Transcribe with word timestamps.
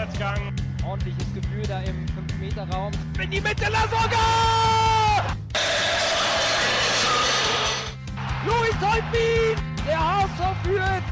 Rückwärtsgang. 0.00 0.54
Ordentliches 0.86 1.34
Gefühl 1.34 1.62
da 1.66 1.80
im 1.82 2.06
5-Meter-Raum. 2.06 2.90
In 3.22 3.30
die 3.30 3.40
Mitte, 3.40 3.70
Lasogga! 3.70 5.36
Louis 8.46 8.74
Holtbein! 8.80 9.62
Der 9.86 9.98
HSV 9.98 10.64
führt! 10.64 11.02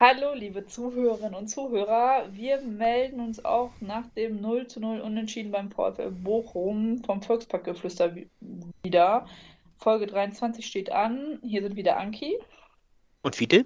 Hallo, 0.00 0.34
liebe 0.34 0.66
Zuhörerinnen 0.66 1.34
und 1.34 1.48
Zuhörer. 1.48 2.28
Wir 2.32 2.60
melden 2.60 3.20
uns 3.20 3.42
auch 3.42 3.72
nach 3.80 4.06
dem 4.14 4.42
0 4.42 4.66
zu 4.66 4.80
0 4.80 5.00
Unentschieden 5.00 5.50
beim 5.50 5.70
VfL 5.70 6.10
Bochum 6.10 7.02
vom 7.04 7.22
Volksparkgeflüster 7.22 8.14
wieder. 8.82 9.26
Folge 9.78 10.06
23 10.06 10.66
steht 10.66 10.92
an. 10.92 11.38
Hier 11.42 11.62
sind 11.62 11.76
wieder 11.76 11.96
Anki. 11.96 12.38
Und 13.22 13.34
Fiete? 13.34 13.64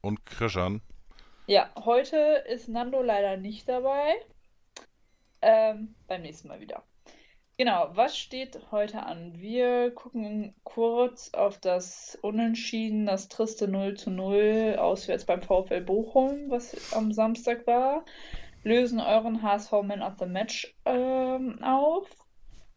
Und 0.00 0.24
Krishan. 0.24 0.80
Ja, 1.46 1.70
heute 1.84 2.16
ist 2.48 2.68
Nando 2.68 3.02
leider 3.02 3.36
nicht 3.36 3.68
dabei. 3.68 4.14
Ähm, 5.40 5.96
beim 6.06 6.22
nächsten 6.22 6.46
Mal 6.46 6.60
wieder. 6.60 6.84
Genau, 7.56 7.90
was 7.94 8.16
steht 8.16 8.60
heute 8.70 9.02
an? 9.02 9.32
Wir 9.40 9.90
gucken 9.90 10.54
kurz 10.62 11.34
auf 11.34 11.58
das 11.58 12.16
Unentschieden, 12.22 13.06
das 13.06 13.28
triste 13.28 13.66
0 13.66 13.96
zu 13.96 14.10
0 14.10 14.76
auswärts 14.78 15.24
beim 15.24 15.42
VfL 15.42 15.80
Bochum, 15.80 16.48
was 16.48 16.92
am 16.94 17.12
Samstag 17.12 17.66
war. 17.66 18.04
Lösen 18.62 19.00
euren 19.00 19.42
HSV 19.42 19.72
Man 19.82 20.00
of 20.00 20.14
the 20.20 20.26
Match 20.26 20.72
ähm, 20.84 21.58
auf. 21.60 22.08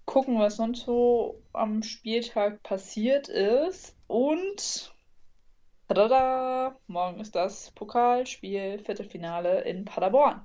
Gucken, 0.06 0.40
was 0.40 0.56
sonst 0.56 0.86
so 0.86 1.40
am 1.54 1.84
Spieltag 1.84 2.64
passiert 2.64 3.30
ist. 3.30 3.96
Und 4.08 4.95
Tada! 5.88 6.76
Morgen 6.88 7.20
ist 7.20 7.36
das 7.36 7.72
Pokalspiel, 7.72 8.80
Viertelfinale 8.80 9.62
in 9.62 9.86
Paderborn. 9.86 10.42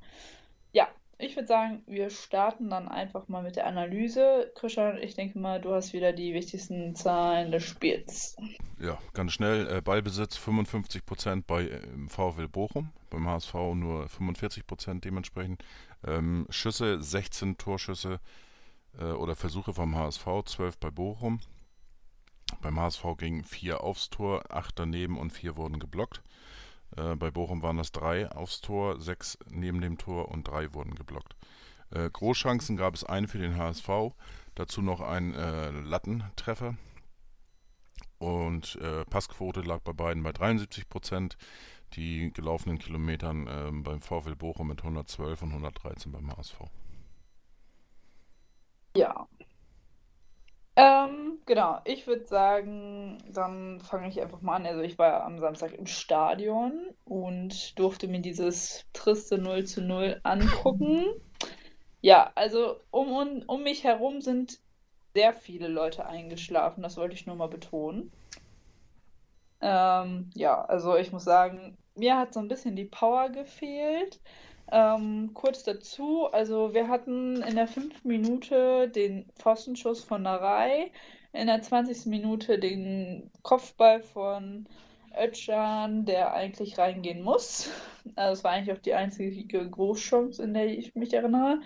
Ja, 0.72 0.88
ich 1.16 1.34
würde 1.34 1.48
sagen, 1.48 1.82
wir 1.86 2.10
starten 2.10 2.68
dann 2.68 2.88
einfach 2.88 3.26
mal 3.28 3.42
mit 3.42 3.56
der 3.56 3.66
Analyse. 3.66 4.52
Christian, 4.54 4.98
ich 4.98 5.14
denke 5.14 5.38
mal, 5.38 5.58
du 5.58 5.72
hast 5.72 5.94
wieder 5.94 6.12
die 6.12 6.34
wichtigsten 6.34 6.94
Zahlen 6.94 7.52
des 7.52 7.64
Spiels. 7.64 8.36
Ja, 8.78 8.98
ganz 9.14 9.32
schnell. 9.32 9.66
Äh, 9.66 9.80
Ballbesitz 9.80 10.36
55% 10.36 11.44
bei 11.46 11.64
äh, 11.64 11.80
VfL 12.08 12.48
Bochum, 12.48 12.90
beim 13.08 13.26
HSV 13.26 13.54
nur 13.74 14.06
45% 14.06 15.00
dementsprechend. 15.00 15.64
Ähm, 16.06 16.46
Schüsse 16.50 17.02
16 17.02 17.56
Torschüsse 17.56 18.20
äh, 18.98 19.04
oder 19.04 19.36
Versuche 19.36 19.72
vom 19.72 19.96
HSV, 19.96 20.26
12 20.44 20.78
bei 20.78 20.90
Bochum. 20.90 21.40
Beim 22.62 22.78
HSV 22.78 23.04
gingen 23.16 23.44
vier 23.44 23.82
aufs 23.82 24.10
Tor, 24.10 24.44
acht 24.50 24.78
daneben 24.78 25.18
und 25.18 25.30
vier 25.30 25.56
wurden 25.56 25.78
geblockt. 25.78 26.22
Äh, 26.96 27.16
bei 27.16 27.30
Bochum 27.30 27.62
waren 27.62 27.76
das 27.76 27.92
drei 27.92 28.30
aufs 28.30 28.60
Tor, 28.60 29.00
sechs 29.00 29.38
neben 29.48 29.80
dem 29.80 29.98
Tor 29.98 30.28
und 30.28 30.48
drei 30.48 30.72
wurden 30.74 30.94
geblockt. 30.94 31.36
Äh, 31.90 32.10
Großchancen 32.10 32.76
gab 32.76 32.94
es 32.94 33.04
einen 33.04 33.28
für 33.28 33.38
den 33.38 33.56
HSV, 33.56 33.88
dazu 34.54 34.82
noch 34.82 35.00
ein 35.00 35.34
äh, 35.34 35.70
Lattentreffer. 35.70 36.76
Und 38.18 38.76
äh, 38.76 39.04
Passquote 39.06 39.62
lag 39.62 39.80
bei 39.80 39.92
beiden 39.92 40.22
bei 40.22 40.32
73 40.32 40.88
Prozent. 40.88 41.38
Die 41.94 42.32
gelaufenen 42.32 42.78
Kilometern 42.78 43.48
ähm, 43.50 43.82
beim 43.82 44.00
VfL 44.00 44.36
Bochum 44.36 44.68
mit 44.68 44.80
112 44.80 45.42
und 45.42 45.48
113 45.48 46.12
beim 46.12 46.30
HSV. 46.36 46.60
Ja, 48.94 49.26
ähm, 50.76 51.29
genau, 51.46 51.80
ich 51.84 52.06
würde 52.06 52.26
sagen, 52.26 53.18
dann 53.32 53.80
fange 53.80 54.08
ich 54.08 54.20
einfach 54.20 54.40
mal 54.40 54.56
an. 54.56 54.66
Also 54.66 54.80
ich 54.80 54.98
war 54.98 55.24
am 55.24 55.38
Samstag 55.38 55.72
im 55.72 55.86
Stadion 55.86 56.72
und 57.04 57.78
durfte 57.78 58.08
mir 58.08 58.20
dieses 58.20 58.86
triste 58.92 59.38
0 59.38 59.64
zu 59.64 59.82
0 59.82 60.20
angucken. 60.22 61.04
Ja, 62.02 62.32
also 62.34 62.76
um, 62.90 63.12
um, 63.12 63.42
um 63.46 63.62
mich 63.62 63.84
herum 63.84 64.20
sind 64.20 64.58
sehr 65.14 65.34
viele 65.34 65.68
Leute 65.68 66.06
eingeschlafen, 66.06 66.82
das 66.82 66.96
wollte 66.96 67.14
ich 67.14 67.26
nur 67.26 67.36
mal 67.36 67.48
betonen. 67.48 68.10
Ähm, 69.60 70.30
ja, 70.34 70.64
also 70.64 70.96
ich 70.96 71.12
muss 71.12 71.24
sagen, 71.24 71.76
mir 71.94 72.16
hat 72.16 72.32
so 72.32 72.40
ein 72.40 72.48
bisschen 72.48 72.76
die 72.76 72.86
Power 72.86 73.28
gefehlt. 73.28 74.20
Ähm, 74.72 75.32
kurz 75.34 75.64
dazu, 75.64 76.26
also 76.32 76.72
wir 76.74 76.88
hatten 76.88 77.42
in 77.42 77.56
der 77.56 77.66
fünften 77.66 78.08
Minute 78.08 78.88
den 78.88 79.28
Pfostenschuss 79.38 80.04
von 80.04 80.22
Narei, 80.22 80.92
in 81.32 81.46
der 81.46 81.62
20. 81.62 82.06
Minute 82.06 82.58
den 82.58 83.30
Kopfball 83.42 84.02
von 84.02 84.66
Özcan, 85.16 86.04
der 86.04 86.32
eigentlich 86.32 86.78
reingehen 86.78 87.22
muss. 87.22 87.70
Also 88.16 88.32
es 88.32 88.44
war 88.44 88.52
eigentlich 88.52 88.76
auch 88.76 88.82
die 88.82 88.94
einzige 88.94 89.68
Großchance, 89.68 90.42
in 90.42 90.54
der 90.54 90.66
ich 90.66 90.94
mich 90.94 91.12
erinnere. 91.12 91.60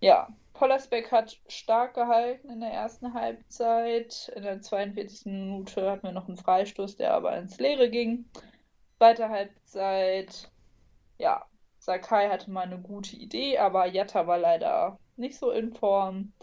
Ja, 0.00 0.28
Pollersbeck 0.54 1.10
hat 1.10 1.40
stark 1.48 1.94
gehalten 1.94 2.50
in 2.50 2.60
der 2.60 2.70
ersten 2.70 3.14
Halbzeit. 3.14 4.30
In 4.34 4.42
der 4.42 4.60
42. 4.60 5.26
Minute 5.26 5.90
hatten 5.90 6.02
wir 6.02 6.12
noch 6.12 6.28
einen 6.28 6.36
Freistoß, 6.36 6.96
der 6.96 7.14
aber 7.14 7.36
ins 7.36 7.58
Leere 7.58 7.88
ging. 7.88 8.26
Zweite 8.98 9.30
Halbzeit, 9.30 10.50
ja, 11.18 11.46
Sakai 11.78 12.28
hatte 12.28 12.50
mal 12.50 12.66
eine 12.66 12.78
gute 12.78 13.16
Idee, 13.16 13.56
aber 13.56 13.86
Jatta 13.86 14.26
war 14.26 14.38
leider 14.38 14.98
nicht 15.16 15.38
so 15.38 15.50
in 15.50 15.72
Form. 15.72 16.34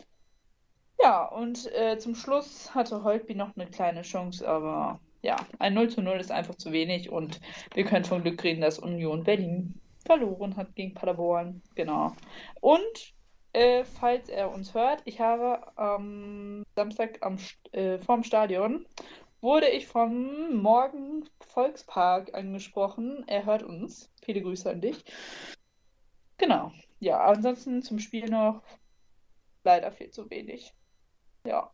Ja, 1.00 1.26
und 1.26 1.72
äh, 1.74 1.98
zum 2.00 2.16
Schluss 2.16 2.74
hatte 2.74 3.04
Holtby 3.04 3.36
noch 3.36 3.56
eine 3.56 3.68
kleine 3.68 4.02
Chance, 4.02 4.48
aber 4.48 5.00
ja, 5.22 5.36
ein 5.60 5.74
0 5.74 5.90
zu 5.90 6.02
0 6.02 6.20
ist 6.20 6.32
einfach 6.32 6.56
zu 6.56 6.72
wenig 6.72 7.12
und 7.12 7.40
wir 7.74 7.86
können 7.86 8.06
von 8.06 8.24
Glück 8.24 8.44
reden, 8.44 8.62
dass 8.62 8.80
Union 8.80 9.24
Berlin 9.24 9.80
verloren 10.06 10.56
hat 10.56 10.76
gegen 10.76 10.94
Paderborn. 10.94 11.62
Genau. 11.76 12.14
Und 12.62 13.14
äh, 13.54 13.84
falls 13.84 14.30
er 14.30 14.52
uns 14.52 14.74
hört, 14.74 15.02
ich 15.06 15.20
habe 15.20 15.78
am 15.78 16.64
Samstag 16.76 17.20
am, 17.22 17.38
äh, 17.72 18.00
vorm 18.00 18.24
Stadion 18.24 18.86
wurde 19.42 19.70
ich 19.70 19.88
vom 19.88 20.62
Morgen 20.62 21.30
Volkspark 21.42 22.34
angesprochen. 22.34 23.24
Er 23.28 23.46
hört 23.46 23.64
uns. 23.64 24.12
Viele 24.24 24.42
Grüße 24.42 24.70
an 24.70 24.82
dich. 24.82 25.04
Genau. 26.38 26.72
Ja, 27.00 27.24
ansonsten 27.24 27.82
zum 27.84 28.00
Spiel 28.00 28.30
noch 28.30 28.62
leider 29.64 29.92
viel 29.92 30.10
zu 30.10 30.30
wenig. 30.30 30.74
Ja. 31.48 31.72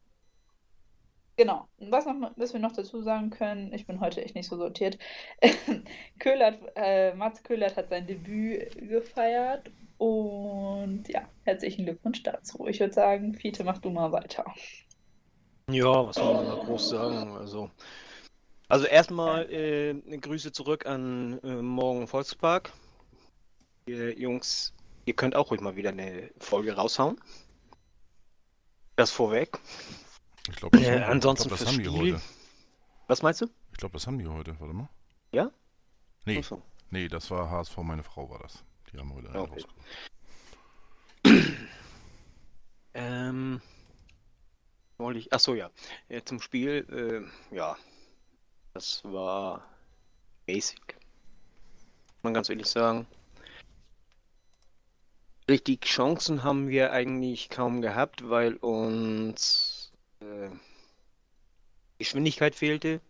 Genau. 1.36 1.68
Was, 1.80 2.06
noch, 2.06 2.32
was 2.36 2.54
wir 2.54 2.60
noch 2.60 2.74
dazu 2.74 3.02
sagen 3.02 3.32
können, 3.32 3.74
ich 3.74 3.88
bin 3.88 4.00
heute 4.00 4.24
echt 4.24 4.36
nicht 4.36 4.48
so 4.48 4.56
sortiert. 4.56 5.00
Köhlert, 6.20 6.60
äh, 6.76 7.16
Mats 7.16 7.42
Köhlert 7.42 7.76
hat 7.76 7.90
sein 7.90 8.06
Debüt 8.06 8.76
gefeiert 8.88 9.72
und 9.98 11.06
ja, 11.08 11.28
herzlichen 11.44 11.86
Glückwunsch 11.86 12.22
dazu. 12.22 12.68
Ich 12.68 12.80
würde 12.80 12.94
sagen, 12.94 13.34
Fiete, 13.34 13.64
mach 13.64 13.80
du 13.80 13.90
mal 13.90 14.12
weiter. 14.12 14.46
Ja, 15.72 16.06
was 16.06 16.18
soll 16.18 16.36
man 16.36 16.46
da 16.46 16.56
groß 16.64 16.90
sagen? 16.90 17.36
Also, 17.36 17.72
also 18.68 18.86
erstmal 18.86 19.52
äh, 19.52 19.94
Grüße 19.94 20.52
zurück 20.52 20.86
an 20.86 21.40
äh, 21.44 21.56
Morgen 21.56 22.06
Volkspark. 22.06 22.72
Ihr 23.88 24.14
Jungs, 24.20 24.74
ihr 25.06 25.16
könnt 25.16 25.36
auch 25.36 25.50
ruhig 25.50 25.62
mal 25.62 25.76
wieder 25.76 25.90
eine 25.90 26.30
Folge 26.38 26.74
raushauen. 26.74 27.20
Das 28.96 29.12
vorweg. 29.12 29.60
Ich 30.50 30.56
glaube, 30.56 30.78
das, 30.78 30.88
Äh, 30.88 31.02
haben- 31.02 31.12
ansonsten 31.14 31.48
ich 31.48 31.48
glaub, 31.50 31.60
das 31.60 31.68
fürs 31.68 31.70
haben 31.78 31.84
die 31.84 31.90
Spiel. 32.00 32.14
heute. 32.16 32.24
Was 33.08 33.22
meinst 33.22 33.42
du? 33.42 33.46
Ich 33.72 33.78
glaube, 33.78 33.94
das 33.94 34.06
haben 34.08 34.20
die 34.20 34.28
heute. 34.28 34.60
Warte 34.60 34.74
mal. 34.74 34.90
Ja? 35.32 35.52
Nee, 36.26 36.42
so. 36.42 36.62
nee, 36.90 37.08
das 37.08 37.30
war 37.32 37.50
HSV, 37.50 37.78
meine 37.78 38.04
Frau 38.04 38.30
war 38.30 38.40
das. 38.40 38.64
Die 38.92 38.98
haben 38.98 39.14
heute 39.14 39.28
einen 39.30 39.38
Okay. 39.38 39.52
rausgebracht. 39.54 39.88
Ähm, 42.96 43.60
wollte 45.00 45.18
ich. 45.20 45.34
Achso, 45.34 45.56
ja. 45.56 45.72
Äh, 46.10 46.22
zum 46.24 46.40
Spiel, 46.40 46.86
äh, 47.52 47.56
ja. 47.56 47.76
Das 48.76 49.04
war 49.04 49.66
basic. 50.46 50.80
Muss 50.90 52.24
man 52.24 52.34
ganz 52.36 52.50
ehrlich 52.50 52.68
sagen. 52.68 53.08
Richtig 55.50 55.82
Chancen 55.82 56.44
haben 56.44 56.70
wir 56.70 56.94
eigentlich 56.94 57.50
kaum 57.50 57.82
gehabt, 57.82 58.30
weil 58.30 58.56
uns 58.56 59.92
äh, 60.22 60.50
Geschwindigkeit 61.98 62.56
fehlte 62.56 63.02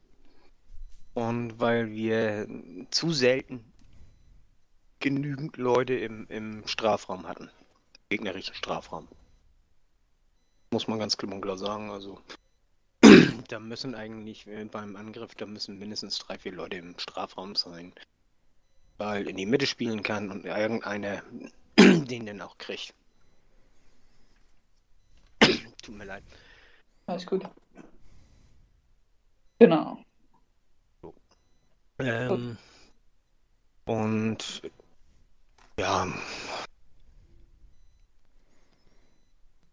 und 1.14 1.60
weil 1.60 1.92
wir 1.92 2.48
zu 2.90 3.12
selten 3.12 3.64
genügend 5.00 5.58
Leute 5.58 5.94
im, 5.96 6.26
im 6.30 6.66
Strafraum 6.66 7.28
hatten. 7.28 7.52
Gegnerischen 8.10 8.56
Strafraum. 8.56 9.08
Muss 10.72 10.88
man 10.88 10.98
ganz 10.98 11.18
klipp 11.18 11.32
und 11.32 11.42
klar 11.42 11.58
sagen. 11.58 11.92
Also 11.92 12.20
da 13.50 13.60
müssen 13.60 13.94
eigentlich 13.94 14.48
äh, 14.48 14.66
beim 14.66 14.96
Angriff, 14.96 15.36
da 15.36 15.46
müssen 15.46 15.78
mindestens 15.78 16.18
drei, 16.18 16.40
vier 16.40 16.54
Leute 16.54 16.78
im 16.78 16.98
Strafraum 16.98 17.56
sein. 17.56 17.94
Weil 18.98 19.28
in 19.28 19.38
die 19.38 19.46
Mitte 19.46 19.68
spielen 19.68 20.02
kann 20.02 20.32
und 20.32 20.46
irgendeiner 20.46 21.22
den 22.08 22.26
dann 22.26 22.42
auch 22.42 22.58
kriegt. 22.58 22.94
Tut 25.82 25.96
mir 25.96 26.06
leid. 26.06 26.24
Alles 27.08 27.26
gut. 27.26 27.44
Genau. 29.60 29.98
Ähm, 32.00 32.58
und 33.86 34.62
Ja. 35.80 36.08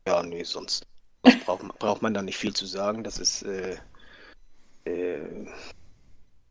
Ja, 0.06 0.22
nee, 0.22 0.42
sonst 0.44 0.86
braucht, 1.44 1.62
man- 1.62 1.76
braucht 1.78 2.02
man 2.02 2.14
da 2.14 2.22
nicht 2.22 2.36
viel 2.38 2.54
zu 2.54 2.66
sagen. 2.66 3.04
Das 3.04 3.18
ist, 3.18 3.42
äh, 3.42 3.78
äh, 4.84 5.46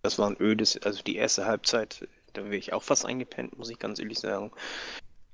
das 0.03 0.17
war 0.19 0.29
ein 0.29 0.37
ödes, 0.39 0.77
also 0.83 1.01
die 1.03 1.15
erste 1.17 1.45
Halbzeit, 1.45 2.07
da 2.33 2.43
wäre 2.45 2.55
ich 2.57 2.73
auch 2.73 2.83
fast 2.83 3.05
eingepennt, 3.05 3.57
muss 3.57 3.69
ich 3.69 3.79
ganz 3.79 3.99
ehrlich 3.99 4.19
sagen. 4.19 4.51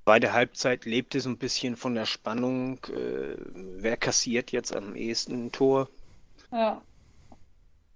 Zweite 0.06 0.34
Halbzeit 0.34 0.86
lebte 0.86 1.20
so 1.20 1.30
ein 1.30 1.38
bisschen 1.40 1.76
von 1.76 1.96
der 1.96 2.06
Spannung, 2.06 2.78
äh, 2.86 3.38
wer 3.54 3.98
kassiert 3.98 4.52
jetzt 4.52 4.76
am 4.76 4.96
ehesten 4.96 5.48
ein 5.48 5.52
Tor. 5.52 5.90
Ja. 6.52 6.84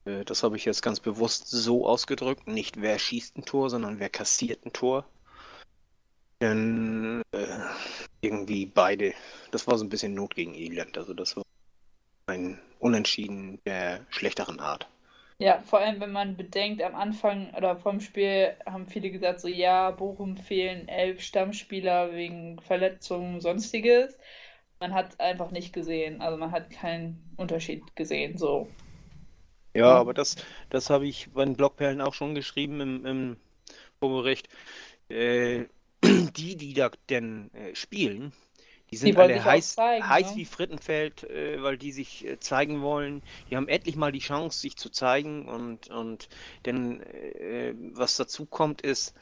Äh, 0.06 0.26
Das 0.26 0.42
habe 0.42 0.58
ich 0.58 0.66
jetzt 0.66 0.82
ganz 0.82 1.00
bewusst 1.00 1.50
so 1.50 1.86
ausgedrückt. 1.86 2.48
Nicht 2.48 2.82
wer 2.82 2.98
schießt 2.98 3.38
ein 3.38 3.46
Tor, 3.46 3.70
sondern 3.70 4.00
wer 4.00 4.10
kassiert 4.10 4.66
ein 4.66 4.74
Tor. 4.74 5.06
Denn 6.42 7.22
äh, 7.32 7.60
irgendwie 8.22 8.66
beide, 8.66 9.14
das 9.52 9.68
war 9.68 9.78
so 9.78 9.86
ein 9.86 9.90
bisschen 9.90 10.16
Not 10.16 10.34
gegen 10.34 10.56
Elend. 10.56 10.98
Also 10.98 11.14
das 11.14 11.36
war 11.36 11.44
ein 12.26 12.60
Unentschieden 12.80 13.60
der 13.66 14.06
schlechteren 14.10 14.60
Art. 14.60 14.88
Ja, 15.40 15.62
vor 15.62 15.80
allem, 15.80 16.00
wenn 16.02 16.12
man 16.12 16.36
bedenkt, 16.38 16.82
am 16.84 16.96
Anfang 16.96 17.54
oder 17.56 17.78
vom 17.78 18.00
Spiel 18.02 18.56
haben 18.66 18.88
viele 18.88 19.10
gesagt, 19.10 19.40
so 19.40 19.48
ja, 19.48 19.90
Bochum 19.92 20.36
fehlen 20.38 20.88
elf 20.90 21.22
Stammspieler 21.22 22.12
wegen 22.14 22.60
Verletzungen, 22.62 23.40
sonstiges. 23.42 24.18
Man 24.80 24.94
hat 24.94 25.20
einfach 25.20 25.52
nicht 25.52 25.74
gesehen, 25.74 26.22
also 26.22 26.38
man 26.38 26.52
hat 26.52 26.70
keinen 26.72 27.34
Unterschied 27.38 27.96
gesehen, 27.96 28.38
so. 28.38 28.76
Ja, 29.76 29.86
Ja. 29.86 30.00
aber 30.00 30.14
das, 30.14 30.36
das 30.70 30.90
habe 30.90 31.08
ich 31.08 31.32
bei 31.32 31.46
den 31.46 31.56
Blockperlen 31.56 32.02
auch 32.02 32.14
schon 32.14 32.36
geschrieben 32.36 32.82
im, 32.82 33.06
im 33.06 33.38
Vorbericht. 34.00 34.50
Äh, 35.10 35.68
die, 36.04 36.58
die 36.58 36.74
da 36.74 36.92
denn 37.10 37.54
äh, 37.54 37.76
spielen, 37.76 38.34
die 38.92 38.98
sind 38.98 39.16
wollen 39.16 39.32
alle 39.32 39.44
heiß, 39.44 39.76
zeigen, 39.76 40.10
heiß 40.10 40.32
ne? 40.32 40.38
wie 40.38 40.46
Frittenfeld, 40.46 41.24
äh, 41.24 41.62
weil 41.62 41.78
die 41.78 41.92
sich 41.92 42.26
äh, 42.26 42.40
zeigen 42.40 42.82
wollen. 42.82 43.22
Die 43.50 43.56
haben 43.56 43.68
endlich 43.68 43.96
mal 43.96 44.12
die 44.12 44.20
Chance, 44.20 44.60
sich 44.60 44.78
zu 44.78 44.90
zeigen. 44.90 45.48
Und, 45.48 45.90
und 45.90 46.30
denn 46.66 47.02
äh, 47.02 47.74
was 47.94 48.18
dazu 48.18 48.46
kommt, 48.46 48.82
ist, 48.82 49.14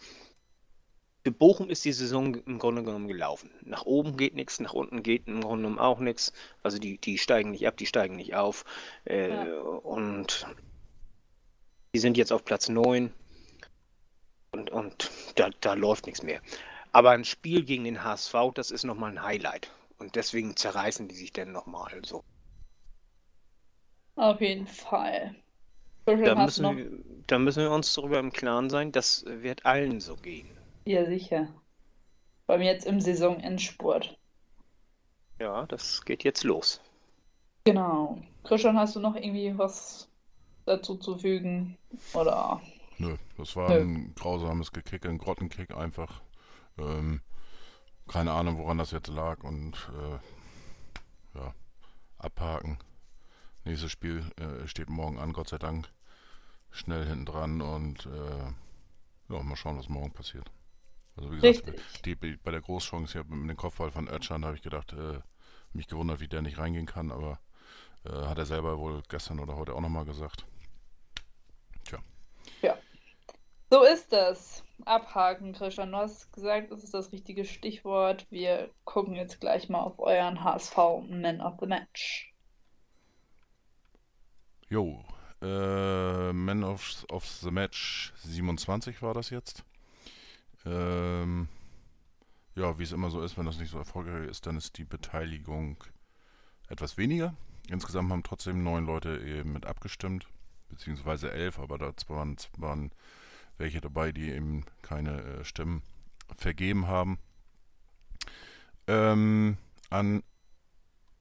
für 1.24 1.32
Bochum 1.32 1.70
ist 1.70 1.84
die 1.84 1.92
Saison 1.92 2.36
im 2.36 2.58
Grunde 2.58 2.84
genommen 2.84 3.10
gelaufen. 3.10 3.52
Nach 3.62 3.84
oben 3.84 4.16
geht 4.16 4.36
nichts, 4.36 4.62
nach 4.62 4.74
unten 4.74 5.04
geht 5.04 5.28
im 5.28 5.42
Grunde 5.42 5.64
genommen 5.64 5.80
auch 5.80 6.00
nichts. 6.00 6.32
Also 6.64 6.80
die, 6.80 6.98
die 6.98 7.18
steigen 7.18 7.52
nicht 7.52 7.68
ab, 7.68 7.76
die 7.76 7.86
steigen 7.86 8.16
nicht 8.16 8.36
auf. 8.36 8.64
Äh, 9.04 9.30
Ja. 9.30 9.60
Und 9.60 10.48
die 11.94 12.00
sind 12.00 12.16
jetzt 12.16 12.32
auf 12.32 12.46
Platz 12.46 12.70
9 12.70 13.12
und, 14.52 14.70
und 14.70 15.12
da, 15.36 15.50
da 15.62 15.74
läuft 15.74 16.06
nichts 16.06 16.24
mehr. 16.24 16.42
Aber 16.98 17.12
ein 17.12 17.26
Spiel 17.26 17.64
gegen 17.64 17.84
den 17.84 18.04
HSV, 18.04 18.34
das 18.56 18.72
ist 18.72 18.84
nochmal 18.84 19.12
ein 19.12 19.22
Highlight. 19.22 19.70
Und 20.00 20.16
deswegen 20.16 20.56
zerreißen 20.56 21.08
die 21.08 21.14
sich 21.14 21.32
dann 21.32 21.52
nochmal 21.52 22.02
so. 22.04 22.24
Auf 24.16 24.42
jeden 24.42 24.66
Fall. 24.66 25.36
Da 26.06 26.34
müssen, 26.34 26.64
noch? 26.64 26.76
wir, 26.76 26.90
da 27.28 27.38
müssen 27.38 27.62
wir 27.62 27.70
uns 27.70 27.94
darüber 27.94 28.18
im 28.18 28.34
Klaren 28.34 28.72
sein, 28.72 28.92
das 28.92 29.24
wird 29.28 29.64
allen 29.64 30.02
so 30.02 30.16
gehen. 30.16 30.50
Ja, 30.86 31.06
sicher. 31.06 31.48
Vor 32.48 32.56
allem 32.56 32.64
jetzt 32.64 32.88
im 32.88 33.00
Saisonendspurt. 33.00 34.18
Ja, 35.40 35.68
das 35.68 36.04
geht 36.04 36.24
jetzt 36.24 36.44
los. 36.44 36.82
Genau. 37.66 38.18
Christian, 38.44 38.76
hast 38.76 38.96
du 38.96 39.00
noch 39.00 39.16
irgendwie 39.16 39.56
was 39.56 40.10
dazu 40.66 40.96
zu 40.96 41.16
fügen? 41.20 41.78
Oder? 42.16 42.60
Nö, 42.98 43.18
das 43.38 43.56
war 43.56 43.70
Nö. 43.70 43.82
ein 43.82 44.16
grausames 44.16 44.72
Gekick, 44.72 45.06
ein 45.06 45.20
Grottenkick 45.20 45.78
einfach. 45.78 46.24
Ähm, 46.78 47.22
keine 48.08 48.32
Ahnung, 48.32 48.58
woran 48.58 48.78
das 48.78 48.92
jetzt 48.92 49.08
lag 49.08 49.44
und 49.44 49.74
äh, 49.94 51.40
ja, 51.40 51.54
abhaken. 52.18 52.78
Nächstes 53.66 53.92
Spiel 53.92 54.24
äh, 54.38 54.68
steht 54.68 54.90
morgen 54.90 55.20
an, 55.20 55.34
Gott 55.34 55.50
sei 55.50 55.58
Dank. 55.58 55.90
Schnell 56.72 57.06
hinten 57.06 57.26
dran 57.26 57.62
und 57.62 58.06
äh, 58.06 59.34
ja, 59.34 59.44
mal 59.44 59.56
schauen, 59.56 59.78
was 59.78 59.90
morgen 59.90 60.12
passiert. 60.12 60.50
Also 61.16 61.32
wie 61.32 61.40
gesagt, 61.40 62.06
die, 62.06 62.16
die, 62.16 62.38
bei 62.38 62.52
der 62.52 62.62
Großchance 62.62 63.14
hier 63.14 63.24
mit 63.24 63.50
dem 63.50 63.58
Kopfball 63.58 63.92
von 63.92 64.08
Özcan 64.08 64.46
habe 64.46 64.56
ich 64.56 64.62
gedacht, 64.62 64.94
äh, 64.94 65.20
mich 65.74 65.88
gewundert, 65.88 66.20
wie 66.20 66.28
der 66.28 66.42
nicht 66.42 66.58
reingehen 66.58 66.86
kann, 66.86 67.12
aber 67.12 67.40
äh, 68.06 68.12
hat 68.12 68.38
er 68.38 68.46
selber 68.46 68.78
wohl 68.78 69.02
gestern 69.10 69.40
oder 69.40 69.56
heute 69.56 69.74
auch 69.74 69.82
nochmal 69.82 70.06
gesagt. 70.06 70.46
So 73.70 73.84
ist 73.84 74.14
es. 74.14 74.64
Abhaken, 74.86 75.52
Christian. 75.52 75.92
Du 75.92 75.98
hast 75.98 76.32
gesagt, 76.32 76.72
das 76.72 76.84
ist 76.84 76.94
das 76.94 77.12
richtige 77.12 77.44
Stichwort. 77.44 78.26
Wir 78.30 78.70
gucken 78.86 79.14
jetzt 79.14 79.42
gleich 79.42 79.68
mal 79.68 79.82
auf 79.82 80.00
euren 80.00 80.42
HSV 80.42 80.78
Man 81.10 81.42
of 81.42 81.56
the 81.60 81.66
Match. 81.66 82.34
Jo, 84.70 85.04
äh, 85.42 86.32
Man 86.32 86.64
of, 86.64 87.06
of 87.12 87.26
the 87.26 87.52
Match 87.52 88.14
27 88.24 89.02
war 89.02 89.14
das 89.14 89.32
jetzt. 89.32 89.66
Ähm, 90.66 91.50
ja, 92.56 92.80
wie 92.80 92.84
es 92.84 92.94
immer 92.94 93.10
so 93.10 93.22
ist, 93.22 93.38
wenn 93.38 93.46
das 93.46 93.60
nicht 93.60 93.72
so 93.72 93.80
erfolgreich 93.80 94.30
ist, 94.30 94.46
dann 94.46 94.56
ist 94.56 94.78
die 94.78 94.86
Beteiligung 94.86 95.84
etwas 96.70 96.98
weniger. 96.98 97.36
Insgesamt 97.70 98.12
haben 98.12 98.24
trotzdem 98.24 98.64
neun 98.64 98.86
Leute 98.86 99.20
eben 99.20 99.52
mit 99.52 99.66
abgestimmt, 99.66 100.26
beziehungsweise 100.70 101.32
elf, 101.34 101.60
aber 101.60 101.78
da 101.78 101.92
waren, 102.08 102.38
waren 102.58 102.92
welche 103.58 103.82
dabei, 103.82 104.12
die 104.12 104.32
eben 104.32 104.66
keine 104.82 105.22
äh, 105.22 105.46
Stimmen 105.46 105.84
vergeben 106.38 106.88
haben. 106.88 107.20
Ähm, 108.88 109.58
an 109.90 110.24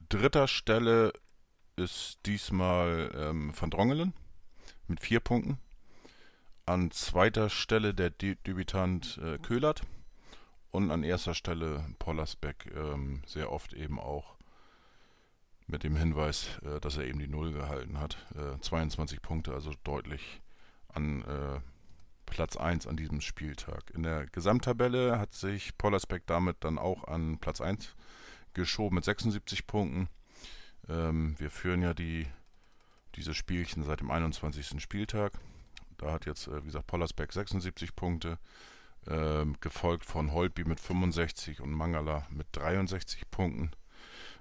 dritter 0.08 0.48
Stelle 0.48 1.12
ist 1.76 2.18
diesmal 2.26 3.12
ähm, 3.14 3.52
Van 3.58 3.70
Drongelen 3.70 4.14
mit 4.88 5.00
vier 5.00 5.20
Punkten. 5.20 5.58
An 6.64 6.90
zweiter 6.90 7.48
Stelle 7.48 7.94
der 7.94 8.10
De 8.10 8.36
Debütant 8.46 9.18
äh, 9.18 9.38
Köhlert. 9.38 9.82
Und 10.72 10.90
an 10.90 11.04
erster 11.04 11.34
Stelle 11.34 11.84
Pollersbeck, 11.98 12.72
ähm, 12.74 13.22
sehr 13.24 13.50
oft 13.50 13.72
eben 13.72 13.98
auch 13.98 14.36
mit 15.66 15.84
dem 15.84 15.96
Hinweis, 15.96 16.58
äh, 16.64 16.80
dass 16.80 16.96
er 16.96 17.04
eben 17.04 17.18
die 17.18 17.28
Null 17.28 17.52
gehalten 17.52 17.98
hat. 17.98 18.18
Äh, 18.34 18.60
22 18.60 19.22
Punkte, 19.22 19.54
also 19.54 19.72
deutlich 19.84 20.40
an 20.88 21.22
äh, 21.22 21.60
Platz 22.26 22.56
1 22.56 22.86
an 22.86 22.96
diesem 22.96 23.20
Spieltag. 23.20 23.90
In 23.94 24.02
der 24.02 24.26
Gesamttabelle 24.26 25.18
hat 25.18 25.34
sich 25.34 25.78
Pollersbeck 25.78 26.26
damit 26.26 26.56
dann 26.60 26.78
auch 26.78 27.04
an 27.04 27.38
Platz 27.38 27.60
1 27.60 27.94
geschoben 28.52 28.96
mit 28.96 29.04
76 29.04 29.66
Punkten. 29.66 30.08
Ähm, 30.88 31.36
wir 31.38 31.50
führen 31.50 31.82
ja 31.82 31.94
die, 31.94 32.26
diese 33.14 33.34
Spielchen 33.34 33.84
seit 33.84 34.00
dem 34.00 34.10
21. 34.10 34.80
Spieltag. 34.82 35.32
Da 35.98 36.12
hat 36.12 36.26
jetzt, 36.26 36.48
äh, 36.48 36.62
wie 36.62 36.66
gesagt, 36.66 36.86
Pollersbeck 36.86 37.32
76 37.32 37.96
Punkte, 37.96 38.38
ähm, 39.08 39.56
gefolgt 39.60 40.04
von 40.04 40.32
Holtby 40.32 40.64
mit 40.64 40.80
65 40.80 41.60
und 41.60 41.70
Mangala 41.70 42.26
mit 42.30 42.48
63 42.52 43.30
Punkten. 43.30 43.70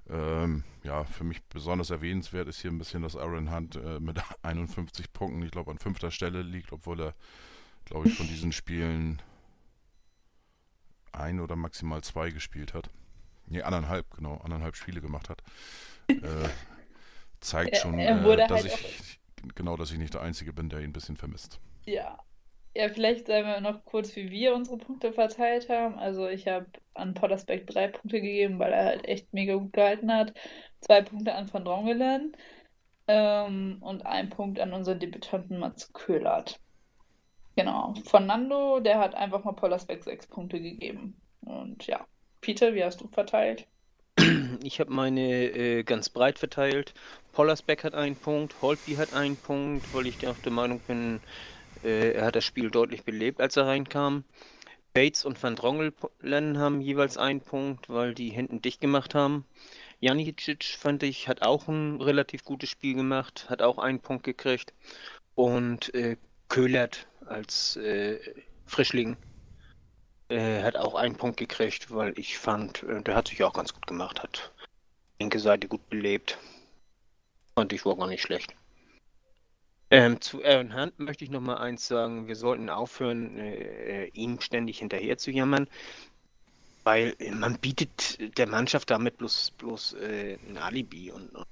Ähm, 0.10 0.64
ja, 0.84 1.04
für 1.04 1.24
mich 1.24 1.44
besonders 1.46 1.90
erwähnenswert 1.90 2.48
ist 2.48 2.62
hier 2.62 2.72
ein 2.72 2.78
bisschen, 2.78 3.02
dass 3.02 3.16
Aaron 3.16 3.52
Hunt 3.52 3.76
äh, 3.76 4.00
mit 4.00 4.22
51 4.44 5.12
Punkten, 5.14 5.42
ich 5.44 5.52
glaube, 5.52 5.72
an 5.72 5.80
fünfter 5.80 6.12
Stelle 6.12 6.42
liegt, 6.44 6.72
obwohl 6.72 7.02
er, 7.02 7.16
glaube 7.86 8.08
ich, 8.08 8.16
von 8.16 8.28
diesen 8.28 8.52
Spielen 8.52 9.22
ein 11.12 11.40
oder 11.40 11.56
maximal 11.56 12.02
zwei 12.04 12.30
gespielt 12.30 12.74
hat. 12.74 12.90
Nee, 13.48 13.62
anderthalb, 13.62 14.10
genau, 14.12 14.38
anderthalb 14.38 14.76
Spiele 14.76 15.02
gemacht 15.02 15.30
hat. 15.30 15.42
Äh, 16.08 16.50
zeigt 17.40 17.78
schon, 17.78 17.98
äh, 18.00 18.38
dass 18.48 18.52
halt 18.52 18.66
ich, 18.66 19.20
genau, 19.56 19.78
dass 19.78 19.92
ich 19.92 19.98
nicht 19.98 20.14
der 20.14 20.22
Einzige 20.22 20.54
bin, 20.54 20.70
der 20.70 20.80
ihn 20.80 20.90
ein 20.90 20.94
bisschen 20.94 21.18
vermisst. 21.18 21.60
Ja. 21.86 22.20
Ja, 22.78 22.90
vielleicht 22.90 23.28
sagen 23.28 23.48
wir 23.48 23.62
noch 23.62 23.86
kurz, 23.86 24.18
wie 24.18 24.30
wir 24.32 24.54
unsere 24.54 24.78
Punkte 24.78 25.14
verteilt 25.14 25.70
haben. 25.70 25.98
Also 25.98 26.28
ich 26.28 26.46
habe 26.48 26.66
an 26.94 27.14
Pollersbeck 27.14 27.66
drei 27.68 27.88
Punkte 27.88 28.20
gegeben, 28.20 28.60
weil 28.60 28.74
er 28.74 28.86
halt 28.86 29.08
echt 29.08 29.32
mega 29.34 29.56
gut 29.56 29.72
gehalten 29.72 30.12
hat. 30.12 30.34
Zwei 30.82 31.02
Punkte 31.02 31.34
an 31.36 31.52
Van 31.54 31.64
Drongelen 31.64 32.36
ähm, 33.08 33.78
und 33.80 34.06
ein 34.06 34.30
Punkt 34.30 34.60
an 34.60 34.74
unseren 34.74 35.00
Debütanten 35.00 35.58
Mats 35.58 35.94
Köhlert. 35.94 36.60
Genau. 37.56 37.94
Von 38.06 38.26
Nando, 38.26 38.80
der 38.80 39.00
hat 39.00 39.16
einfach 39.16 39.44
mal 39.44 39.54
Pollersbeck 39.54 40.04
sechs 40.04 40.28
Punkte 40.28 40.60
gegeben. 40.60 41.16
Und 41.42 41.88
ja. 41.88 42.06
Peter, 42.42 42.74
wie 42.76 42.84
hast 42.84 43.02
du 43.02 43.08
verteilt? 43.08 43.68
Ich 44.64 44.80
habe 44.80 44.92
meine 44.92 45.22
äh, 45.22 45.84
ganz 45.84 46.10
breit 46.10 46.40
verteilt. 46.40 46.94
Pollersbeck 47.34 47.84
hat 47.84 47.94
einen 47.94 48.16
Punkt, 48.16 48.56
Holtby 48.62 48.96
hat 48.96 49.14
einen 49.14 49.36
Punkt, 49.36 49.94
weil 49.94 50.08
ich 50.08 50.26
auch 50.28 50.38
der 50.38 50.52
Meinung 50.52 50.80
bin, 50.88 51.20
äh, 51.84 52.14
er 52.14 52.26
hat 52.26 52.36
das 52.36 52.46
Spiel 52.46 52.72
deutlich 52.72 53.04
belebt, 53.04 53.42
als 53.42 53.58
er 53.58 53.68
reinkam. 53.68 54.24
Bates 54.94 55.26
und 55.26 55.42
Van 55.44 55.56
Drongelen 55.56 56.58
haben 56.58 56.82
jeweils 56.82 57.18
einen 57.18 57.42
Punkt, 57.42 57.90
weil 57.90 58.16
die 58.16 58.30
hinten 58.30 58.62
dicht 58.62 58.80
gemacht 58.80 59.14
haben. 59.14 59.46
Janicic, 60.00 60.64
fand 60.64 61.04
ich, 61.04 61.28
hat 61.28 61.42
auch 61.42 61.68
ein 61.68 62.02
relativ 62.02 62.46
gutes 62.46 62.70
Spiel 62.70 62.96
gemacht, 62.96 63.48
hat 63.50 63.62
auch 63.62 63.78
einen 63.78 64.00
Punkt 64.00 64.24
gekriegt. 64.24 64.74
Und 65.36 65.94
äh, 65.94 66.16
Köhlert 66.56 67.06
als 67.26 67.76
äh, 67.76 68.18
Frischling 68.66 69.18
äh, 70.30 70.64
hat 70.64 70.78
auch 70.78 70.96
einen 70.96 71.18
Punkt 71.18 71.36
gekriegt, 71.36 71.94
weil 71.94 72.18
ich 72.18 72.38
fand, 72.38 72.82
äh, 72.84 73.02
der 73.02 73.14
hat 73.14 73.28
sich 73.28 73.44
auch 73.44 73.52
ganz 73.52 73.74
gut 73.74 73.86
gemacht, 73.88 74.24
hat 74.24 74.54
linke 75.20 75.40
Seite 75.40 75.68
gut 75.68 75.90
belebt. 75.90 76.38
Fand 77.56 77.74
ich 77.74 77.86
war 77.86 77.98
gar 77.98 78.08
nicht 78.08 78.22
schlecht. 78.22 78.56
Ähm, 79.92 80.22
zu 80.22 80.46
Aaron 80.46 80.74
Hunt 80.74 80.98
möchte 80.98 81.26
ich 81.26 81.30
noch 81.30 81.42
mal 81.42 81.58
eins 81.58 81.90
sagen. 81.90 82.30
Wir 82.30 82.38
sollten 82.38 82.70
aufhören, 82.70 83.38
äh, 83.38 84.06
ihm 84.14 84.40
ständig 84.40 84.80
hinterher 84.80 85.18
zu 85.18 85.32
jammern, 85.32 85.68
weil 86.86 87.18
man 87.34 87.60
bietet 87.60 88.38
der 88.38 88.48
Mannschaft 88.48 88.92
damit 88.92 89.18
bloß, 89.18 89.52
bloß 89.58 89.96
äh, 89.96 90.38
ein 90.48 90.58
Alibi 90.58 91.12
und, 91.12 91.36
und 91.36 91.48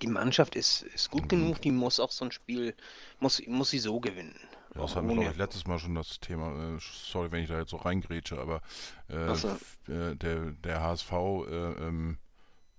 die 0.00 0.06
Mannschaft 0.06 0.56
ist, 0.56 0.82
ist 0.82 1.10
gut 1.10 1.28
genug, 1.28 1.60
die 1.62 1.70
muss 1.70 2.00
auch 2.00 2.10
so 2.10 2.24
ein 2.24 2.32
Spiel, 2.32 2.74
muss, 3.20 3.40
muss 3.46 3.70
sie 3.70 3.78
so 3.78 4.00
gewinnen. 4.00 4.38
Ja, 4.74 4.82
das 4.82 4.96
hatten 4.96 5.08
wir, 5.08 5.14
glaube 5.14 5.30
ich, 5.30 5.36
letztes 5.36 5.66
Mal 5.66 5.78
schon 5.78 5.94
das 5.94 6.20
Thema. 6.20 6.74
Äh, 6.74 6.78
sorry, 6.80 7.30
wenn 7.32 7.42
ich 7.42 7.48
da 7.48 7.58
jetzt 7.58 7.70
so 7.70 7.76
reingrätsche, 7.76 8.38
aber 8.38 8.60
äh, 9.08 9.34
so. 9.34 9.48
äh, 9.92 10.16
der, 10.16 10.52
der 10.52 10.82
HSV 10.82 11.12
äh, 11.12 11.86
ähm, 11.86 12.18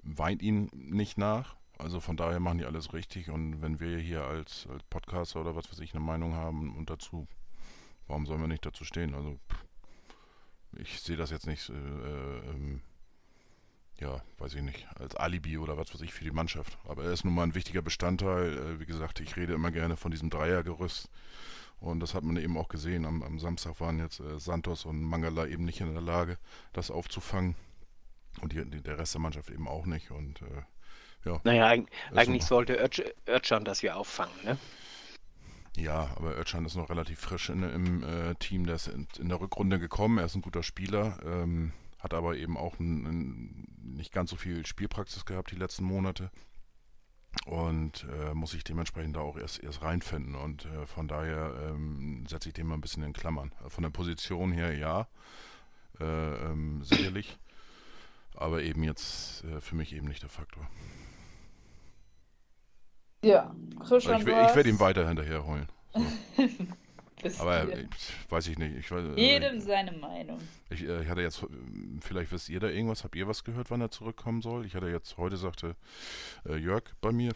weint 0.04 0.42
ihn 0.42 0.70
nicht 0.74 1.18
nach. 1.18 1.56
Also 1.78 2.00
von 2.00 2.18
daher 2.18 2.40
machen 2.40 2.58
die 2.58 2.66
alles 2.66 2.94
richtig. 2.94 3.30
Und 3.30 3.62
wenn 3.62 3.80
wir 3.80 3.98
hier 3.98 4.24
als, 4.24 4.68
als 4.72 4.84
Podcaster 4.84 5.42
oder 5.42 5.56
was 5.56 5.72
weiß 5.72 5.80
ich 5.80 5.94
eine 5.94 6.04
Meinung 6.04 6.34
haben 6.34 6.76
und 6.76 6.90
dazu, 6.90 7.28
warum 8.08 8.26
sollen 8.26 8.42
wir 8.42 8.48
nicht 8.48 8.66
dazu 8.66 8.84
stehen? 8.84 9.14
Also 9.14 9.38
ich 10.78 11.02
sehe 11.02 11.18
das 11.18 11.32
jetzt 11.32 11.48
nicht, 11.48 11.70
äh, 11.70 11.74
ähm, 11.74 12.82
ja, 14.00 14.22
weiß 14.38 14.54
ich 14.54 14.62
nicht, 14.62 14.88
als 15.00 15.16
Alibi 15.16 15.58
oder 15.58 15.78
was 15.78 15.94
weiß 15.94 16.02
ich 16.02 16.14
für 16.14 16.24
die 16.24 16.32
Mannschaft. 16.32 16.78
Aber 16.86 17.04
er 17.04 17.12
ist 17.12 17.26
nun 17.26 17.34
mal 17.34 17.44
ein 17.44 17.56
wichtiger 17.56 17.82
Bestandteil. 17.82 18.58
Äh, 18.58 18.80
wie 18.80 18.86
gesagt, 18.86 19.20
ich 19.20 19.36
rede 19.36 19.54
immer 19.54 19.72
gerne 19.72 19.98
von 19.98 20.12
diesem 20.12 20.30
Dreiergerüst. 20.30 21.10
Und 21.80 22.00
das 22.00 22.14
hat 22.14 22.24
man 22.24 22.38
eben 22.38 22.58
auch 22.58 22.70
gesehen. 22.70 23.06
Am, 23.06 23.24
am 23.24 23.40
Samstag 23.40 23.80
waren 23.80 24.00
jetzt 24.00 24.20
äh, 24.20 24.40
Santos 24.40 24.86
und 24.86 25.02
Mangala 25.02 25.48
eben 25.48 25.66
nicht 25.66 25.82
in 25.82 25.92
der 25.94 26.02
Lage, 26.02 26.38
das 26.74 26.92
aufzufangen. 26.92 27.56
Und 28.42 28.54
die, 28.54 28.64
die, 28.66 28.82
der 28.82 29.00
Rest 29.00 29.14
der 29.14 29.22
Mannschaft 29.22 29.50
eben 29.50 29.68
auch 29.68 29.86
nicht. 29.86 30.12
Und 30.12 30.42
äh, 30.42 31.30
ja. 31.30 31.40
Naja, 31.44 31.68
eig 31.68 31.88
eigentlich 32.14 32.44
so. 32.44 32.56
sollte 32.56 32.90
Özcan 33.28 33.66
das 33.66 33.82
ja 33.82 33.96
auffangen, 33.96 34.34
ne? 34.44 34.58
Ja, 35.76 36.10
aber 36.16 36.36
Özcan 36.38 36.66
ist 36.66 36.76
noch 36.76 36.90
relativ 36.90 37.20
frisch 37.20 37.50
in, 37.50 37.62
im 37.62 38.04
äh, 38.04 38.36
Team. 38.36 38.66
Der 38.66 38.76
ist 38.76 38.88
in, 38.88 39.08
in, 39.20 39.30
der 39.30 39.40
Rückrunde 39.40 39.80
gekommen. 39.80 40.18
Er 40.18 40.26
ist 40.26 40.36
ein 40.36 40.42
guter 40.42 40.64
Spieler. 40.64 41.20
Ähm, 41.24 41.72
hat 42.00 42.14
aber 42.14 42.36
eben 42.36 42.58
auch 42.58 42.80
ein, 42.80 43.06
ein, 43.06 43.68
nicht 43.82 44.12
ganz 44.12 44.30
so 44.30 44.36
viel 44.36 44.66
Spielpraxis 44.66 45.26
gehabt 45.26 45.52
die 45.52 45.56
letzten 45.56 45.84
Monate 45.84 46.32
und 47.46 48.06
äh, 48.22 48.34
muss 48.34 48.52
sich 48.52 48.64
dementsprechend 48.64 49.16
da 49.16 49.22
auch 49.22 49.38
erst, 49.38 49.64
erst 49.64 49.82
reinfinden. 49.82 50.36
Und 50.36 50.66
äh, 50.66 50.86
von 50.86 51.08
daher 51.08 51.54
ähm, 51.70 52.26
setze 52.28 52.50
ich 52.50 52.54
den 52.54 52.68
mal 52.68 52.76
ein 52.76 52.82
bisschen 52.82 53.04
in 53.04 53.14
Klammern. 53.14 53.52
Von 53.68 53.84
der 53.84 53.90
Position 53.90 54.52
her 54.52 54.76
ja, 54.76 55.08
äh, 56.00 56.04
ähm, 56.04 56.84
sicherlich, 56.84 57.38
aber 58.36 58.64
eben 58.64 58.84
jetzt 58.84 59.44
äh, 59.46 59.62
für 59.62 59.76
mich 59.76 59.94
eben 59.94 60.08
nicht 60.08 60.24
der 60.24 60.30
Faktor. 60.30 60.68
Ja, 63.24 63.56
Christian, 63.80 64.22
ich, 64.22 64.28
ich 64.28 64.28
werde 64.28 64.70
ihm 64.70 64.80
weiter 64.80 65.08
hinterher 65.08 65.46
heulen. 65.46 65.68
So. 65.94 66.02
Aber 67.40 67.68
ich, 67.68 67.88
weiß 68.30 68.48
ich 68.48 68.58
nicht. 68.58 68.76
Ich, 68.78 68.92
äh, 68.92 69.14
Jedem 69.16 69.60
seine 69.60 69.92
Meinung. 69.92 70.40
Ich, 70.70 70.84
äh, 70.84 71.04
ich, 71.04 71.10
hatte 71.10 71.22
jetzt, 71.22 71.46
vielleicht 72.02 72.32
wisst 72.32 72.50
ihr 72.50 72.60
da 72.60 72.68
irgendwas, 72.68 73.04
habt 73.04 73.16
ihr 73.16 73.28
was 73.28 73.44
gehört, 73.44 73.72
wann 73.72 73.82
er 73.82 73.92
zurückkommen 73.92 74.42
soll? 74.42 74.66
Ich 74.66 74.76
hatte 74.76 74.88
jetzt, 74.88 75.18
heute 75.18 75.38
sagte 75.38 75.76
äh, 76.48 76.56
Jörg 76.56 76.84
bei 77.02 77.12
mir, 77.12 77.34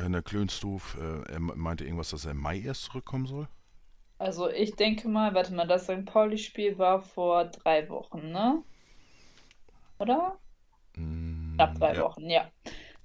in 0.00 0.12
der 0.12 0.22
Klönstuf, 0.22 0.96
äh, 1.00 1.32
er 1.32 1.40
meinte 1.40 1.84
irgendwas, 1.84 2.10
dass 2.10 2.24
er 2.24 2.32
im 2.32 2.38
Mai 2.38 2.60
erst 2.60 2.84
zurückkommen 2.84 3.26
soll. 3.26 3.48
Also 4.18 4.48
ich 4.48 4.76
denke 4.76 5.08
mal, 5.08 5.34
warte 5.34 5.52
mal, 5.52 5.66
das 5.66 5.84
St. 5.84 6.04
Pauli-Spiel 6.04 6.78
war 6.78 7.02
vor 7.02 7.46
drei 7.46 7.88
Wochen, 7.88 8.30
ne? 8.30 8.62
Oder? 9.98 10.38
Mm, 10.94 11.54
Knapp 11.54 11.74
drei 11.78 11.94
ja. 11.94 12.02
Wochen, 12.02 12.30
ja. 12.30 12.48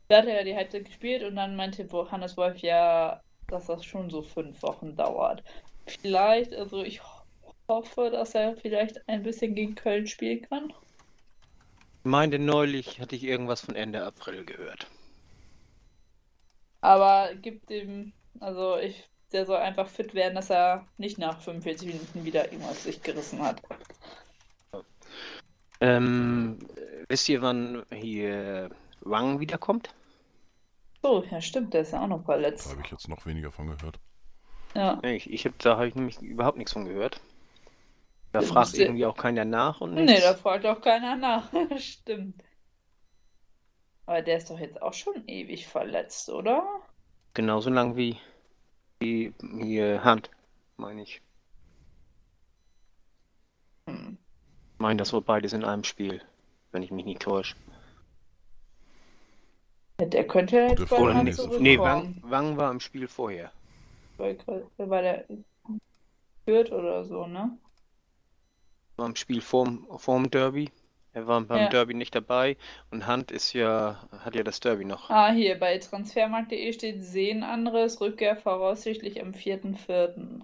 Da 0.08 0.18
hat 0.18 0.26
er 0.26 0.36
ja 0.38 0.44
die 0.44 0.56
Halbzeit 0.56 0.86
gespielt 0.86 1.24
und 1.24 1.36
dann 1.36 1.56
meinte 1.56 1.88
Hannes 2.12 2.38
Wolf 2.38 2.60
ja, 2.60 3.22
dass 3.48 3.68
das 3.68 3.86
schon 3.86 4.10
so 4.10 4.22
fünf 4.22 4.62
Wochen 4.62 4.96
dauert. 4.96 5.44
Vielleicht, 5.86 6.54
also 6.54 6.84
ich 6.84 7.02
hoffe, 7.68 8.10
dass 8.12 8.36
er 8.36 8.56
vielleicht 8.58 9.08
ein 9.08 9.24
bisschen 9.24 9.56
gegen 9.56 9.76
Köln 9.76 10.08
spielen 10.08 10.42
kann. 10.50 10.70
Ich 12.04 12.12
meinte 12.12 12.40
neulich, 12.40 13.00
hatte 13.00 13.16
ich 13.16 13.24
irgendwas 13.24 13.62
von 13.62 13.76
Ende 13.76 14.04
April 14.04 14.46
gehört. 14.46 14.88
Aber 16.82 17.34
gibt 17.36 17.70
ihm, 17.72 18.14
also 18.40 18.78
ich, 18.78 19.10
der 19.32 19.46
soll 19.46 19.58
einfach 19.58 19.88
fit 19.88 20.14
werden, 20.14 20.36
dass 20.36 20.50
er 20.50 20.86
nicht 20.98 21.18
nach 21.18 21.42
45 21.42 21.88
Minuten 21.88 22.24
wieder 22.24 22.52
irgendwas 22.52 22.84
sich 22.84 23.02
gerissen 23.02 23.42
hat. 23.42 23.62
Ähm, 25.80 26.60
wisst 27.08 27.30
ihr, 27.30 27.42
wann 27.42 27.84
hier 27.92 28.70
Wang 29.02 29.40
wiederkommt? 29.40 29.94
So, 31.04 31.24
ja 31.32 31.42
stimmt, 31.42 31.74
der 31.74 31.82
ist 31.82 31.94
ja 31.94 32.04
auch 32.04 32.08
noch 32.08 32.24
Da 32.60 32.66
verletzt. 32.66 32.70
habe 32.70 32.82
ich 32.82 32.92
jetzt 32.92 33.08
noch 33.08 33.26
weniger 33.26 33.52
von 33.52 33.66
gehört. 33.66 34.00
Ja. 34.76 35.02
Ich, 35.02 35.28
ich 35.32 35.44
hab, 35.46 35.58
da 35.58 35.78
habe 35.78 35.88
ich 35.88 35.96
nämlich 35.96 36.22
überhaupt 36.22 36.60
nichts 36.60 36.74
von 36.74 36.86
gehört. 36.86 37.20
Da 38.32 38.42
Ja, 38.42 38.42
fragt 38.42 38.78
irgendwie 38.78 39.06
auch 39.06 39.18
keiner 39.18 39.44
nach 39.44 39.82
und 39.82 39.94
Nee, 39.94 40.20
nichts. 40.20 40.22
da 40.22 40.36
fragt 40.36 40.66
auch 40.66 40.82
keiner 40.82 41.16
nach. 41.18 41.52
Stimmt. 41.80 42.42
Aber 44.08 44.24
der 44.24 44.38
ist 44.38 44.50
doch 44.50 44.60
jetzt 44.60 44.82
auch 44.82 44.94
schon 44.94 45.28
ewig 45.28 45.68
verletzt, 45.68 46.30
oder? 46.30 46.68
Genauso 47.34 47.70
lang 47.70 47.96
wie 47.96 48.20
die 49.02 49.34
hier 49.62 50.04
Hand, 50.04 50.32
meine 50.78 51.04
ich. 51.04 51.22
Hm. 53.88 54.18
Ich 54.76 54.80
meine, 54.80 54.98
das 54.98 55.14
war 55.14 55.22
beides 55.22 55.54
in 55.54 55.64
einem 55.64 55.84
Spiel, 55.84 56.20
wenn 56.72 56.82
ich 56.82 56.90
mich 56.90 57.06
nicht 57.06 57.22
täusche. 57.22 57.56
Der 60.00 60.28
könnte 60.28 60.56
ja 60.58 60.68
jetzt 60.68 60.80
nächste 60.80 61.48
Frage. 61.48 61.62
Nee. 61.62 61.80
Wang, 61.80 62.22
Wang 62.22 62.58
war 62.58 62.70
im 62.72 62.80
Spiel 62.80 63.08
vorher. 63.08 63.52
Weil, 64.18 64.38
weil 64.78 65.04
der 65.04 65.26
führt 66.46 66.72
oder 66.72 67.04
so, 67.04 67.26
ne? 67.26 67.58
War 68.96 69.08
im 69.08 69.16
Spiel 69.16 69.42
vorm, 69.42 69.88
vorm 69.98 70.30
Derby. 70.30 70.70
Er 71.14 71.26
war 71.26 71.42
beim 71.42 71.58
Ja. 71.58 71.70
Derby 71.70 71.96
nicht 71.96 72.14
dabei 72.14 72.58
und 72.92 73.08
Hand 73.08 73.32
ist 73.32 73.54
ja, 73.54 74.08
hat 74.20 74.36
ja 74.36 74.44
das 74.44 74.60
Derby 74.60 74.86
noch. 74.86 75.10
Ah, 75.10 75.32
hier 75.32 75.60
bei 75.60 75.80
transfermarkt.de 75.80 76.74
steht 76.74 77.04
Sehnenanriss, 77.04 78.00
Rückkehr 78.00 78.36
voraussichtlich 78.36 79.20
am 79.20 79.32
4.4. 79.32 80.42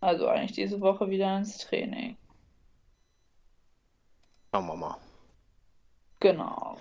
Also 0.00 0.28
eigentlich 0.28 0.52
diese 0.52 0.80
Woche 0.80 1.10
wieder 1.10 1.36
ins 1.36 1.58
Training. 1.58 2.16
Schauen 4.54 4.66
wir 4.66 4.76
mal. 4.76 4.96
Genau. 6.20 6.78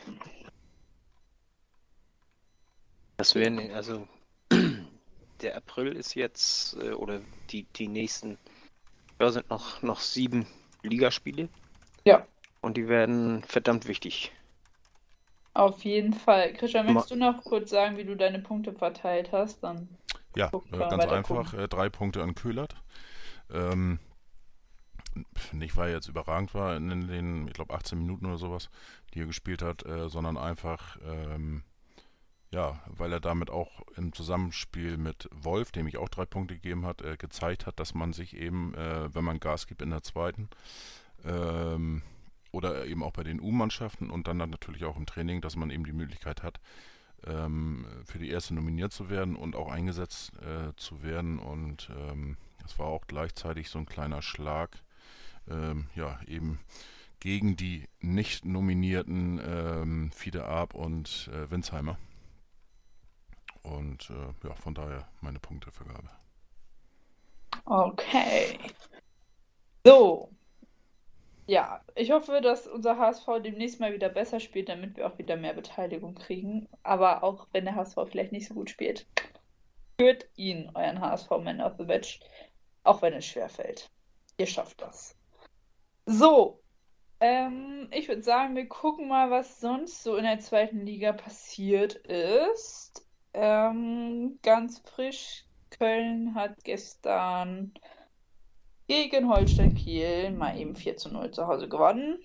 Das 3.21 3.35
wären, 3.35 3.69
also 3.75 4.07
der 5.41 5.55
April 5.55 5.91
ist 5.91 6.15
jetzt, 6.15 6.75
äh, 6.77 6.89
oder 6.93 7.21
die, 7.51 7.67
die 7.75 7.87
nächsten, 7.87 8.39
ja, 9.19 9.29
sind 9.29 9.47
noch, 9.47 9.83
noch 9.83 9.99
sieben 9.99 10.47
Ligaspiele. 10.81 11.47
Ja. 12.03 12.25
Und 12.61 12.77
die 12.77 12.87
werden 12.87 13.43
verdammt 13.43 13.87
wichtig. 13.87 14.31
Auf 15.53 15.83
jeden 15.83 16.13
Fall. 16.13 16.51
Christian, 16.53 16.87
möchtest 16.87 17.11
du 17.11 17.15
noch 17.15 17.43
kurz 17.43 17.69
sagen, 17.69 17.95
wie 17.95 18.05
du 18.05 18.15
deine 18.15 18.39
Punkte 18.39 18.73
verteilt 18.73 19.31
hast? 19.31 19.63
Dann 19.63 19.87
Ja, 20.35 20.49
äh, 20.71 20.77
ganz 20.79 21.05
einfach. 21.05 21.53
Äh, 21.53 21.67
drei 21.67 21.89
Punkte 21.89 22.23
an 22.23 22.33
Köhlert. 22.33 22.73
Ähm, 23.53 23.99
nicht, 25.51 25.77
weil 25.77 25.89
er 25.89 25.97
jetzt 25.97 26.07
überragend 26.07 26.55
war 26.55 26.75
in 26.75 26.89
den, 26.89 27.47
ich 27.47 27.53
glaube, 27.53 27.75
18 27.75 27.99
Minuten 27.99 28.25
oder 28.25 28.39
sowas, 28.39 28.71
die 29.13 29.19
er 29.19 29.27
gespielt 29.27 29.61
hat, 29.61 29.85
äh, 29.85 30.09
sondern 30.09 30.37
einfach, 30.37 30.97
ähm, 31.05 31.63
ja, 32.51 32.81
weil 32.87 33.13
er 33.13 33.21
damit 33.21 33.49
auch 33.49 33.81
im 33.95 34.11
Zusammenspiel 34.11 34.97
mit 34.97 35.29
Wolf, 35.31 35.71
dem 35.71 35.87
ich 35.87 35.97
auch 35.97 36.09
drei 36.09 36.25
Punkte 36.25 36.55
gegeben 36.55 36.85
hat, 36.85 37.01
äh, 37.01 37.15
gezeigt 37.17 37.65
hat, 37.65 37.79
dass 37.79 37.93
man 37.93 38.11
sich 38.13 38.35
eben, 38.35 38.73
äh, 38.75 39.13
wenn 39.13 39.23
man 39.23 39.39
Gas 39.39 39.67
gibt 39.67 39.81
in 39.81 39.89
der 39.89 40.03
zweiten, 40.03 40.49
ähm, 41.23 42.01
oder 42.51 42.85
eben 42.85 43.03
auch 43.03 43.13
bei 43.13 43.23
den 43.23 43.39
U-Mannschaften 43.39 44.09
und 44.09 44.27
dann, 44.27 44.37
dann 44.37 44.49
natürlich 44.49 44.83
auch 44.83 44.97
im 44.97 45.05
Training, 45.05 45.39
dass 45.39 45.55
man 45.55 45.69
eben 45.69 45.85
die 45.85 45.93
Möglichkeit 45.93 46.43
hat, 46.43 46.59
ähm, 47.25 47.85
für 48.05 48.19
die 48.19 48.29
erste 48.29 48.53
nominiert 48.53 48.91
zu 48.91 49.09
werden 49.09 49.37
und 49.37 49.55
auch 49.55 49.71
eingesetzt 49.71 50.33
äh, 50.41 50.75
zu 50.75 51.03
werden. 51.03 51.39
Und 51.39 51.89
ähm, 51.97 52.35
das 52.61 52.77
war 52.77 52.87
auch 52.87 53.07
gleichzeitig 53.07 53.69
so 53.69 53.79
ein 53.79 53.85
kleiner 53.85 54.21
Schlag, 54.21 54.83
ähm, 55.49 55.87
ja, 55.95 56.19
eben 56.27 56.59
gegen 57.21 57.55
die 57.55 57.87
nicht 58.01 58.43
nominierten 58.43 59.39
ähm, 59.43 60.11
Fiede 60.11 60.45
Arp 60.45 60.73
und 60.73 61.29
äh, 61.33 61.49
Winsheimer. 61.49 61.97
Und 63.63 64.09
äh, 64.09 64.47
ja, 64.47 64.55
von 64.55 64.73
daher 64.73 65.07
meine 65.21 65.39
Punktevergabe. 65.39 66.09
Okay. 67.65 68.59
So. 69.85 70.29
Ja, 71.47 71.81
ich 71.95 72.11
hoffe, 72.11 72.39
dass 72.41 72.67
unser 72.67 72.97
HSV 72.97 73.25
demnächst 73.43 73.79
mal 73.79 73.93
wieder 73.93 74.09
besser 74.09 74.39
spielt, 74.39 74.69
damit 74.69 74.95
wir 74.95 75.07
auch 75.07 75.17
wieder 75.17 75.35
mehr 75.35 75.53
Beteiligung 75.53 76.15
kriegen. 76.15 76.69
Aber 76.83 77.23
auch 77.23 77.47
wenn 77.51 77.65
der 77.65 77.75
HSV 77.75 77.97
vielleicht 78.09 78.31
nicht 78.31 78.47
so 78.47 78.53
gut 78.53 78.69
spielt, 78.69 79.05
führt 79.99 80.27
ihn, 80.35 80.71
euren 80.73 81.01
HSV 81.01 81.29
Man 81.43 81.61
of 81.61 81.73
the 81.77 81.83
Match, 81.83 82.19
auch 82.83 83.01
wenn 83.01 83.13
es 83.13 83.25
schwer 83.25 83.49
fällt. 83.49 83.91
Ihr 84.37 84.47
schafft 84.47 84.81
das. 84.81 85.15
So, 86.05 86.61
ähm, 87.19 87.87
ich 87.91 88.07
würde 88.07 88.23
sagen, 88.23 88.55
wir 88.55 88.67
gucken 88.67 89.07
mal, 89.07 89.29
was 89.29 89.59
sonst 89.59 90.01
so 90.03 90.15
in 90.15 90.23
der 90.23 90.39
zweiten 90.39 90.85
Liga 90.85 91.13
passiert 91.13 91.93
ist. 91.95 93.05
Ähm, 93.33 94.39
ganz 94.43 94.79
frisch, 94.79 95.45
Köln 95.69 96.35
hat 96.35 96.63
gestern 96.63 97.73
gegen 98.87 99.29
Holstein 99.29 99.73
Kiel 99.73 100.31
mal 100.31 100.57
eben 100.59 100.75
4 100.75 100.97
zu 100.97 101.09
0 101.09 101.31
zu 101.31 101.47
Hause 101.47 101.69
gewonnen. 101.69 102.19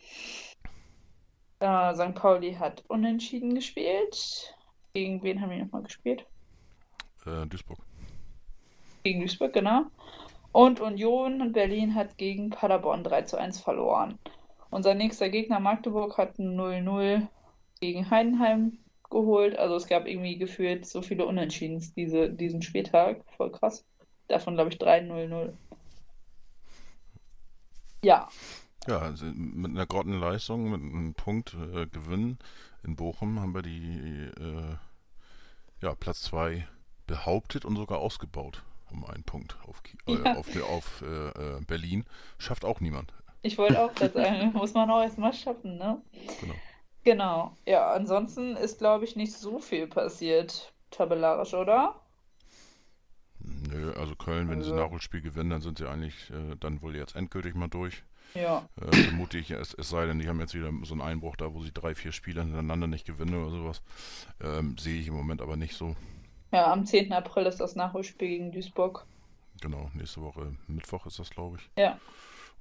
Äh, 1.60 1.94
St. 1.94 2.14
Pauli 2.14 2.54
hat 2.54 2.84
unentschieden 2.88 3.54
gespielt. 3.54 4.54
Gegen 4.92 5.22
wen 5.22 5.40
haben 5.40 5.50
wir 5.50 5.58
nochmal 5.58 5.82
gespielt? 5.82 6.26
Äh, 7.24 7.46
Duisburg. 7.46 7.78
Gegen 9.04 9.20
Duisburg, 9.20 9.52
genau. 9.52 9.82
Und 10.52 10.80
Union 10.80 11.52
Berlin 11.52 11.94
hat 11.94 12.18
gegen 12.18 12.50
Paderborn 12.50 13.04
3 13.04 13.22
zu 13.22 13.36
1 13.36 13.60
verloren. 13.60 14.18
Unser 14.70 14.94
nächster 14.94 15.28
Gegner 15.28 15.60
Magdeburg 15.60 16.18
hat 16.18 16.38
ein 16.38 16.58
0-0 16.58 17.28
gegen 17.80 18.10
Heidenheim 18.10 18.78
geholt. 19.10 19.56
Also 19.58 19.76
es 19.76 19.86
gab 19.86 20.06
irgendwie 20.06 20.38
gefühlt 20.38 20.86
so 20.86 21.02
viele 21.02 21.26
Unentschiedens 21.26 21.94
diese, 21.94 22.30
diesen 22.30 22.62
Spieltag. 22.62 23.22
Voll 23.36 23.52
krass. 23.52 23.84
Davon 24.28 24.54
glaube 24.54 24.70
ich 24.70 24.78
3-0-0. 24.78 25.52
Ja. 28.02 28.28
Ja, 28.88 28.98
also 28.98 29.24
mit 29.26 29.72
einer 29.72 29.86
Grottenleistung, 29.86 30.70
mit 30.70 30.80
einem 30.80 31.14
Punkt 31.14 31.54
äh, 31.54 31.86
Gewinn 31.86 32.38
in 32.84 32.94
Bochum 32.94 33.40
haben 33.40 33.54
wir 33.54 33.62
die 33.62 34.30
äh, 34.40 34.76
ja, 35.82 35.94
Platz 35.96 36.22
2 36.22 36.66
behauptet 37.06 37.64
und 37.64 37.76
sogar 37.76 37.98
ausgebaut 37.98 38.62
um 38.90 39.04
einen 39.04 39.24
Punkt 39.24 39.56
auf, 39.66 39.82
äh, 40.06 40.12
Ja. 40.12 40.36
auf, 40.36 40.62
auf 40.70 41.02
äh, 41.02 41.56
äh, 41.56 41.60
Berlin. 41.66 42.04
Schafft 42.38 42.64
auch 42.64 42.80
niemand. 42.80 43.12
Ich 43.42 43.58
wollte 43.58 43.80
auch 43.80 43.94
gerade 43.94 44.12
sagen, 44.12 44.52
muss 44.54 44.74
man 44.74 44.90
auch 44.90 45.02
erstmal 45.02 45.32
schaffen, 45.32 45.76
ne? 45.76 46.00
Genau. 46.40 46.54
Genau. 47.06 47.56
Ja, 47.66 47.92
ansonsten 47.92 48.56
ist, 48.56 48.78
glaube 48.78 49.04
ich, 49.04 49.14
nicht 49.14 49.32
so 49.32 49.60
viel 49.60 49.86
passiert, 49.86 50.72
tabellarisch, 50.90 51.54
oder? 51.54 52.00
Nö, 53.38 53.92
also 53.92 54.16
Köln, 54.16 54.48
wenn 54.50 54.60
sie 54.60 54.72
Also- 54.72 54.82
Nachholspiel 54.82 55.20
gewinnen, 55.20 55.50
dann 55.50 55.60
sind 55.60 55.78
sie 55.78 55.88
eigentlich 55.88 56.30
äh, 56.30 56.56
dann 56.58 56.82
wohl 56.82 56.96
jetzt 56.96 57.14
endgültig 57.14 57.54
mal 57.54 57.68
durch. 57.68 58.02
Ja. 58.34 58.68
Äh, 58.80 58.96
vermute 59.04 59.38
ich, 59.38 59.52
es, 59.52 59.72
es 59.74 59.88
sei 59.88 60.06
denn, 60.06 60.18
die 60.18 60.26
haben 60.28 60.40
jetzt 60.40 60.54
wieder 60.54 60.72
so 60.82 60.94
einen 60.94 61.00
Einbruch 61.00 61.36
da, 61.36 61.54
wo 61.54 61.62
sie 61.62 61.70
drei, 61.72 61.94
vier 61.94 62.10
Spiele 62.10 62.42
hintereinander 62.42 62.88
nicht 62.88 63.06
gewinnen 63.06 63.40
oder 63.40 63.50
sowas. 63.52 63.82
Ähm, 64.40 64.76
sehe 64.76 65.00
ich 65.00 65.06
im 65.06 65.14
Moment 65.14 65.40
aber 65.40 65.56
nicht 65.56 65.76
so. 65.76 65.94
Ja, 66.50 66.72
am 66.72 66.86
10. 66.86 67.12
April 67.12 67.46
ist 67.46 67.60
das 67.60 67.76
Nachholspiel 67.76 68.26
gegen 68.28 68.50
Duisburg. 68.50 69.06
Genau, 69.60 69.90
nächste 69.94 70.22
Woche 70.22 70.56
Mittwoch 70.66 71.06
ist 71.06 71.20
das, 71.20 71.30
glaube 71.30 71.58
ich. 71.58 71.70
Ja. 71.80 72.00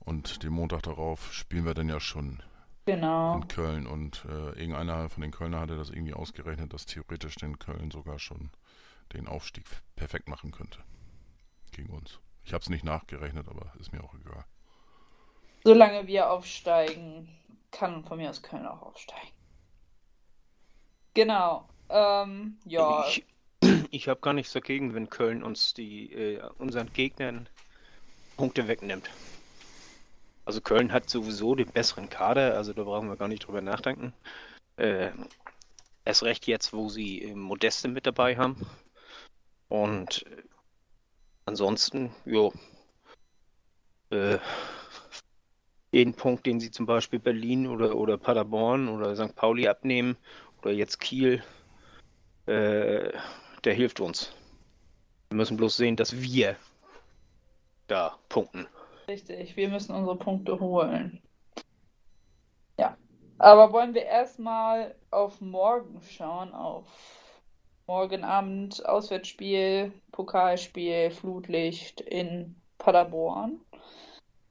Und 0.02 0.44
den 0.44 0.52
Montag 0.54 0.84
darauf 0.84 1.34
spielen 1.34 1.66
wir 1.66 1.74
dann 1.74 1.90
ja 1.90 2.00
schon 2.00 2.44
Genau. 2.86 3.36
in 3.38 3.48
Köln. 3.48 3.88
Und 3.88 4.26
äh, 4.26 4.60
irgendeiner 4.60 5.10
von 5.10 5.22
den 5.22 5.32
Kölner 5.32 5.60
hatte 5.60 5.78
das 5.78 5.90
irgendwie 5.90 6.14
ausgerechnet, 6.14 6.74
dass 6.74 6.86
theoretisch 6.86 7.36
den 7.36 7.60
Köln 7.60 7.92
sogar 7.92 8.20
schon 8.20 8.52
den 9.14 9.28
Aufstieg 9.28 9.66
perfekt 9.96 10.28
machen 10.28 10.52
könnte. 10.52 10.80
Gegen 11.72 11.90
uns. 11.90 12.20
Ich 12.44 12.54
habe 12.54 12.62
es 12.62 12.70
nicht 12.70 12.84
nachgerechnet, 12.84 13.48
aber 13.48 13.74
ist 13.80 13.92
mir 13.92 14.04
auch 14.04 14.14
egal. 14.14 14.46
Solange 15.64 16.06
wir 16.06 16.30
aufsteigen, 16.30 17.28
kann 17.72 18.04
von 18.06 18.20
mir 18.20 18.30
aus 18.30 18.44
Köln 18.44 18.68
auch 18.68 18.84
aufsteigen. 18.84 19.30
Genau. 21.16 21.68
Ähm, 21.90 22.58
ja. 22.66 23.08
Ich, 23.08 23.26
ich 23.90 24.08
habe 24.08 24.20
gar 24.22 24.34
nichts 24.34 24.54
dagegen, 24.54 24.94
wenn 24.94 25.10
Köln 25.10 25.44
uns 25.44 25.74
die 25.74 26.14
äh, 26.14 26.44
unseren 26.60 26.94
Gegnern 26.94 27.50
Punkte 28.38 28.68
wegnimmt. 28.68 29.10
Also 30.46 30.62
Köln 30.62 30.94
hat 30.94 31.10
sowieso 31.10 31.56
den 31.56 31.72
besseren 31.72 32.10
Kader, 32.10 32.56
also 32.56 32.72
da 32.74 32.84
brauchen 32.84 33.10
wir 33.10 33.18
gar 33.18 33.28
nicht 33.28 33.48
drüber 33.48 33.62
nachdenken. 33.62 34.14
Äh, 34.78 35.12
erst 36.06 36.24
recht 36.24 36.46
jetzt, 36.48 36.72
wo 36.72 36.88
sie 36.90 37.24
äh, 37.24 37.36
Modeste 37.36 37.88
mit 37.88 38.06
dabei 38.06 38.38
haben. 38.38 38.66
Und 39.70 40.26
äh, 40.28 40.44
ansonsten, 41.46 42.12
jo, 42.26 42.54
äh, 44.12 44.38
jeden 45.92 46.14
Punkt, 46.14 46.46
den 46.46 46.60
sie 46.60 46.72
zum 46.72 46.86
Beispiel 46.86 47.20
Berlin 47.20 47.68
oder, 47.68 47.96
oder 47.96 48.18
Paderborn 48.18 48.88
oder 48.90 49.16
St. 49.16 49.36
Pauli 49.36 49.68
abnehmen, 49.68 50.16
oder 50.62 50.72
jetzt 50.72 51.00
Kiel, 51.00 51.44
äh, 52.46 53.12
der 53.64 53.74
hilft 53.74 54.00
uns. 54.00 54.34
Wir 55.30 55.38
müssen 55.38 55.58
bloß 55.58 55.76
sehen, 55.78 55.96
dass 55.96 56.22
wir 56.22 56.56
da 57.88 58.20
punkten. 58.30 58.68
Richtig, 59.08 59.56
wir 59.56 59.70
müssen 59.70 59.94
unsere 59.94 60.18
Punkte 60.18 60.60
holen. 60.60 61.22
Ja. 62.80 62.98
Aber 63.38 63.72
wollen 63.72 63.94
wir 63.94 64.06
erstmal 64.06 64.96
auf 65.12 65.42
morgen 65.42 66.02
schauen, 66.02 66.54
auf 66.54 66.88
morgen 67.86 68.24
Abend 68.24 68.84
Auswärtsspiel, 68.86 69.92
Pokalspiel, 70.12 71.12
Flutlicht 71.12 72.02
in 72.02 72.56
Paderborn. 72.78 73.62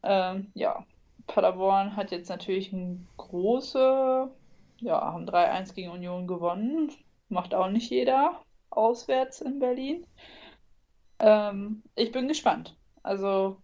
Ähm, 0.03 0.53
ja, 0.55 0.87
Paderborn 1.27 1.97
hat 1.97 2.11
jetzt 2.11 2.29
natürlich 2.29 2.73
ein 2.73 3.09
große, 3.17 4.31
ja, 4.81 5.01
haben 5.01 5.27
3-1 5.27 5.75
gegen 5.75 5.91
Union 5.91 6.27
gewonnen. 6.27 6.93
Macht 7.29 7.55
auch 7.55 7.71
nicht 7.71 7.91
jeder 7.91 8.43
auswärts 8.71 9.41
in 9.41 9.59
Berlin. 9.59 10.07
Ähm, 11.19 11.83
ich 11.97 12.13
bin 12.13 12.29
gespannt. 12.29 12.77
Also 13.03 13.57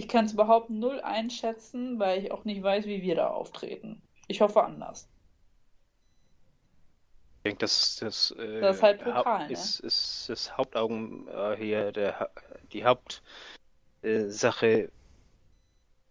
ich 0.00 0.08
kann 0.08 0.24
es 0.24 0.32
überhaupt 0.32 0.70
null 0.70 0.98
einschätzen, 1.02 1.98
weil 1.98 2.24
ich 2.24 2.32
auch 2.32 2.46
nicht 2.46 2.62
weiß, 2.62 2.86
wie 2.86 3.02
wir 3.02 3.16
da 3.16 3.28
auftreten. 3.28 4.00
Ich 4.28 4.40
hoffe 4.40 4.64
anders. 4.64 5.10
Ich 7.36 7.42
denke, 7.44 7.58
das, 7.58 7.96
das, 7.96 8.30
äh, 8.30 8.62
Das 8.62 8.76
ist 8.76 8.82
halt 8.82 9.04
Pokal, 9.04 9.46
ne? 9.46 9.52
ist, 9.52 9.80
ist 9.80 10.30
das 10.30 10.56
Hauptaugen 10.56 11.28
äh, 11.28 11.54
hier, 11.54 11.92
der, 11.92 12.30
die 12.72 12.86
Hauptsache, 12.86 13.20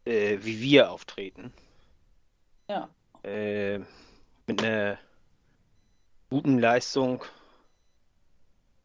äh, 0.05 0.33
äh, 0.35 0.37
wie 0.43 0.61
wir 0.61 0.91
auftreten. 0.91 1.51
Ja. 2.69 2.89
Äh, 3.23 3.79
mit 4.45 4.63
einer 4.63 4.99
guten 6.29 6.59
Leistung, 6.59 7.23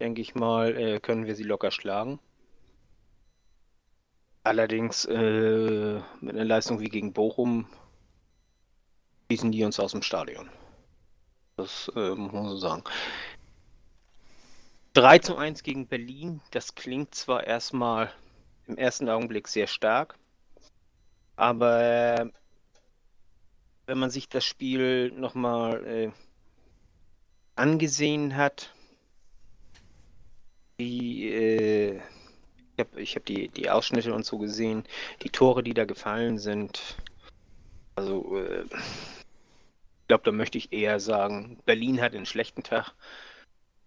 denke 0.00 0.22
ich 0.22 0.34
mal, 0.34 0.74
äh, 0.74 0.98
können 0.98 1.26
wir 1.26 1.34
sie 1.34 1.44
locker 1.44 1.70
schlagen. 1.70 2.20
Allerdings 4.44 5.06
äh, 5.06 6.00
mit 6.20 6.34
einer 6.34 6.44
Leistung 6.44 6.78
wie 6.78 6.90
gegen 6.90 7.14
Bochum 7.14 7.66
schießen 9.30 9.50
die 9.50 9.64
uns 9.64 9.80
aus 9.80 9.92
dem 9.92 10.02
Stadion. 10.02 10.50
Das 11.56 11.90
äh, 11.96 12.10
muss 12.10 12.32
man 12.32 12.48
so 12.50 12.56
sagen. 12.56 12.84
3 14.92 15.18
zu 15.20 15.36
1 15.36 15.62
gegen 15.62 15.88
Berlin, 15.88 16.42
das 16.50 16.74
klingt 16.74 17.14
zwar 17.14 17.46
erstmal 17.46 18.12
im 18.66 18.76
ersten 18.76 19.08
Augenblick 19.08 19.48
sehr 19.48 19.66
stark, 19.66 20.18
aber 21.36 22.30
wenn 23.86 23.98
man 23.98 24.10
sich 24.10 24.28
das 24.28 24.44
Spiel 24.44 25.10
nochmal 25.12 25.86
äh, 25.86 26.12
angesehen 27.56 28.36
hat, 28.36 28.74
wie 30.76 31.28
äh, 31.30 32.00
ich 32.76 32.84
habe 32.84 33.00
ich 33.00 33.16
hab 33.16 33.24
die, 33.24 33.48
die 33.48 33.70
Ausschnitte 33.70 34.12
und 34.12 34.24
so 34.24 34.38
gesehen, 34.38 34.84
die 35.22 35.30
Tore, 35.30 35.62
die 35.62 35.74
da 35.74 35.84
gefallen 35.84 36.38
sind, 36.38 36.96
also 37.94 38.36
äh, 38.36 38.64
ich 38.64 40.08
glaube, 40.08 40.24
da 40.24 40.32
möchte 40.32 40.58
ich 40.58 40.72
eher 40.72 41.00
sagen, 41.00 41.58
Berlin 41.64 42.00
hat 42.00 42.14
einen 42.14 42.26
schlechten 42.26 42.62
Tag, 42.62 42.92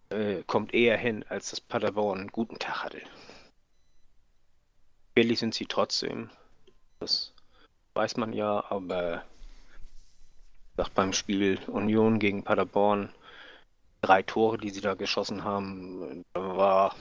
äh, 0.10 0.44
kommt 0.48 0.74
eher 0.74 0.98
hin, 0.98 1.26
als 1.28 1.50
dass 1.50 1.62
Paderborn 1.62 2.20
einen 2.20 2.32
guten 2.32 2.60
Tag 2.60 2.86
hatte. 2.86 3.02
Billig 5.14 5.40
sind 5.40 5.54
sie 5.54 5.66
trotzdem, 5.66 6.30
das 7.00 7.34
weiß 7.94 8.18
man 8.18 8.32
ja, 8.32 8.64
aber 8.70 9.24
ich 10.72 10.78
sag 10.78 10.94
beim 10.94 11.12
Spiel 11.12 11.60
Union 11.68 12.20
gegen 12.20 12.44
Paderborn, 12.44 13.10
drei 14.02 14.24
Tore, 14.24 14.58
die 14.58 14.70
sie 14.70 14.82
da 14.82 14.94
geschossen 14.94 15.44
haben, 15.44 16.24
da 16.34 16.56
war 16.56 16.96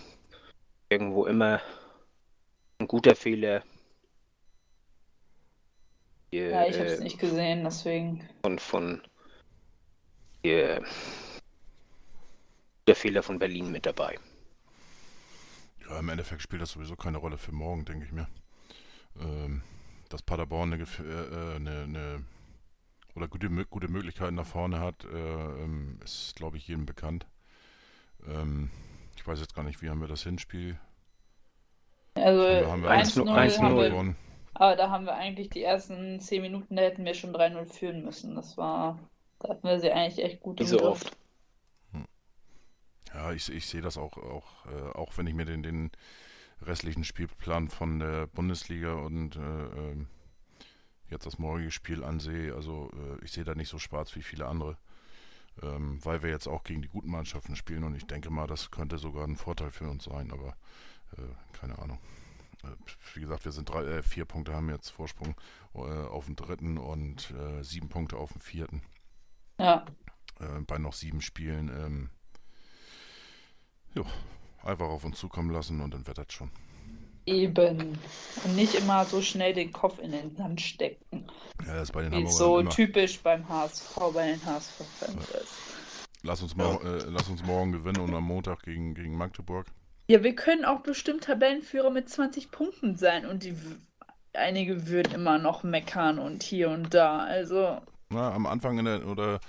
irgendwo 0.89 1.27
immer 1.27 1.61
ein 2.79 2.87
guter 2.87 3.15
Fehler. 3.15 3.63
Hier, 6.31 6.51
Ja, 6.51 6.67
ich 6.67 6.79
habe 6.79 6.89
es 6.89 7.01
äh, 7.01 7.05
nicht 7.05 7.19
gesehen, 7.19 7.65
deswegen. 7.65 8.29
von, 8.43 8.59
von 8.59 9.03
hier, 10.43 10.85
der 12.87 12.97
Fehler 12.97 13.23
von 13.23 13.39
Berlin 13.39 13.71
mit 13.71 13.87
dabei. 13.87 14.19
Ja, 15.89 15.99
im 15.99 16.09
Endeffekt 16.09 16.43
spielt 16.43 16.63
das 16.63 16.73
sowieso 16.73 16.97
keine 16.97 17.19
Rolle 17.19 17.39
für 17.39 17.53
morgen, 17.53 17.85
denke 17.85 18.05
ich 18.05 18.13
mir. 18.13 18.29
Ähm, 19.21 19.63
dass 20.09 20.23
Paderborn 20.23 20.73
eine, 20.73 20.83
äh, 20.83 21.03
äh, 21.03 21.57
eine, 21.57 21.83
eine 21.83 22.25
oder 23.15 23.29
gute, 23.29 23.49
gute 23.67 23.89
Möglichkeiten 23.89 24.35
nach 24.35 24.47
vorne 24.47 24.81
hat, 24.81 25.05
äh, 25.05 25.09
ähm, 25.17 25.99
ist, 26.05 26.37
glaube 26.37 26.59
ich, 26.59 26.69
jedem 26.69 26.87
bekannt. 26.87 27.27
Ähm, 28.27 28.71
ich 29.27 29.33
weiß 29.33 29.41
jetzt 29.41 29.57
gar 29.57 29.65
nicht, 29.65 29.83
wie 29.83 29.91
haben 29.91 30.01
wir 30.01 30.07
das 30.07 30.23
Hinspiel? 30.23 30.79
Also 32.15 32.45
Haben 32.45 32.61
wir, 32.61 32.69
haben 32.71 32.83
wir 32.85 32.91
1-0 32.91 33.25
1-0 33.25 33.59
haben 33.61 33.77
wir, 33.77 33.91
gewonnen. 33.91 34.17
Aber 34.55 34.77
da 34.77 34.89
haben 34.89 35.05
wir 35.05 35.15
eigentlich 35.17 35.51
die 35.51 35.65
ersten 35.65 36.21
10 36.21 36.43
Minuten, 36.43 36.77
da 36.77 36.83
hätten 36.83 37.05
wir 37.05 37.13
schon 37.13 37.35
3-0 37.35 37.67
führen 37.67 38.05
müssen. 38.05 38.37
Das 38.37 38.57
war, 38.57 39.01
da 39.41 39.49
hatten 39.49 39.67
wir 39.67 39.81
sie 39.81 39.91
eigentlich 39.91 40.25
echt 40.25 40.39
gut 40.39 40.61
Wie 40.61 40.63
im 40.63 40.69
so 40.69 40.77
Griff. 40.77 40.89
oft. 40.91 41.17
Ja, 43.13 43.33
ich, 43.33 43.53
ich 43.53 43.67
sehe 43.67 43.81
das 43.81 43.99
auch, 43.99 44.17
auch, 44.17 44.67
äh, 44.67 44.93
auch 44.97 45.19
wenn 45.19 45.27
ich 45.27 45.35
mir 45.35 45.45
den, 45.45 45.65
den 45.65 45.91
restlichen 46.63 47.03
Spielplan 47.03 47.69
von 47.69 47.99
der 47.99 48.29
Bundesliga 48.29 48.93
und 48.93 49.35
äh, 49.35 49.41
ähm, 49.41 50.07
jetzt 51.11 51.27
das 51.27 51.41
morgige 51.41 51.73
Spiel 51.73 52.05
ansehe. 52.05 52.55
Also 52.55 52.93
äh, 52.93 53.25
ich 53.25 53.33
sehe 53.33 53.43
da 53.43 53.57
nicht 53.57 53.71
so 53.71 53.81
schwarz 53.81 54.15
wie 54.15 54.23
viele 54.23 54.47
andere, 54.47 54.79
ähm, 55.63 56.05
weil 56.05 56.23
wir 56.23 56.31
jetzt 56.31 56.47
auch 56.47 56.65
gegen 56.65 56.83
die 56.83 56.89
guten 56.89 57.11
Mannschaften 57.11 57.57
spielen 57.57 57.85
und 57.85 57.95
ich 57.95 58.07
denke 58.07 58.31
mal, 58.31 58.47
das 58.47 58.71
könnte 58.71 58.99
sogar 58.99 59.25
ein 59.25 59.37
Vorteil 59.37 59.71
für 59.71 59.89
uns 59.89 60.05
sein, 60.05 60.31
aber 60.31 60.57
äh, 61.17 61.59
keine 61.59 61.79
Ahnung. 61.79 61.99
Äh, 62.63 62.69
Wie 63.15 63.21
gesagt, 63.21 63.45
wir 63.45 63.53
sind 63.53 63.69
drei, 63.69 63.85
äh, 63.85 64.03
vier 64.03 64.25
Punkte 64.25 64.55
haben 64.55 64.71
jetzt 64.71 64.91
Vorsprung 64.91 65.35
äh, 65.75 65.79
auf 65.79 66.27
den 66.27 66.37
dritten 66.37 66.79
und 66.79 67.31
äh, 67.33 67.63
sieben 67.63 67.89
Punkte 67.89 68.17
auf 68.17 68.33
den 68.33 68.41
vierten 68.41 68.83
Ja, 69.59 69.85
bei 70.67 70.77
noch 70.77 70.93
sieben 70.93 71.23
Spielen. 71.23 71.69
Ähm, 71.69 72.11
jo, 73.95 74.05
einfach 74.63 74.87
auf 74.87 75.05
uns 75.05 75.19
zukommen 75.19 75.51
lassen 75.51 75.81
und 75.81 75.95
dann 75.95 76.07
wird 76.07 76.19
das 76.19 76.31
schon. 76.31 76.51
Eben. 77.27 77.99
Und 78.45 78.57
nicht 78.57 78.75
immer 78.75 79.05
so 79.05 79.21
schnell 79.21 79.53
den 79.53 79.73
Kopf 79.73 79.99
in 79.99 80.13
den 80.13 80.35
Sand 80.37 80.61
stecken. 80.61 81.27
Ja, 81.67 81.75
das 81.75 81.85
ist 81.85 81.93
bei 81.93 82.03
den 82.03 82.13
Wie 82.13 82.17
Hamburgern 82.17 82.37
so 82.37 82.59
immer. 82.61 82.71
typisch 82.71 83.19
beim 83.21 83.49
HSV, 83.49 83.97
bei 84.15 84.27
den 84.29 84.45
HSV-Fans 84.45 85.31
ist. 85.31 85.53
Lass 86.23 86.43
uns, 86.43 86.57
mal, 86.57 86.75
äh, 86.85 87.05
lass 87.09 87.29
uns 87.29 87.43
morgen 87.45 87.73
gewinnen 87.73 88.01
und 88.01 88.15
am 88.15 88.25
Montag 88.25 88.63
gegen, 88.63 88.95
gegen 88.95 89.17
Magdeburg. 89.17 89.67
Ja, 90.09 90.23
wir 90.23 90.35
können 90.35 90.65
auch 90.65 90.81
bestimmt 90.81 91.25
Tabellenführer 91.25 91.91
mit 91.91 92.09
20 92.09 92.51
Punkten 92.51 92.97
sein 92.97 93.27
und 93.27 93.43
die 93.45 93.55
einige 94.33 94.87
würden 94.89 95.15
immer 95.15 95.39
noch 95.39 95.63
meckern 95.63 96.19
und 96.19 96.43
hier 96.43 96.71
und 96.71 96.95
da. 96.95 97.19
Also, 97.21 97.81
Na, 98.11 98.33
am 98.33 98.47
Anfang 98.47 98.79
in 98.79 98.85
der, 98.85 99.07
oder 99.07 99.41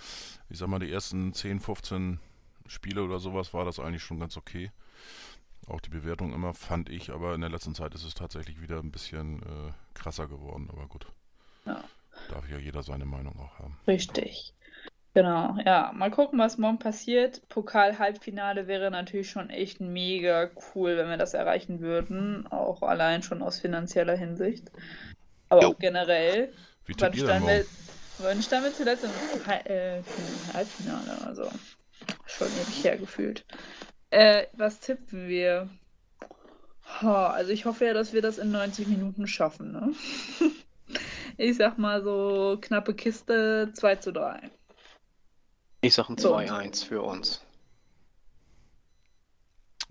ich 0.50 0.58
sag 0.58 0.68
mal, 0.70 0.80
die 0.80 0.92
ersten 0.92 1.34
10, 1.34 1.60
15 1.60 2.20
Spiele 2.68 3.04
oder 3.04 3.20
sowas 3.20 3.54
war 3.54 3.66
das 3.66 3.80
eigentlich 3.80 4.04
schon 4.04 4.20
ganz 4.20 4.38
okay. 4.38 4.72
Auch 5.68 5.82
die 5.82 5.90
Bewertung 5.90 6.34
immer, 6.34 6.54
fand 6.54 6.90
ich, 6.90 7.12
aber 7.12 7.36
in 7.36 7.42
der 7.42 7.50
letzten 7.50 7.76
Zeit 7.76 7.94
ist 7.94 8.06
es 8.06 8.14
tatsächlich 8.14 8.62
wieder 8.62 8.80
ein 8.80 8.92
bisschen 8.92 9.42
äh, 9.44 9.72
krasser 9.94 10.28
geworden, 10.28 10.70
aber 10.72 10.88
gut. 10.88 11.08
Ja. 11.66 11.84
Darf 12.30 12.50
ja 12.50 12.58
jeder 12.58 12.84
seine 12.84 13.06
Meinung 13.06 13.38
auch 13.40 13.60
haben. 13.60 13.78
richtig. 13.88 14.54
Genau, 15.14 15.58
ja. 15.66 15.92
Mal 15.96 16.12
gucken, 16.12 16.38
was 16.38 16.60
morgen 16.60 16.78
passiert. 16.78 17.42
Pokal-Halbfinale 17.50 18.68
wäre 18.68 18.92
natürlich 18.92 19.32
schon 19.32 19.50
echt 19.50 19.82
mega 19.82 20.50
cool, 20.76 20.96
wenn 20.96 21.10
wir 21.10 21.18
das 21.18 21.34
erreichen 21.34 21.80
würden. 21.80 22.46
Auch 22.48 22.84
allein 22.84 23.24
schon 23.24 23.42
aus 23.42 23.60
finanzieller 23.60 24.16
Hinsicht. 24.16 24.72
Aber 25.50 25.64
Jo. 25.64 25.70
auch 25.70 25.80
generell. 25.80 26.54
Wie 26.86 26.94
Wann 27.00 27.14
standen 27.14 27.48
wir, 27.48 27.66
wann 28.20 28.42
standen 28.44 28.66
wir 28.66 28.74
zuletzt 28.74 29.06
im 29.06 29.10
äh, 29.52 30.02
Halbfinale? 30.54 31.26
Also 31.26 31.50
schon 32.28 32.48
ewig 32.48 32.84
her 32.84 32.98
gefühlt. 32.98 33.44
Äh, 34.10 34.48
was 34.54 34.80
tippen 34.80 35.28
wir? 35.28 35.70
Ha, 37.02 37.28
also 37.28 37.52
ich 37.52 37.66
hoffe 37.66 37.86
ja, 37.86 37.94
dass 37.94 38.14
wir 38.14 38.22
das 38.22 38.38
in 38.38 38.52
90 38.52 38.88
Minuten 38.88 39.28
schaffen, 39.28 39.72
ne? 39.72 39.94
Ich 41.40 41.58
sag 41.58 41.78
mal 41.78 42.02
so 42.02 42.58
knappe 42.60 42.96
Kiste 42.96 43.72
2 43.74 43.98
zu 43.98 44.12
3. 44.12 44.50
Ich 45.82 45.94
sag 45.94 46.10
ein 46.10 46.18
So. 46.18 46.36
2-1 46.36 46.86
für 46.86 47.04
uns. 47.04 47.46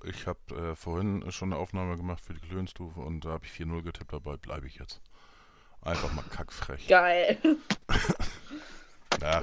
Ich 0.05 0.27
habe 0.27 0.41
äh, 0.73 0.75
vorhin 0.75 1.31
schon 1.31 1.53
eine 1.53 1.61
Aufnahme 1.61 1.97
gemacht 1.97 2.21
für 2.21 2.35
die 2.35 2.41
Klönstufe 2.41 3.01
und 3.01 3.25
da 3.25 3.31
habe 3.31 3.45
ich 3.45 3.53
4-0 3.53 3.83
getippt, 3.83 4.13
dabei 4.13 4.37
bleibe 4.37 4.67
ich 4.67 4.77
jetzt. 4.77 5.01
Einfach 5.83 6.13
mal 6.15 6.23
kackfrech. 6.23 6.89
Geil. 6.89 7.39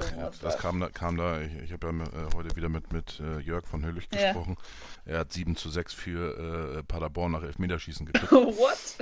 Ach, 0.02 0.12
ja, 0.16 0.30
das 0.40 0.58
kam 0.58 0.80
da, 0.80 0.88
kam 0.88 1.16
da 1.16 1.40
ich, 1.40 1.54
ich 1.56 1.72
habe 1.72 1.86
ja 1.86 1.92
äh, 2.04 2.34
heute 2.34 2.56
wieder 2.56 2.68
mit, 2.68 2.92
mit 2.92 3.20
äh, 3.20 3.38
Jörg 3.40 3.66
von 3.66 3.84
Höllich 3.84 4.08
Ja. 4.12 4.32
gesprochen. 4.32 4.56
Er 5.04 5.20
hat 5.20 5.32
7 5.32 5.56
zu 5.56 5.70
6 5.70 5.92
für 5.94 6.78
äh, 6.78 6.82
Paderborn 6.82 7.32
nach 7.32 7.42
Elfmeterschießen 7.42 8.06
getippt. 8.12 8.32
What? 8.32 8.96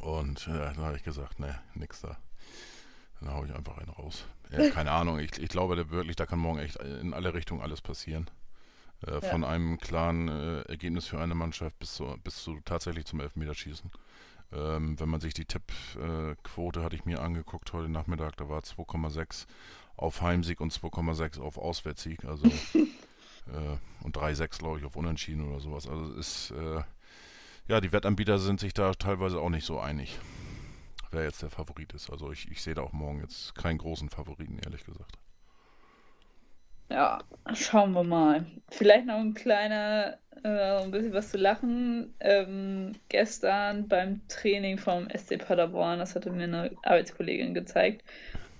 Und 0.00 0.46
äh, 0.48 0.52
dann 0.52 0.78
habe 0.78 0.96
ich 0.96 1.02
gesagt, 1.02 1.40
ne, 1.40 1.58
nix 1.74 2.00
da. 2.00 2.16
Dann 3.20 3.32
hau 3.34 3.44
ich 3.44 3.52
einfach 3.54 3.78
einen 3.78 3.90
raus. 3.90 4.24
Ja, 4.50 4.70
keine 4.70 4.92
Ahnung, 4.92 5.18
ich, 5.18 5.36
ich 5.38 5.48
glaube 5.48 5.90
wirklich, 5.90 6.16
da 6.16 6.24
kann 6.26 6.38
morgen 6.38 6.58
echt 6.60 6.76
in 6.76 7.12
alle 7.12 7.34
Richtungen 7.34 7.60
alles 7.60 7.80
passieren. 7.80 8.30
Äh, 9.06 9.20
Von 9.20 9.44
einem 9.44 9.78
klaren 9.78 10.28
äh, 10.28 10.60
Ergebnis 10.62 11.06
für 11.06 11.20
eine 11.20 11.34
Mannschaft 11.34 11.78
bis 11.78 11.94
zu, 11.94 12.16
bis 12.24 12.36
zu 12.42 12.60
tatsächlich 12.64 13.04
zum 13.06 13.20
Elfmeterschießen. 13.20 13.90
Ähm, 14.52 14.98
wenn 14.98 15.08
man 15.08 15.20
sich 15.20 15.34
die 15.34 15.44
Tippquote, 15.44 16.82
hatte 16.82 16.96
ich 16.96 17.04
mir 17.04 17.20
angeguckt 17.20 17.72
heute 17.72 17.90
Nachmittag, 17.90 18.36
da 18.36 18.48
war 18.48 18.60
2,6 18.60 19.46
auf 19.96 20.22
Heimsieg 20.22 20.60
und 20.60 20.72
2,6 20.72 21.40
auf 21.40 21.58
Auswärtssieg. 21.58 22.24
Also 22.24 22.46
äh, 22.76 23.76
und 24.02 24.16
3,6 24.16 24.58
glaube 24.58 24.78
ich 24.78 24.84
auf 24.84 24.96
Unentschieden 24.96 25.48
oder 25.48 25.60
sowas. 25.60 25.86
Also 25.86 26.12
es 26.12 26.50
ist 26.50 26.58
äh, 26.58 26.82
ja, 27.68 27.82
die 27.82 27.92
Wettanbieter 27.92 28.38
sind 28.38 28.60
sich 28.60 28.72
da 28.72 28.92
teilweise 28.94 29.40
auch 29.40 29.50
nicht 29.50 29.66
so 29.66 29.78
einig, 29.78 30.18
wer 31.10 31.24
jetzt 31.24 31.42
der 31.42 31.50
Favorit 31.50 31.92
ist. 31.92 32.10
Also 32.10 32.32
ich, 32.32 32.50
ich 32.50 32.62
sehe 32.62 32.74
da 32.74 32.80
auch 32.80 32.92
morgen 32.92 33.20
jetzt 33.20 33.54
keinen 33.54 33.76
großen 33.76 34.08
Favoriten, 34.08 34.58
ehrlich 34.64 34.84
gesagt. 34.86 35.18
Ja, 36.88 37.18
schauen 37.52 37.92
wir 37.92 38.04
mal. 38.04 38.46
Vielleicht 38.70 39.04
noch 39.04 39.18
ein 39.18 39.34
kleiner, 39.34 40.16
äh, 40.44 40.82
ein 40.82 40.90
bisschen 40.90 41.12
was 41.12 41.30
zu 41.30 41.38
lachen. 41.38 42.14
Ähm, 42.20 42.92
gestern 43.08 43.88
beim 43.88 44.20
Training 44.28 44.78
vom 44.78 45.08
SC 45.10 45.38
Paderborn, 45.38 45.98
das 45.98 46.14
hatte 46.14 46.30
mir 46.30 46.44
eine 46.44 46.70
Arbeitskollegin 46.82 47.54
gezeigt, 47.54 48.04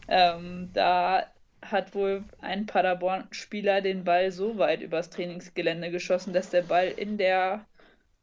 ähm, 0.08 0.70
da 0.72 1.26
hat 1.62 1.94
wohl 1.94 2.24
ein 2.40 2.66
Paderborn-Spieler 2.66 3.80
den 3.80 4.04
Ball 4.04 4.30
so 4.30 4.58
weit 4.58 4.80
übers 4.80 5.10
Trainingsgelände 5.10 5.90
geschossen, 5.90 6.32
dass 6.32 6.50
der 6.50 6.62
Ball 6.62 6.88
in 6.88 7.18
der 7.18 7.66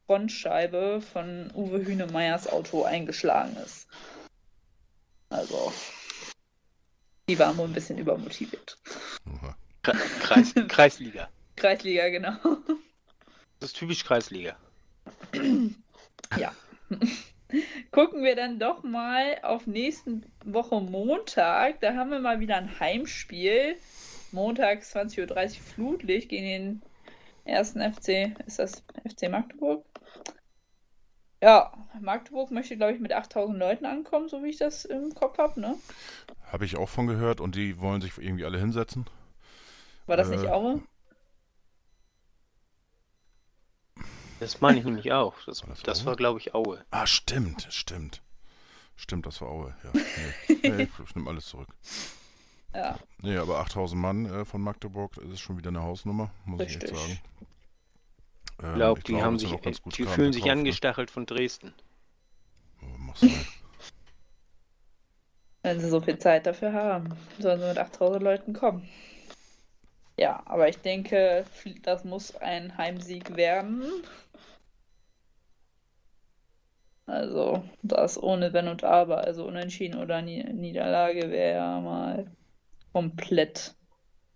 Frontscheibe 0.05 1.01
von 1.01 1.51
Uwe 1.53 1.85
Hühnemeyers 1.85 2.47
Auto 2.47 2.83
eingeschlagen 2.83 3.55
ist. 3.57 3.87
Also, 5.29 5.73
die 7.27 7.37
waren 7.39 7.57
wohl 7.57 7.67
ein 7.67 7.73
bisschen 7.73 7.97
übermotiviert. 7.97 8.77
Kreis, 10.19 10.53
Kreisliga. 10.67 11.29
Kreisliga, 11.55 12.09
genau. 12.09 12.37
Das 13.59 13.71
ist 13.71 13.77
typisch 13.77 14.03
Kreisliga. 14.03 14.55
Gucken 17.91 18.23
wir 18.23 18.35
dann 18.35 18.59
doch 18.59 18.83
mal 18.83 19.37
auf 19.43 19.67
nächsten 19.67 20.25
Woche 20.43 20.81
Montag. 20.81 21.79
Da 21.81 21.93
haben 21.93 22.11
wir 22.11 22.19
mal 22.19 22.39
wieder 22.39 22.57
ein 22.57 22.79
Heimspiel. 22.79 23.77
Montags 24.31 24.95
20.30 24.95 25.21
Uhr 25.21 25.63
Flutlicht 25.63 26.29
gegen 26.29 26.45
den 26.45 26.81
ersten 27.45 27.81
FC. 27.81 28.37
Ist 28.45 28.59
das 28.59 28.83
FC 29.07 29.29
Magdeburg? 29.29 29.85
Ja, 31.41 31.71
Magdeburg 32.01 32.51
möchte, 32.51 32.75
glaube 32.75 32.93
ich, 32.93 32.99
mit 32.99 33.13
8000 33.13 33.57
Leuten 33.57 33.85
ankommen, 33.85 34.29
so 34.29 34.43
wie 34.43 34.49
ich 34.49 34.57
das 34.57 34.83
im 34.83 35.13
Kopf 35.13 35.37
habe, 35.37 35.59
ne? 35.59 35.75
Habe 36.51 36.65
ich 36.65 36.75
auch 36.75 36.89
von 36.89 37.07
gehört 37.07 37.39
und 37.39 37.55
die 37.55 37.79
wollen 37.79 38.01
sich 38.01 38.17
irgendwie 38.17 38.45
alle 38.45 38.59
hinsetzen. 38.59 39.05
War 40.07 40.17
das 40.17 40.29
nicht 40.29 40.45
Äh, 40.45 40.49
Aue? 40.49 40.81
Das 44.39 44.61
meine 44.61 44.79
ich 44.79 44.85
nämlich 44.85 45.11
auch. 45.11 45.33
Das, 45.45 45.61
War 45.61 45.69
das 45.69 45.83
das 45.83 46.05
war, 46.05 46.15
glaube 46.15 46.39
ich, 46.39 46.53
Aue. 46.53 46.83
Ah, 46.91 47.07
stimmt, 47.07 47.67
stimmt. 47.69 48.21
Stimmt, 48.97 49.25
das 49.25 49.41
war 49.41 49.49
Aue, 49.49 49.75
ja. 49.83 49.91
Nee, 49.93 50.55
nee, 50.69 50.87
ich 51.03 51.15
nehme 51.15 51.29
alles 51.29 51.47
zurück. 51.47 51.69
Ja, 52.73 52.99
Nee, 53.21 53.37
aber 53.37 53.59
8000 53.59 53.99
Mann 54.01 54.25
äh, 54.25 54.45
von 54.45 54.61
Magdeburg, 54.61 55.13
das 55.15 55.25
ist 55.25 55.39
schon 55.39 55.57
wieder 55.57 55.69
eine 55.69 55.81
Hausnummer, 55.81 56.29
muss 56.45 56.61
ich 56.61 56.67
echt 56.67 56.83
Richtig. 56.83 56.97
sagen. 56.99 57.19
Ähm, 58.61 58.69
Ich 58.69 58.75
glaube, 58.75 59.03
die 59.03 59.21
haben 59.21 59.39
sich, 59.39 59.53
auch 59.53 59.61
ganz 59.61 59.81
gut 59.81 59.97
die 59.97 60.03
fühlen 60.03 60.33
sich 60.33 60.43
verkauft, 60.43 60.63
ne? 60.63 60.69
angestachelt 60.69 61.11
von 61.11 61.25
Dresden. 61.25 61.73
Oh, 62.81 63.13
wenn 65.63 65.79
sie 65.79 65.89
so 65.89 65.99
viel 65.99 66.19
Zeit 66.19 66.45
dafür 66.45 66.73
haben, 66.73 67.09
sollen 67.39 67.59
sie 67.59 67.67
mit 67.67 67.77
8000 67.79 68.21
Leuten 68.21 68.53
kommen. 68.53 68.87
Ja, 70.17 70.43
aber 70.45 70.69
ich 70.69 70.77
denke, 70.77 71.45
das 71.81 72.03
muss 72.03 72.35
ein 72.35 72.77
Heimsieg 72.77 73.35
werden. 73.35 73.83
Also, 77.07 77.63
das 77.83 78.21
ohne 78.21 78.51
Wenn 78.53 78.67
und 78.67 78.83
Aber, 78.83 79.19
also 79.19 79.45
Unentschieden 79.45 79.99
oder 79.99 80.21
Ni 80.21 80.43
Niederlage 80.43 81.29
wäre 81.29 81.57
ja 81.57 81.79
mal 81.79 82.31
komplett 82.93 83.75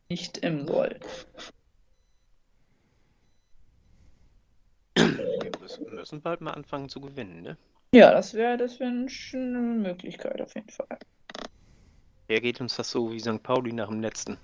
nicht 0.09 0.37
im 0.39 0.67
Soll. 0.67 0.99
Wir 4.95 5.51
müssen, 5.59 5.95
müssen 5.95 6.21
bald 6.21 6.41
mal 6.41 6.51
anfangen 6.51 6.89
zu 6.89 7.01
gewinnen, 7.01 7.41
ne? 7.41 7.57
Ja, 7.93 8.11
das 8.11 8.35
wäre 8.35 8.57
das 8.57 8.79
wär 8.79 8.87
eine 8.87 9.09
schöne 9.09 9.59
Möglichkeit 9.59 10.39
auf 10.41 10.53
jeden 10.53 10.69
Fall. 10.69 10.99
Wer 12.27 12.41
geht 12.41 12.61
uns 12.61 12.75
das 12.75 12.91
so 12.91 13.11
wie 13.11 13.19
St. 13.19 13.41
Pauli 13.41 13.73
nach 13.73 13.89
dem 13.89 14.01
letzten 14.01 14.37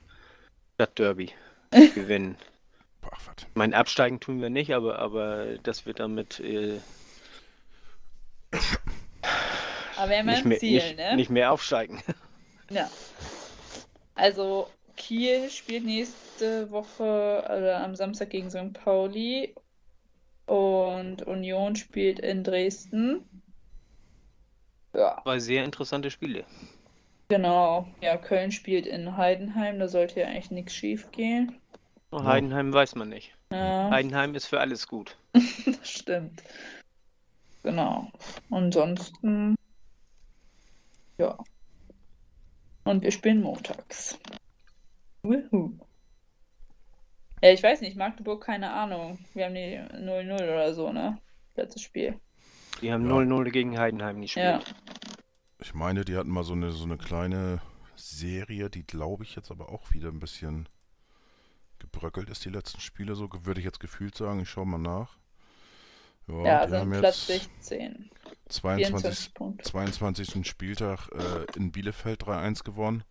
Stadtderby 0.73 1.31
gewinnen? 1.93 2.37
Was. 3.01 3.45
Mein 3.53 3.75
Absteigen 3.75 4.19
tun 4.19 4.41
wir 4.41 4.49
nicht, 4.49 4.73
aber, 4.73 4.97
aber 4.97 5.57
das 5.59 5.85
wird 5.85 5.99
damit 5.99 6.39
äh, 6.39 6.79
Aber 9.97 10.09
wir 10.09 10.17
haben 10.17 10.27
ja 10.27 10.33
nicht, 10.33 10.45
ein 10.45 10.49
mehr, 10.49 10.59
Ziel, 10.59 10.73
nicht, 10.73 10.97
ne? 10.97 11.15
nicht 11.15 11.29
mehr 11.29 11.51
aufsteigen. 11.51 12.01
Ja. 12.69 12.89
Also 14.15 14.67
Kiel 14.95 15.49
spielt 15.49 15.85
nächste 15.85 16.71
Woche 16.71 17.43
oder 17.45 17.83
am 17.83 17.95
Samstag 17.95 18.29
gegen 18.29 18.49
St. 18.49 18.73
Pauli 18.73 19.53
und 20.45 21.23
Union 21.23 21.75
spielt 21.75 22.19
in 22.19 22.43
Dresden. 22.43 23.23
Ja, 24.95 25.19
Zwei 25.23 25.39
sehr 25.39 25.65
interessante 25.65 26.09
Spiele. 26.09 26.45
genau. 27.27 27.87
Ja, 28.01 28.15
Köln 28.17 28.51
spielt 28.51 28.87
in 28.87 29.17
Heidenheim, 29.17 29.79
da 29.79 29.87
sollte 29.87 30.21
ja 30.21 30.27
eigentlich 30.27 30.51
nichts 30.51 30.73
schief 30.73 31.11
gehen. 31.11 31.59
Heidenheim 32.13 32.71
weiß 32.71 32.95
man 32.95 33.09
nicht. 33.09 33.35
Ja, 33.51 33.89
Heidenheim 33.89 34.35
ist 34.35 34.45
für 34.45 34.59
alles 34.59 34.87
gut. 34.87 35.17
das 35.33 35.89
stimmt. 35.89 36.43
Genau. 37.63 38.09
Ansonsten, 38.51 39.54
ja. 41.17 41.37
Und 42.83 43.01
wir 43.01 43.11
spielen 43.11 43.41
montags. 43.41 44.17
Wuhu. 45.23 45.77
Ja, 47.41 47.51
ich 47.51 47.63
weiß 47.63 47.81
nicht, 47.81 47.97
Magdeburg, 47.97 48.43
keine 48.43 48.71
Ahnung. 48.71 49.17
Wir 49.33 49.45
haben 49.45 49.55
die 49.55 49.77
0-0 49.77 50.33
oder 50.35 50.73
so, 50.73 50.91
ne? 50.91 51.17
Letztes 51.55 51.81
Spiel. 51.81 52.19
Die 52.81 52.91
haben 52.91 53.05
Ja. 53.05 53.15
0-0 53.15 53.51
gegen 53.51 53.77
Heidenheim 53.79 54.21
Ja. 54.23 54.57
gespielt. 54.59 54.75
Ich 55.59 55.73
meine, 55.73 56.05
die 56.05 56.15
hatten 56.15 56.29
mal 56.29 56.43
so 56.43 56.53
eine, 56.53 56.71
so 56.71 56.83
eine 56.83 56.97
kleine 56.97 57.61
Serie, 57.95 58.69
die 58.69 58.85
glaube 58.85 59.23
ich 59.23 59.35
jetzt 59.35 59.51
aber 59.51 59.69
auch 59.69 59.91
wieder 59.91 60.09
ein 60.09 60.19
bisschen 60.19 60.67
gebröckelt 61.79 62.29
ist, 62.29 62.45
die 62.45 62.49
letzten 62.49 62.81
Spiele, 62.81 63.15
so 63.15 63.29
würde 63.31 63.59
ich 63.59 63.65
jetzt 63.65 63.79
gefühlt 63.79 64.15
sagen. 64.15 64.39
Ich 64.41 64.49
schaue 64.49 64.65
mal 64.65 64.77
nach. 64.77 65.17
Ja, 66.27 66.45
Ja, 66.45 66.67
sind 66.67 66.79
haben 66.79 66.91
Platz 66.99 67.27
jetzt 67.27 67.63
16. 67.63 68.09
22, 68.49 68.87
24 68.87 69.33
Punkte. 69.33 69.63
22. 69.63 70.47
Spieltag 70.47 71.09
äh, 71.09 71.45
in 71.57 71.71
Bielefeld 71.71 72.23
3-1 72.23 72.63
gewonnen. 72.63 73.03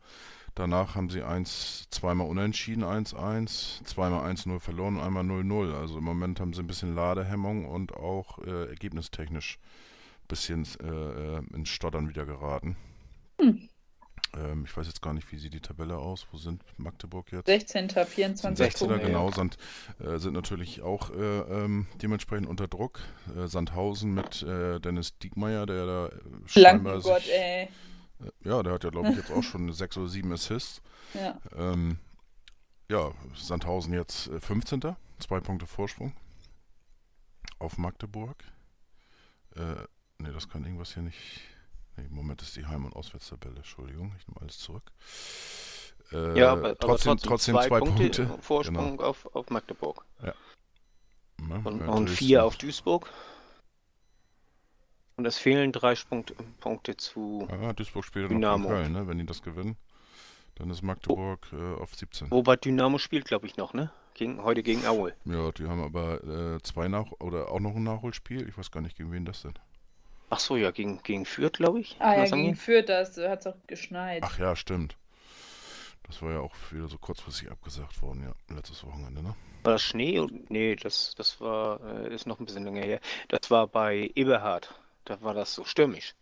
Danach 0.55 0.94
haben 0.94 1.11
sie 1.11 1.22
eins, 1.22 1.88
zweimal 1.90 2.29
unentschieden 2.29 2.85
1-1, 2.85 3.85
zweimal 3.85 4.31
1-0 4.33 4.61
verloren 4.61 4.96
und 4.96 5.03
einmal 5.03 5.24
0-0. 5.24 5.74
Also 5.74 5.98
im 5.98 6.05
Moment 6.05 6.38
haben 6.38 6.53
sie 6.53 6.61
ein 6.61 6.68
bisschen 6.68 6.94
Ladehemmung 6.94 7.66
und 7.66 7.94
auch 7.94 8.38
äh, 8.38 8.68
ergebnistechnisch 8.68 9.59
ein 9.59 10.29
bisschen 10.29 10.66
äh, 10.81 10.87
äh, 10.87 11.42
ins 11.55 11.70
Stottern 11.70 12.09
wieder 12.09 12.24
geraten. 12.24 12.77
Hm. 13.40 13.68
Ähm, 14.37 14.64
ich 14.64 14.77
weiß 14.77 14.87
jetzt 14.87 15.03
gar 15.03 15.12
nicht, 15.12 15.31
wie 15.33 15.38
sieht 15.38 15.55
die 15.55 15.61
Tabelle 15.61 15.97
aus. 15.97 16.27
Wo 16.31 16.37
sind 16.37 16.62
Magdeburg 16.79 17.31
jetzt? 17.33 17.47
16. 17.47 17.88
Sind 17.88 18.07
24 18.09 18.66
16er, 18.66 18.79
Punkte. 18.88 19.07
genau, 19.07 19.31
sind, 19.31 19.57
äh, 20.01 20.18
sind 20.18 20.35
natürlich 20.35 20.83
auch 20.83 21.11
äh, 21.11 21.14
ähm, 21.40 21.87
dementsprechend 22.03 22.49
unter 22.49 22.68
Druck. 22.68 23.01
Äh, 23.37 23.47
Sandhausen 23.47 24.14
mit 24.14 24.42
äh, 24.42 24.81
Dennis 24.81 25.18
Diekmeyer, 25.18 25.66
der 25.66 25.87
da 25.87 26.07
äh, 26.09 26.11
scheinbar 26.47 27.01
Gott, 27.01 27.23
sich, 27.23 27.33
ey. 27.33 27.64
äh, 27.64 27.68
ja, 28.49 28.62
der 28.62 28.73
hat 28.73 28.85
ja 28.85 28.90
glaube 28.90 29.11
ich 29.11 29.16
jetzt 29.16 29.31
auch 29.31 29.42
schon 29.42 29.73
sechs 29.73 29.97
oder 29.97 30.09
sieben 30.09 30.33
Assists. 30.33 30.83
Ja. 31.14 31.38
Ähm, 31.57 31.99
ja, 32.90 33.12
Sandhausen 33.37 33.92
jetzt 33.94 34.27
äh, 34.29 34.40
15. 34.40 34.97
Zwei 35.20 35.38
Punkte 35.38 35.64
Vorsprung 35.64 36.12
auf 37.61 37.79
Magdeburg. 37.79 38.42
Äh, 39.55 39.61
ne, 40.18 40.33
das 40.33 40.49
kann 40.49 40.64
irgendwas 40.64 40.92
hier 40.94 41.05
nicht. 41.05 41.40
Nee, 41.96 42.04
im 42.07 42.14
Moment 42.14 42.42
ist 42.42 42.57
die 42.57 42.66
Heim- 42.66 42.85
und 42.85 42.94
Auswärtstabelle. 42.96 43.57
Entschuldigung, 43.57 44.12
ich 44.18 44.26
nehme 44.26 44.40
alles 44.40 44.59
zurück. 44.59 44.90
Äh, 46.12 46.38
Ja, 46.38 46.52
aber, 46.52 46.76
trotzdem, 46.76 47.12
aber 47.12 47.20
trotzdem 47.20 47.54
zwei, 47.57 47.78
Punkte. 47.78 48.38
Vorsprung 48.40 49.00
auf, 49.00 49.26
auf 49.35 49.50
Magdeburg. 49.50 50.04
Ja, 50.22 50.35
Und, 51.38 51.83
und 51.83 52.11
vier 52.11 52.44
auf 52.44 52.57
Duisburg. 52.57 53.11
Und 55.16 55.26
es 55.26 55.38
fehlen 55.38 55.70
drei 55.70 55.94
Punkt, 55.94 56.35
Punkte 56.61 56.96
zu. 56.96 57.46
Ja, 57.50 57.72
Duisburg 57.72 58.04
spielt 58.04 58.24
noch 58.24 58.30
Dynamo. 58.30 58.68
gegen 58.68 58.74
Köln, 58.74 58.92
ne? 58.92 59.07
Wenn 59.07 59.18
die 59.18 59.26
das 59.26 59.42
gewinnen, 59.42 59.76
dann 60.57 60.70
ist 60.70 60.83
Magdeburg 60.83 61.46
äh, 61.52 61.74
auf 61.80 61.94
17. 61.94 62.33
Wobei 62.33 62.57
Dynamo 62.57 62.98
spielt, 62.98 63.24
glaube 63.24 63.46
ich, 63.46 63.57
noch, 63.57 63.74
ne? 63.74 63.92
Gegen, 64.14 64.42
heute 64.42 64.62
gegen 64.64 64.85
Aue. 64.87 65.12
Ja, 65.24 65.52
die 65.52 65.66
haben 65.66 65.83
aber 65.83 66.22
äh, 66.57 66.62
zwei 66.62 66.88
nach 66.88 67.11
oder 67.20 67.50
auch 67.50 67.61
noch 67.61 67.74
ein 67.76 67.83
Nachholspiel. 67.85 68.48
Ich 68.48 68.59
weiß 68.59 68.70
gar 68.72 68.80
nicht, 68.80 68.96
gegen 68.96 69.12
wen 69.12 69.24
das 69.24 69.42
denn. 69.42 69.54
Ach 70.35 70.40
so, 70.40 70.57
ja, 70.57 70.73
gegen, 70.73 71.01
gegen 71.05 71.27
Fürth, 71.27 71.53
glaube 71.53 71.79
ich. 71.79 71.94
Ah 72.01 72.14
ja, 72.14 72.20
das 72.23 72.33
gegen? 72.33 72.57
Fürth, 72.57 72.88
da 72.88 73.05
hat 73.31 73.40
es 73.40 73.47
auch 73.47 73.55
geschneit. 73.68 74.20
Ach 74.25 74.37
ja, 74.37 74.57
stimmt. 74.57 74.97
Das 76.09 76.23
war 76.23 76.33
ja 76.33 76.40
auch 76.40 76.53
wieder 76.73 76.88
so 76.88 76.99
kurzfristig 76.99 77.53
abgesagt 77.53 78.03
worden, 78.03 78.25
ja, 78.25 78.55
letztes 78.57 78.83
Wochenende, 78.83 79.23
ne? 79.23 79.37
War 79.62 79.75
das 79.75 79.83
Schnee? 79.83 80.18
Und- 80.18 80.51
Nee, 80.51 80.75
das, 80.75 81.14
das 81.16 81.40
war, 81.40 81.81
äh, 81.85 82.12
ist 82.12 82.27
noch 82.27 82.40
ein 82.40 82.47
bisschen 82.47 82.64
länger 82.64 82.83
her. 82.83 83.01
Das 83.29 83.49
war 83.49 83.68
bei 83.68 84.11
Eberhard. 84.16 84.75
Da 85.05 85.23
war 85.23 85.35
das 85.35 85.55
so 85.55 85.64
stürmisch. 85.64 86.14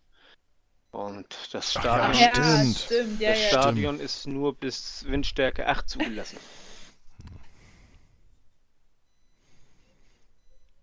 Und 0.90 1.26
das 1.54 1.74
Ach 1.78 1.84
ja, 1.84 2.12
Stadion, 2.12 2.44
ja, 2.44 2.64
stimmt. 2.64 2.78
stimmt, 2.78 3.20
ja, 3.22 3.30
das 3.30 3.40
ja. 3.40 3.48
Stadion 3.48 3.98
ist 3.98 4.26
nur 4.26 4.54
bis 4.54 5.06
Windstärke 5.08 5.66
8 5.66 5.88
zugelassen. 5.88 6.36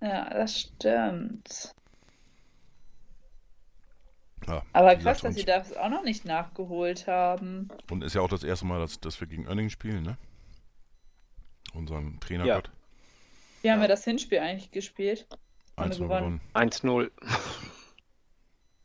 Ja, 0.02 0.30
das 0.32 0.60
stimmt. 0.62 1.74
Ja, 4.50 4.64
Aber 4.74 4.96
krass, 4.96 5.18
gesagt, 5.22 5.24
dass 5.24 5.36
sie 5.36 5.46
das 5.46 5.78
auch 5.78 5.90
noch 5.90 6.04
nicht 6.04 6.26
nachgeholt 6.26 7.08
haben. 7.08 7.70
Und 7.90 8.04
ist 8.04 8.16
ja 8.16 8.22
auch 8.22 8.30
das 8.30 8.44
erste 8.44 8.66
Mal, 8.66 8.80
dass, 8.80 9.00
dass 9.00 9.20
wir 9.20 9.28
gegen 9.28 9.48
Oenning 9.48 9.70
spielen, 9.70 10.04
ne? 10.04 10.18
Unseren 11.74 12.20
Trainer 12.20 12.46
Ja. 12.46 12.56
Gott. 12.56 12.72
Wie 13.62 13.70
haben 13.70 13.78
Ja. 13.80 13.84
wir 13.84 13.88
das 13.90 14.04
Hinspiel 14.04 14.40
eigentlich 14.40 14.72
gespielt? 14.72 15.28
Haben 15.78 15.78
wir 15.78 15.84
1 15.86 15.98
gewonnen. 16.00 16.42
gewonnen. 16.54 17.10
1-0. 17.10 17.12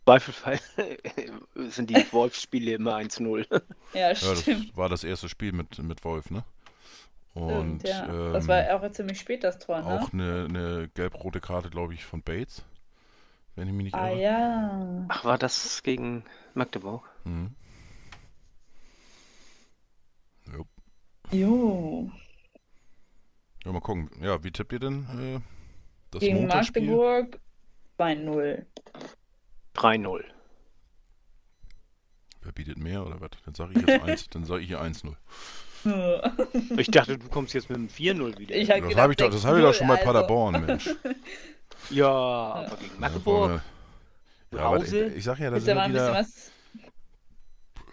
Zweifelfall 0.05 0.61
sind 1.55 1.88
die 1.88 2.12
Wolfsspiele 2.12 2.72
immer 2.72 2.96
1-0. 2.96 3.46
Ja, 3.94 4.00
Ja, 4.00 4.09
das 4.11 4.40
stimmt. 4.42 4.77
war 4.77 4.88
das 4.90 5.03
erste 5.03 5.29
Spiel 5.31 5.53
mit, 5.53 5.79
mit 5.83 6.05
Wolf, 6.05 6.31
ne? 6.31 6.44
Und 7.33 7.81
stimmt 7.81 7.85
ja. 7.88 8.07
ähm, 8.27 8.33
das 8.35 8.46
war 8.46 8.62
auch 8.77 8.90
ziemlich 8.92 9.18
spät, 9.18 9.42
das 9.42 9.59
Tor, 9.59 9.81
ne? 9.81 9.87
auch 9.87 10.12
eine, 10.12 10.46
eine 10.48 10.88
gelb-rote 10.94 11.40
Karte, 11.40 11.70
glaube 11.70 11.94
ich, 11.94 12.05
von 12.05 12.22
Bates. 12.22 12.62
Wenn 13.56 13.68
ich 13.68 13.74
mich 13.74 13.84
nicht 13.84 13.94
ah 13.94 14.08
irre. 14.10 14.20
ja. 14.20 15.04
Ach, 15.08 15.24
war 15.24 15.38
das 15.38 15.82
gegen 15.82 16.24
Magdeburg? 16.54 17.08
Mhm. 17.24 17.54
Jo. 20.52 20.66
Jo. 21.30 22.10
Ja, 23.64 23.72
mal 23.72 23.80
gucken. 23.80 24.10
Ja, 24.20 24.42
wie 24.44 24.50
tippt 24.50 24.72
ihr 24.72 24.80
denn 24.80 25.06
äh, 25.36 25.40
das 26.10 26.20
Gegen? 26.20 26.46
Magdeburg 26.46 27.38
2-0. 27.98 28.64
3-0. 29.74 30.24
Wer 32.42 32.52
bietet 32.52 32.76
mehr 32.78 33.06
oder 33.06 33.20
was? 33.20 33.30
Dann 33.44 33.54
sage 33.54 33.72
ich 33.74 33.86
jetzt 33.86 34.02
1, 34.02 34.28
dann 34.30 34.44
sage 34.44 34.62
ich 34.62 34.68
hier 34.68 34.82
1-0. 34.82 35.14
Ich 36.78 36.86
dachte, 36.90 37.18
du 37.18 37.28
kommst 37.28 37.52
jetzt 37.52 37.68
mit 37.68 37.76
dem 37.76 37.88
4-0 37.88 38.38
wieder. 38.38 38.54
Ich 38.56 38.70
hab 38.70 38.80
Das 38.88 38.96
habe 38.96 39.12
ich, 39.12 39.16
doch- 39.18 39.30
das 39.30 39.44
hab 39.44 39.56
ich 39.56 39.62
doch 39.62 39.74
schon 39.74 39.86
bei 39.86 40.00
6-0, 40.00 40.04
Paderborn, 40.04 40.64
Mensch. 40.64 40.88
Ja, 41.90 42.08
aber 42.08 42.76
gegen 42.76 42.98
Magdeburg. 42.98 43.62
Ja, 44.52 44.60
aber 44.60 44.84
ich, 44.84 45.24
sag 45.24 45.38
ja, 45.38 45.50
da 45.50 45.56
Ist 45.56 45.66
wir 45.66 45.88
wieder, 45.88 46.12
was. 46.14 46.50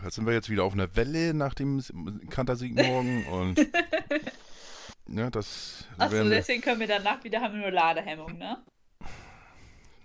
da 0.01 0.11
sind 0.11 0.25
wir 0.25 0.33
jetzt 0.33 0.49
wieder 0.49 0.63
auf 0.63 0.73
einer 0.73 0.95
Welle 0.95 1.33
nach 1.33 1.53
dem 1.53 1.81
Kantersieg 2.29 2.75
morgen 2.75 3.25
und 3.31 3.59
ja, 5.07 5.29
das 5.29 5.85
Achso, 5.97 6.23
deswegen 6.29 6.61
können 6.61 6.79
wir 6.79 6.87
danach 6.87 7.23
wieder 7.23 7.41
haben 7.41 7.55
wir 7.55 7.61
nur 7.61 7.71
Ladehemmung, 7.71 8.37
ne? 8.37 8.57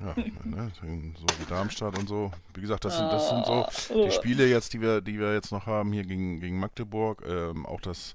ja, 0.01 0.15
ne, 0.45 0.71
so 0.81 0.87
wie 0.87 1.49
Darmstadt 1.49 1.99
und 1.99 2.09
so. 2.09 2.31
Wie 2.55 2.61
gesagt, 2.61 2.85
das 2.85 2.97
sind, 2.97 3.11
das 3.11 3.29
sind 3.29 3.47
so 3.47 3.67
Oh. 3.95 4.07
die 4.07 4.11
Spiele 4.13 4.47
jetzt, 4.47 4.73
die 4.75 4.81
wir, 4.81 5.01
die 5.01 5.19
wir 5.19 5.33
jetzt 5.33 5.53
noch 5.53 5.67
haben 5.67 5.93
hier 5.93 6.05
gegen, 6.05 6.41
gegen 6.41 6.59
Magdeburg, 6.59 7.23
ähm, 7.27 7.65
auch 7.67 7.81
das 7.81 8.15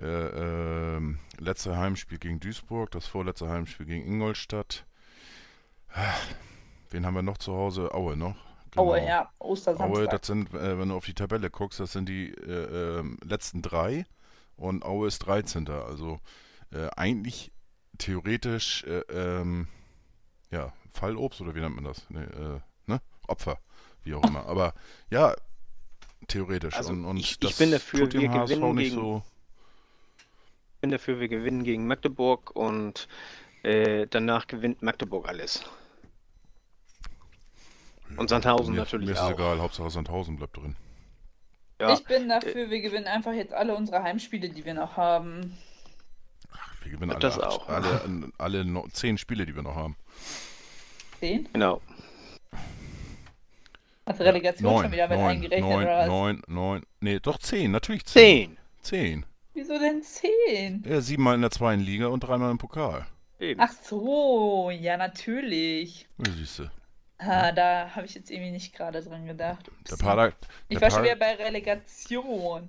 äh, 0.00 0.04
ähm, 0.96 1.18
letzte 1.38 1.76
Heimspiel 1.76 2.18
gegen 2.18 2.40
Duisburg, 2.40 2.90
das 2.92 3.06
vorletzte 3.06 3.48
Heimspiel 3.48 3.86
gegen 3.86 4.06
Ingolstadt. 4.06 4.84
Ah, 5.92 6.14
Wen 6.90 7.06
haben 7.06 7.14
wir 7.14 7.22
noch 7.22 7.38
zu 7.38 7.52
Hause? 7.54 7.92
Aue 7.94 8.16
noch. 8.16 8.36
Aue, 8.76 8.98
Genau. 9.00 9.06
ja, 9.08 9.30
Ostersamstag. 9.38 9.98
Aue, 9.98 10.08
das 10.08 10.26
sind, 10.26 10.52
äh, 10.54 10.78
wenn 10.78 10.88
du 10.88 10.94
auf 10.96 11.04
die 11.04 11.14
Tabelle 11.14 11.50
guckst, 11.50 11.78
das 11.80 11.92
sind 11.92 12.08
die 12.08 12.30
äh, 12.34 12.98
ähm, 13.00 13.18
letzten 13.24 13.60
drei 13.62 14.04
und 14.56 14.84
Aue 14.84 15.08
ist 15.08 15.20
13. 15.20 15.68
Also 15.68 16.20
äh, 16.70 16.88
eigentlich 16.96 17.52
theoretisch 17.98 18.84
äh, 18.84 19.00
ähm, 19.10 19.68
ja, 20.50 20.72
Fallobst 20.92 21.40
oder 21.42 21.54
wie 21.54 21.60
nennt 21.60 21.74
man 21.76 21.84
das? 21.84 22.04
Nee, 22.10 22.26
ne? 22.86 23.00
Opfer, 23.28 23.58
wie 24.04 24.14
auch 24.14 24.24
immer. 24.24 24.46
Aber 24.46 24.74
ja, 25.10 25.34
theoretisch. 26.28 26.74
Also 26.74 26.92
und 26.92 27.04
und 27.04 27.16
ich- 27.18 27.38
ich 27.42 27.56
bin 27.56 27.70
dafür, 27.70 28.00
tut 28.00 28.14
dem 28.14 28.22
wir 28.22 28.30
HSV 28.32 28.54
gewinnen 28.54 28.74
nicht 28.74 28.90
gegen- 28.90 29.00
so. 29.02 29.22
Ich 30.82 30.84
bin 30.84 30.90
dafür, 30.90 31.20
wir 31.20 31.28
gewinnen 31.28 31.62
gegen 31.62 31.86
Magdeburg 31.86 32.50
und 32.56 33.06
äh, 33.62 34.08
danach 34.10 34.48
gewinnt 34.48 34.82
Magdeburg 34.82 35.28
alles. 35.28 35.62
Und 38.16 38.28
Sandhausen 38.30 38.74
mir, 38.74 38.80
natürlich 38.80 39.06
Mir 39.06 39.12
ist 39.12 39.20
es 39.20 39.24
auch. 39.26 39.30
egal, 39.30 39.60
Hauptsache 39.60 39.90
Sandhausen 39.90 40.34
bleibt 40.34 40.56
drin. 40.56 40.74
Ja, 41.80 41.92
Ich 41.92 42.04
bin 42.04 42.28
dafür, 42.28 42.68
wir 42.68 42.80
gewinnen 42.80 43.06
einfach 43.06 43.32
jetzt 43.32 43.54
alle 43.54 43.76
unsere 43.76 44.02
Heimspiele, 44.02 44.48
die 44.50 44.64
wir 44.64 44.74
noch 44.74 44.96
haben. 44.96 45.56
Wir 46.82 46.90
gewinnen 46.90 47.12
alle, 47.12 47.20
Das 47.20 47.38
acht, 47.38 47.60
auch. 47.60 47.68
alle, 47.68 48.32
alle 48.38 48.64
no, 48.64 48.88
zehn 48.92 49.18
Spiele, 49.18 49.46
die 49.46 49.54
wir 49.54 49.62
noch 49.62 49.76
haben. 49.76 49.94
Zehn? 51.20 51.48
genau. 51.52 51.80
Hast 54.04 54.18
du 54.18 54.24
Relegation 54.24 54.68
neun, 54.68 54.82
schon 54.82 54.90
wieder 54.92 55.06
mit 55.06 55.16
neun, 55.16 55.28
eingerechnet 55.30 55.70
neun, 55.70 55.84
oder 55.84 55.98
was? 55.98 56.08
neun, 56.08 56.42
neun, 56.48 56.82
nee, 56.98 57.20
doch 57.20 57.38
zehn, 57.38 57.70
natürlich 57.70 58.04
zehn. 58.04 58.58
Zehn. 58.80 59.22
Zehn. 59.22 59.26
Wieso 59.54 59.78
denn 59.78 60.02
10? 60.02 60.84
Ja, 60.88 61.00
siebenmal 61.00 61.34
in 61.34 61.42
der 61.42 61.50
zweiten 61.50 61.82
Liga 61.82 62.06
und 62.06 62.20
dreimal 62.20 62.50
im 62.50 62.58
Pokal. 62.58 63.06
Eben. 63.38 63.60
Ach 63.60 63.72
so, 63.72 64.70
ja, 64.70 64.96
natürlich. 64.96 66.08
Ja, 66.18 66.32
siehst 66.32 66.60
du. 66.60 66.70
Ah, 67.18 67.52
da 67.52 67.90
habe 67.94 68.06
ich 68.06 68.14
jetzt 68.14 68.30
irgendwie 68.30 68.50
nicht 68.50 68.74
gerade 68.74 69.02
dran 69.02 69.26
gedacht. 69.26 69.70
Der. 69.88 69.96
Pader, 69.96 70.32
ich 70.68 70.78
der, 70.78 70.80
war 70.80 70.90
schon 70.90 71.04
wieder 71.04 71.16
bei 71.16 71.34
Relegation. 71.34 72.68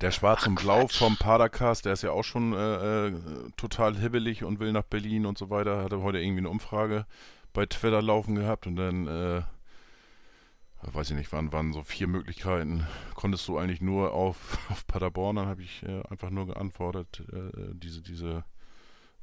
der 0.00 0.10
Schwarz 0.10 0.46
und 0.46 0.56
Blau 0.56 0.86
vom 0.88 1.16
Padercast, 1.16 1.84
der 1.84 1.94
ist 1.94 2.02
ja 2.02 2.10
auch 2.10 2.22
schon 2.22 2.52
äh, 2.52 3.06
äh, 3.06 3.12
total 3.56 3.96
hibbelig 3.96 4.44
und 4.44 4.60
will 4.60 4.72
nach 4.72 4.84
Berlin 4.84 5.26
und 5.26 5.38
so 5.38 5.50
weiter. 5.50 5.82
Hatte 5.82 6.02
heute 6.02 6.18
irgendwie 6.18 6.40
eine 6.40 6.50
Umfrage 6.50 7.06
bei 7.52 7.66
Twitter 7.66 8.02
laufen 8.02 8.34
gehabt 8.34 8.66
und 8.66 8.76
dann, 8.76 9.06
äh, 9.06 9.42
weiß 10.92 11.10
ich 11.10 11.16
nicht, 11.16 11.32
waren, 11.32 11.52
waren 11.52 11.72
so 11.72 11.82
vier 11.82 12.06
Möglichkeiten. 12.06 12.86
Konntest 13.14 13.46
du 13.48 13.58
eigentlich 13.58 13.80
nur 13.80 14.12
auf, 14.12 14.58
auf 14.70 14.86
Paderborn, 14.86 15.36
dann 15.36 15.46
habe 15.46 15.62
ich 15.62 15.82
äh, 15.82 16.02
einfach 16.08 16.30
nur 16.30 16.46
geantwortet, 16.46 17.22
äh, 17.32 17.74
diese, 17.74 18.02
diese 18.02 18.44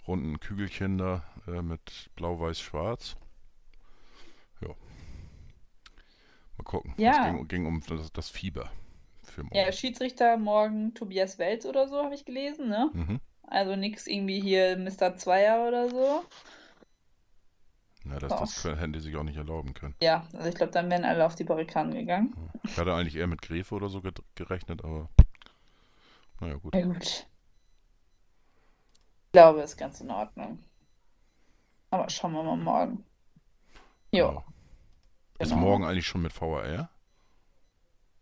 runden 0.08 0.40
Kügelchen 0.40 0.98
da 0.98 1.24
äh, 1.48 1.62
mit 1.62 2.10
Blau, 2.16 2.40
Weiß, 2.40 2.60
Schwarz. 2.60 3.16
Ja. 4.62 4.70
Mal 6.58 6.64
gucken. 6.64 6.94
Ja. 6.98 7.12
Es 7.12 7.26
ging, 7.26 7.48
ging 7.48 7.66
um 7.66 7.82
das, 7.88 8.12
das 8.12 8.30
Fieber 8.30 8.72
für 9.24 9.44
morgen. 9.44 9.56
Ja, 9.56 9.72
Schiedsrichter 9.72 10.38
morgen 10.38 10.94
Tobias 10.94 11.40
Welz 11.40 11.66
oder 11.66 11.88
so, 11.88 12.04
habe 12.04 12.16
ich 12.16 12.26
gelesen, 12.26 12.70
ne? 12.70 12.90
Mhm. 12.94 13.20
Also 13.44 13.76
nix 13.76 14.08
irgendwie 14.08 14.40
hier 14.40 14.78
Mr. 14.78 15.18
Zweier 15.18 15.68
oder 15.68 15.90
so. 15.90 16.24
Ja, 18.06 18.18
das, 18.20 18.30
das 18.40 18.62
können- 18.64 18.78
hätten 18.78 18.94
die 18.94 19.00
sich 19.00 19.16
auch 19.16 19.24
nicht 19.24 19.38
erlauben 19.38 19.74
können. 19.74 19.96
Ja, 20.02 20.26
also 20.34 20.50
ich 20.50 20.56
glaube, 20.56 20.72
dann 20.72 20.90
wären 20.90 21.06
alle 21.06 21.26
auf 21.26 21.36
die 21.36 21.44
Barrikaden 21.44 21.94
gegangen. 21.94 22.36
Ich 22.64 22.78
hatte 22.78 22.94
eigentlich 22.94 23.16
eher 23.16 23.28
mit 23.28 23.42
Gräfe 23.42 23.76
oder 23.76 23.90
so 23.90 24.02
ge- 24.02 24.12
gerechnet, 24.36 24.84
aber 24.84 25.08
naja, 26.40 26.56
gut. 26.56 26.74
Ja, 26.74 26.86
gut. 26.86 27.28
Ich 29.26 29.32
glaube, 29.34 29.62
ist 29.62 29.78
ganz 29.78 30.02
in 30.02 30.10
Ordnung. 30.12 30.60
Aber 31.92 32.10
schauen 32.10 32.34
wir 32.34 32.44
mal 32.44 32.58
morgen. 32.58 33.06
Jo, 34.12 34.32
Ja. 34.34 34.44
Ist 35.40 35.50
genau. 35.50 35.62
morgen 35.62 35.86
eigentlich 35.86 36.06
schon 36.08 36.22
mit 36.22 36.34
VAR? 36.40 36.90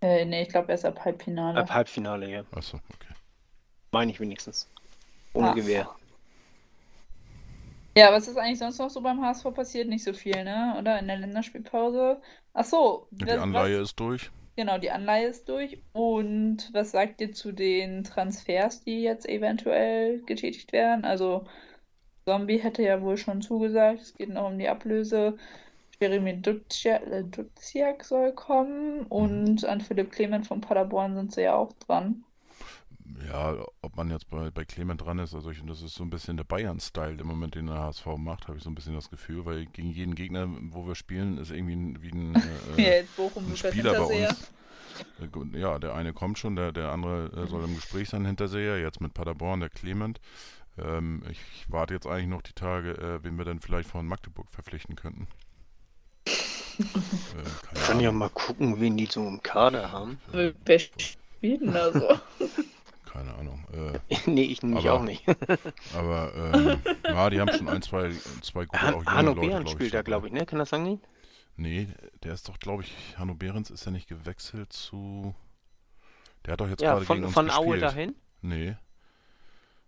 Äh, 0.02 0.26
nee, 0.26 0.44
ich 0.44 0.50
glaube 0.50 0.72
erst 0.72 0.86
ab 0.86 1.04
Halbfinale. 1.04 1.60
Ab 1.60 1.72
Halbfinale, 1.72 2.30
ja. 2.30 2.44
Achso, 2.52 2.78
okay. 2.94 3.13
Meine 3.92 4.12
ich 4.12 4.20
wenigstens. 4.20 4.70
Ohne 5.34 5.50
Ah. 5.50 5.54
Gewehr. 5.54 5.89
Ja, 7.97 8.12
was 8.13 8.28
ist 8.28 8.38
eigentlich 8.38 8.60
sonst 8.60 8.78
noch 8.80 8.89
so 8.89 9.02
beim 9.02 9.21
HSV 9.21 9.52
passiert? 9.54 9.88
Nicht 9.89 10.04
so 10.04 10.13
viel, 10.13 10.43
ne? 10.43 10.75
Oder 10.80 10.99
in 10.99 11.08
der 11.08 11.17
Länderspielpause? 11.17 12.21
Ach 12.54 12.63
so, 12.65 13.08
Die 13.12 13.38
Anleihe 13.38 13.78
was, 13.78 13.82
ist 13.82 13.99
durch. 13.99 14.32
genau, 14.56 14.78
die 14.80 14.91
Anleihe 14.91 15.28
ist 15.28 15.49
durch. 15.49 15.84
Und 15.93 16.69
was 16.73 16.91
sagt 16.91 17.21
ihr 17.21 17.34
zu 17.34 17.52
den 17.54 18.04
Transfers, 18.04 18.84
die 18.84 19.02
jetzt 19.04 19.28
eventuell 19.28 20.23
getätigt 20.23 20.73
werden? 20.73 21.06
Also, 21.06 21.47
Zombie 22.25 22.60
hätte 22.60 22.84
ja 22.84 23.02
wohl 23.02 23.17
schon 23.17 23.41
zugesagt, 23.41 24.02
es 24.02 24.15
geht 24.15 24.30
noch 24.30 24.47
um 24.47 24.60
die 24.60 24.69
Ablöse. 24.69 25.38
Jeremy 26.02 26.41
Duziak, 26.41 27.08
äh, 27.08 27.23
Duziak 27.25 28.04
soll 28.06 28.34
kommen 28.34 29.04
und 29.08 29.65
an 29.65 29.82
Philipp 29.82 30.12
Clement 30.12 30.47
von 30.47 30.62
Paderborn 30.62 31.15
sind 31.15 31.34
sie 31.34 31.43
ja 31.43 31.56
auch 31.56 31.73
dran. 31.73 32.25
Ja, 33.28 33.56
ob 33.82 33.95
man 33.95 34.10
jetzt 34.12 34.30
bei, 34.30 34.52
bei 34.52 34.65
Clement 34.65 35.02
dran 35.02 35.19
ist, 35.19 35.34
also 35.34 35.50
ich, 35.50 35.63
das 35.65 35.82
ist 35.82 35.95
so 35.95 36.04
ein 36.04 36.10
bisschen 36.10 36.38
der 36.38 36.43
Bayern-Style 36.43 37.19
im 37.19 37.28
Moment, 37.28 37.56
den 37.56 37.67
der 37.67 37.78
HSV 37.78 38.06
macht, 38.17 38.48
habe 38.48 38.58
ich 38.58 38.63
so 38.63 38.69
ein 38.69 38.76
bisschen 38.76 38.93
das 38.93 39.10
Gefühl, 39.10 39.45
weil 39.45 39.65
gegen 39.65 39.89
jeden 39.89 40.15
Gegner, 40.15 40.48
wo 40.72 40.86
wir 40.88 40.95
spielen, 40.95 41.38
ist 41.38 41.52
irgendwie 41.52 41.76
ein, 41.76 42.02
wie 42.04 42.12
ein, 42.12 42.36
äh, 42.36 43.04
ein 43.38 43.56
Spieler 43.56 43.95
bei 43.95 44.04
uns. 44.04 44.52
Äh, 45.19 45.60
Ja, 45.60 45.80
der 45.80 45.95
eine 45.95 46.13
kommt 46.13 46.38
schon, 46.39 46.56
der, 46.56 46.72
der 46.72 46.91
andere 46.91 47.32
äh, 47.36 47.48
soll 47.48 47.63
im 47.63 47.76
Gespräch 47.76 48.10
sein, 48.10 48.26
Hinterseher, 48.26 48.80
jetzt 48.80 49.02
mit 49.02 49.13
Paderborn, 49.13 49.60
der 49.60 49.69
Clement. 49.69 50.19
Ähm, 50.78 51.24
ich, 51.30 51.39
ich 51.56 51.72
warte 51.72 51.93
jetzt 51.95 52.06
eigentlich 52.08 52.28
noch 52.28 52.41
die 52.41 52.54
Tage, 52.54 52.91
äh, 52.91 53.24
wen 53.24 53.38
wir 53.38 53.45
dann 53.45 53.60
vielleicht 53.60 53.89
von 53.89 54.08
Magdeburg 54.08 54.48
verpflichten 54.52 54.95
könnten. 54.95 55.28
äh, 56.28 57.78
Können 57.86 58.02
ja 58.02 58.12
mal 58.12 58.30
gucken, 58.30 58.80
wen 58.80 58.98
die 58.98 59.08
so 59.08 59.28
im 59.28 59.41
Kader 59.41 59.91
haben. 59.91 60.19
Wer 60.32 60.80
spielt 60.80 61.62
denn 61.62 61.74
da 61.74 61.91
so? 61.91 62.19
Keine 63.12 63.34
Ahnung. 63.36 63.65
Äh, 63.74 64.00
nee, 64.30 64.43
ich 64.43 64.62
nämlich 64.62 64.88
auch 64.89 65.02
nicht. 65.02 65.24
aber 65.95 66.54
ähm, 66.54 66.82
ja, 67.04 67.30
die 67.30 67.41
haben 67.41 67.52
schon 67.52 67.67
ein, 67.67 67.82
zwei, 67.82 68.12
zwei 68.41 68.65
gute, 68.65 68.78
auch 68.80 68.84
Han 68.84 68.93
junge 68.93 69.12
Hanno 69.12 69.34
Leute, 69.34 69.48
Behrens 69.48 69.72
spielt 69.72 69.93
da, 69.93 70.02
glaube 70.04 70.28
ich, 70.28 70.34
ne? 70.34 70.45
Kann 70.45 70.60
das 70.60 70.69
sein? 70.69 71.02
Nee, 71.56 71.88
der 72.24 72.34
ist 72.34 72.48
doch, 72.48 72.60
glaube 72.60 72.84
ich, 72.84 73.17
Hanno 73.17 73.34
Behrens 73.36 73.72
ist 73.72 73.86
ja 73.86 73.91
nicht 73.91 74.08
gewechselt 74.08 74.72
zu. 74.72 75.36
Der 76.45 76.54
hat 76.54 76.62
doch 76.62 76.69
jetzt 76.69 76.82
Ja, 76.82 76.93
gerade 76.93 77.06
gegen 77.06 77.08
von, 77.08 77.24
uns 77.26 77.34
von 77.34 77.50
Aue 77.50 77.80
gespielt. 77.80 77.84
dahin. 77.84 78.15
Nee. 78.41 78.78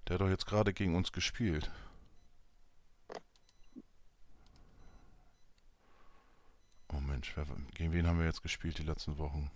Der 0.07 0.15
hat 0.15 0.21
doch 0.21 0.29
jetzt 0.29 0.47
gerade 0.47 0.73
gegen 0.73 0.95
uns 0.95 1.12
gespielt. 1.12 1.71
Oh 6.93 6.99
Mensch, 6.99 7.31
wer, 7.38 7.45
gegen 7.75 7.93
wen 7.93 8.07
haben 8.07 8.19
wir 8.19 8.25
jetzt 8.25 8.41
gespielt 8.41 8.77
die 8.79 8.84
letzten 8.84 9.17
Wochen? 9.17 9.49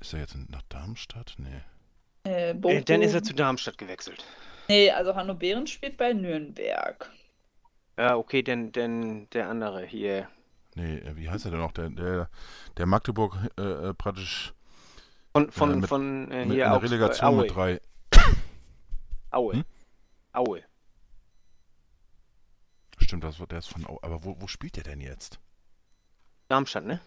Ist 0.00 0.14
er 0.14 0.20
jetzt 0.20 0.36
nach 0.48 0.62
Darmstadt? 0.68 1.34
Nee. 1.38 1.60
Äh, 2.24 2.50
Äh, 2.50 2.82
dann 2.82 3.02
ist 3.02 3.14
er 3.14 3.22
zu 3.22 3.34
Darmstadt 3.34 3.78
gewechselt. 3.78 4.24
Nee, 4.68 4.90
also 4.90 5.14
Hanno 5.14 5.34
Behrens 5.34 5.70
spielt 5.70 5.96
bei 5.96 6.12
Nürnberg. 6.12 7.10
Ja, 7.96 8.16
okay, 8.16 8.42
denn, 8.42 8.70
denn 8.72 9.28
der 9.30 9.48
andere 9.48 9.84
hier. 9.84 10.28
Nee, 10.74 10.98
äh, 10.98 11.16
wie 11.16 11.28
heißt 11.30 11.44
er 11.46 11.50
denn 11.52 11.60
noch? 11.60 11.72
Der, 11.72 11.88
der, 11.88 12.28
der 12.76 12.86
Magdeburg 12.86 13.36
äh, 13.58 13.62
äh, 13.62 13.94
praktisch 13.94 14.52
Von, 15.32 15.50
von, 15.50 15.80
mit- 15.80 15.88
von 15.88 16.30
äh, 16.30 16.44
mit 16.44 16.54
hier 16.54 16.64
in 16.66 16.70
der 16.70 16.72
Augsburg- 16.74 16.90
Relegation 16.90 17.26
Aue. 17.28 17.42
mit 17.42 17.54
drei. 17.54 17.80
Aue. 19.30 19.52
Hm? 19.54 19.64
Aue. 20.32 20.62
Stimmt, 22.98 23.24
das 23.24 23.40
war 23.40 23.46
der 23.46 23.58
ist 23.58 23.68
von 23.68 23.86
Au. 23.86 23.98
Aber 24.02 24.24
wo, 24.24 24.36
wo 24.40 24.46
spielt 24.46 24.76
der 24.76 24.84
denn 24.84 25.00
jetzt? 25.00 25.38
Darmstadt, 26.48 26.84
ne? 26.84 27.00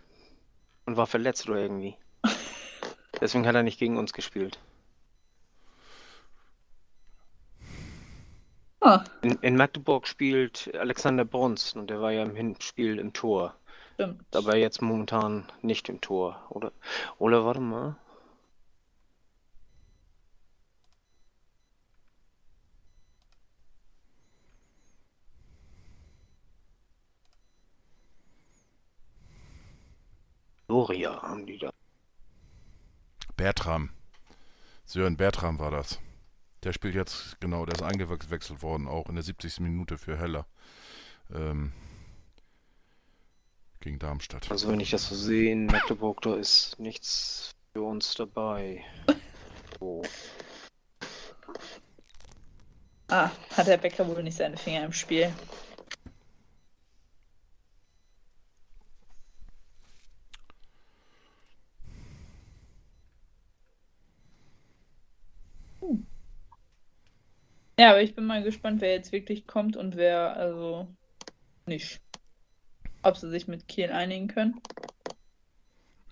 Und 0.86 0.98
war 0.98 1.08
verletzt 1.08 1.48
oder 1.50 1.60
irgendwie. 1.60 1.96
Deswegen 3.22 3.46
hat 3.46 3.56
er 3.56 3.64
nicht 3.64 3.80
gegen 3.80 3.98
uns 3.98 4.14
gespielt. 4.14 4.60
Ah, 8.82 9.04
In, 9.22 9.38
in 9.42 9.56
Magdeburg 9.58 10.08
spielt 10.08 10.72
Alexander 10.76 11.24
Brunst 11.26 11.76
und 11.76 11.90
der 11.90 12.02
war 12.02 12.12
ja 12.12 12.24
im 12.24 12.36
Hinspiel 12.36 13.00
im 13.00 13.14
Tor. 13.14 13.56
stimmt. 13.94 14.36
Aber 14.36 14.56
jetzt 14.58 14.82
momentan 14.82 15.46
nicht 15.62 15.88
im 15.90 16.02
Tor, 16.02 16.44
oder? 16.50 16.72
Oder 17.20 17.46
warte 17.46 17.60
mal. 17.62 17.96
Doria 30.68 31.22
haben 31.22 31.46
die 31.46 31.58
da. 31.60 31.70
Bertram. 33.36 33.90
Sören 34.86 35.18
Bertram 35.18 35.60
war 35.60 35.70
das. 35.72 36.00
Der 36.64 36.74
spielt 36.74 36.94
jetzt, 36.94 37.40
genau, 37.40 37.66
der 37.66 37.76
ist 37.76 37.82
eingewechselt 37.82 38.62
worden, 38.62 38.88
auch 38.88 39.10
in 39.10 39.16
der 39.16 39.24
70. 39.24 39.62
Minute 39.62 39.98
für 39.98 40.18
Heller. 40.18 40.46
Ähm, 41.34 41.72
gegen 43.80 43.98
Darmstadt. 43.98 44.50
Also 44.52 44.70
wenn 44.70 44.80
ich 44.80 44.92
das 44.92 45.10
so 45.10 45.16
sehe, 45.16 45.52
in 45.52 45.66
Magdeburg, 45.66 46.22
da 46.22 46.36
ist 46.36 46.80
nichts 46.80 47.56
für 47.74 47.82
uns 47.82 48.14
dabei. 48.16 48.84
So. 49.80 50.04
Ah, 53.14 53.30
hat 53.58 53.68
der 53.68 53.76
Becker 53.76 54.08
wohl 54.08 54.24
nicht 54.24 54.38
seine 54.38 54.56
Finger 54.56 54.86
im 54.86 54.94
Spiel. 54.94 55.34
Ja, 67.82 67.90
aber 67.90 68.04
ich 68.04 68.14
bin 68.14 68.26
mal 68.28 68.44
gespannt, 68.44 68.80
wer 68.80 68.92
jetzt 68.94 69.12
wirklich 69.12 69.48
kommt 69.48 69.76
und 69.76 69.96
wer 69.96 70.38
also 70.38 70.88
nicht. 71.68 72.00
Ob 73.04 73.16
sie 73.18 73.30
sich 73.30 73.48
mit 73.48 73.68
Kiel 73.68 73.92
einigen 73.92 74.28
können. 74.28 74.62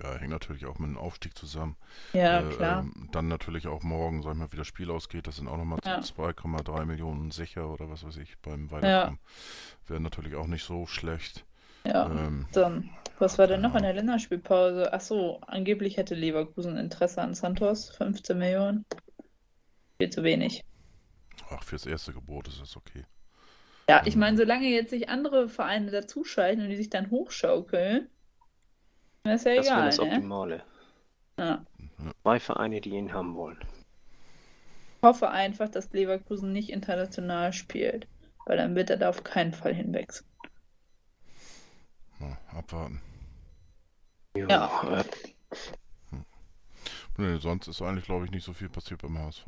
Ja, 0.01 0.15
hängt 0.15 0.31
natürlich 0.31 0.65
auch 0.65 0.79
mit 0.79 0.89
dem 0.89 0.97
Aufstieg 0.97 1.37
zusammen. 1.37 1.75
Ja, 2.13 2.43
Äh, 2.43 2.43
klar. 2.43 2.79
ähm, 2.79 3.09
dann 3.11 3.27
natürlich 3.27 3.67
auch 3.67 3.83
morgen, 3.83 4.21
sag 4.23 4.31
ich 4.33 4.37
mal, 4.39 4.51
wie 4.53 4.57
das 4.57 4.67
Spiel 4.67 4.89
ausgeht. 4.91 5.27
Das 5.27 5.35
sind 5.37 5.47
auch 5.47 5.57
nochmal 5.57 5.79
Ja. 5.85 5.99
2,3 5.99 6.85
Millionen 6.85 7.31
sicher 7.31 7.69
oder 7.69 7.89
was 7.89 8.03
weiß 8.05 8.17
ich 8.17 8.37
beim 8.39 8.71
Weiterkommen. 8.71 9.19
Wäre 9.87 10.01
natürlich 10.01 10.35
auch 10.35 10.47
nicht 10.47 10.65
so 10.65 10.87
schlecht. 10.87 11.45
Ja. 11.85 12.09
Ähm, 12.09 12.47
Dann, 12.53 12.89
was 13.17 13.37
war 13.37 13.47
denn 13.47 13.59
noch 13.61 13.75
in 13.75 13.81
Ja. 13.81 13.83
der 13.83 13.91
Länderspielpause? 13.93 14.93
Ach 14.93 15.01
so, 15.01 15.41
angeblich 15.41 15.97
hätte 15.97 16.15
Leverkusen 16.15 16.77
Interesse 16.77 17.21
an 17.21 17.33
Santos, 17.33 17.89
15 17.89 18.37
Millionen. 18.37 18.85
Viel 19.97 20.09
zu 20.09 20.23
wenig. 20.23 20.61
Ach, 21.49 21.63
fürs 21.63 21.85
erste 21.85 22.13
Gebot 22.13 22.47
ist 22.47 22.61
es 22.61 22.77
okay. 22.77 23.05
Ja, 23.89 24.03
ich 24.05 24.15
meine, 24.15 24.37
solange 24.37 24.67
jetzt 24.69 24.89
sich 24.91 25.09
andere 25.09 25.49
Vereine 25.49 25.91
dazuschalten 25.91 26.63
und 26.63 26.69
die 26.69 26.75
sich 26.77 26.89
dann 26.89 27.09
hochschaukeln, 27.11 28.09
Das 29.23 29.41
ist 29.41 29.45
ja 29.45 29.53
Das 29.53 29.75
wäre 29.75 29.83
egal, 29.83 29.85
das 29.85 29.99
ne? 29.99 29.99
Optimale. 29.99 30.63
Ja. 31.37 31.65
Zwei 32.21 32.39
Vereine, 32.39 32.81
die 32.81 32.91
ihn 32.91 33.13
haben 33.13 33.35
wollen. 33.35 33.59
Ich 35.01 35.07
hoffe 35.07 35.29
einfach, 35.29 35.67
dass 35.67 35.91
Leverkusen 35.91 36.53
nicht 36.53 36.69
international 36.69 37.51
spielt, 37.51 38.07
weil 38.45 38.55
dann 38.55 38.75
wird 38.75 38.89
er 38.89 38.95
da 38.95 39.09
auf 39.09 39.23
keinen 39.25 39.51
Fall 39.53 39.73
hinwechseln. 39.73 40.25
Ja, 42.19 42.37
abwarten. 42.53 43.01
Ja. 44.35 44.69
äh, 44.91 45.03
Nee, 47.17 47.37
sonst 47.37 47.67
ist 47.67 47.81
eigentlich, 47.83 48.05
glaube 48.05 48.25
ich, 48.25 48.31
nicht 48.31 48.43
so 48.43 48.53
viel 48.53 48.69
passiert 48.69 49.01
beim 49.03 49.17
HSV. 49.19 49.47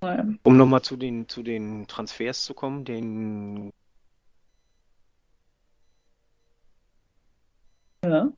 Um 0.00 0.56
nochmal 0.56 0.82
zu 0.82 0.96
den, 0.96 1.28
zu 1.28 1.42
den 1.42 1.86
Transfers 1.86 2.44
zu 2.44 2.54
kommen, 2.54 2.84
den 2.84 3.72
Ja. 8.02 8.32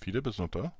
Viele, 0.00 0.20
bist 0.20 0.38
du 0.38 0.42
noch 0.42 0.50
da? 0.50 0.72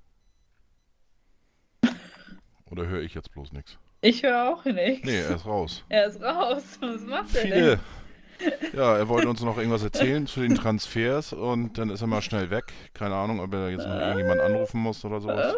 Oder 2.67 2.87
höre 2.87 3.01
ich 3.01 3.15
jetzt 3.15 3.33
bloß 3.33 3.53
nichts? 3.53 3.79
Ich 4.03 4.23
höre 4.23 4.51
auch 4.51 4.67
nichts. 4.67 5.07
Nee, 5.07 5.17
er 5.17 5.37
ist 5.37 5.47
raus. 5.47 5.83
Er 5.89 6.07
ist 6.09 6.21
raus. 6.21 6.63
Was 6.81 7.01
macht 7.07 7.35
er 7.35 7.49
denn? 7.49 7.81
Ja, 8.73 8.97
er 8.97 9.09
wollte 9.09 9.29
uns 9.29 9.41
noch 9.43 9.57
irgendwas 9.57 9.85
erzählen 9.85 10.27
zu 10.27 10.41
den 10.41 10.55
Transfers 10.57 11.33
und 11.33 11.79
dann 11.79 11.91
ist 11.91 12.01
er 12.01 12.07
mal 12.09 12.23
schnell 12.23 12.51
weg. 12.51 12.73
Keine 12.93 13.15
Ahnung, 13.15 13.39
ob 13.41 13.53
er 13.55 13.71
jetzt 13.71 13.87
noch 13.87 13.95
irgendjemand 14.01 14.41
anrufen 14.41 14.81
muss 14.81 15.05
oder 15.05 15.21
sowas. 15.21 15.55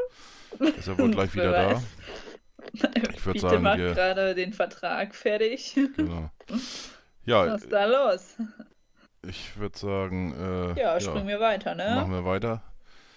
Ist 0.58 0.86
er 0.88 0.98
wohl 0.98 1.10
gleich 1.10 1.32
wieder 1.34 1.52
da. 1.52 1.82
Ich 2.72 2.82
würd 2.82 3.18
Fiete 3.36 3.38
sagen, 3.40 3.62
macht 3.62 3.78
wir- 3.78 3.94
gerade 3.94 4.34
den 4.34 4.52
Vertrag 4.52 5.14
fertig. 5.14 5.74
Genau. 5.96 6.30
Ja, 7.24 7.44
Was 7.46 7.62
ist 7.62 7.72
da 7.72 7.86
los? 7.86 8.36
ich 9.26 9.56
würde 9.58 9.76
sagen, 9.76 10.32
äh, 10.76 10.80
Ja, 10.80 11.00
springen 11.00 11.26
wir 11.26 11.40
weiter, 11.40 11.74
machen 11.74 12.10
ne? 12.12 12.18
wir 12.18 12.24
weiter. 12.24 12.62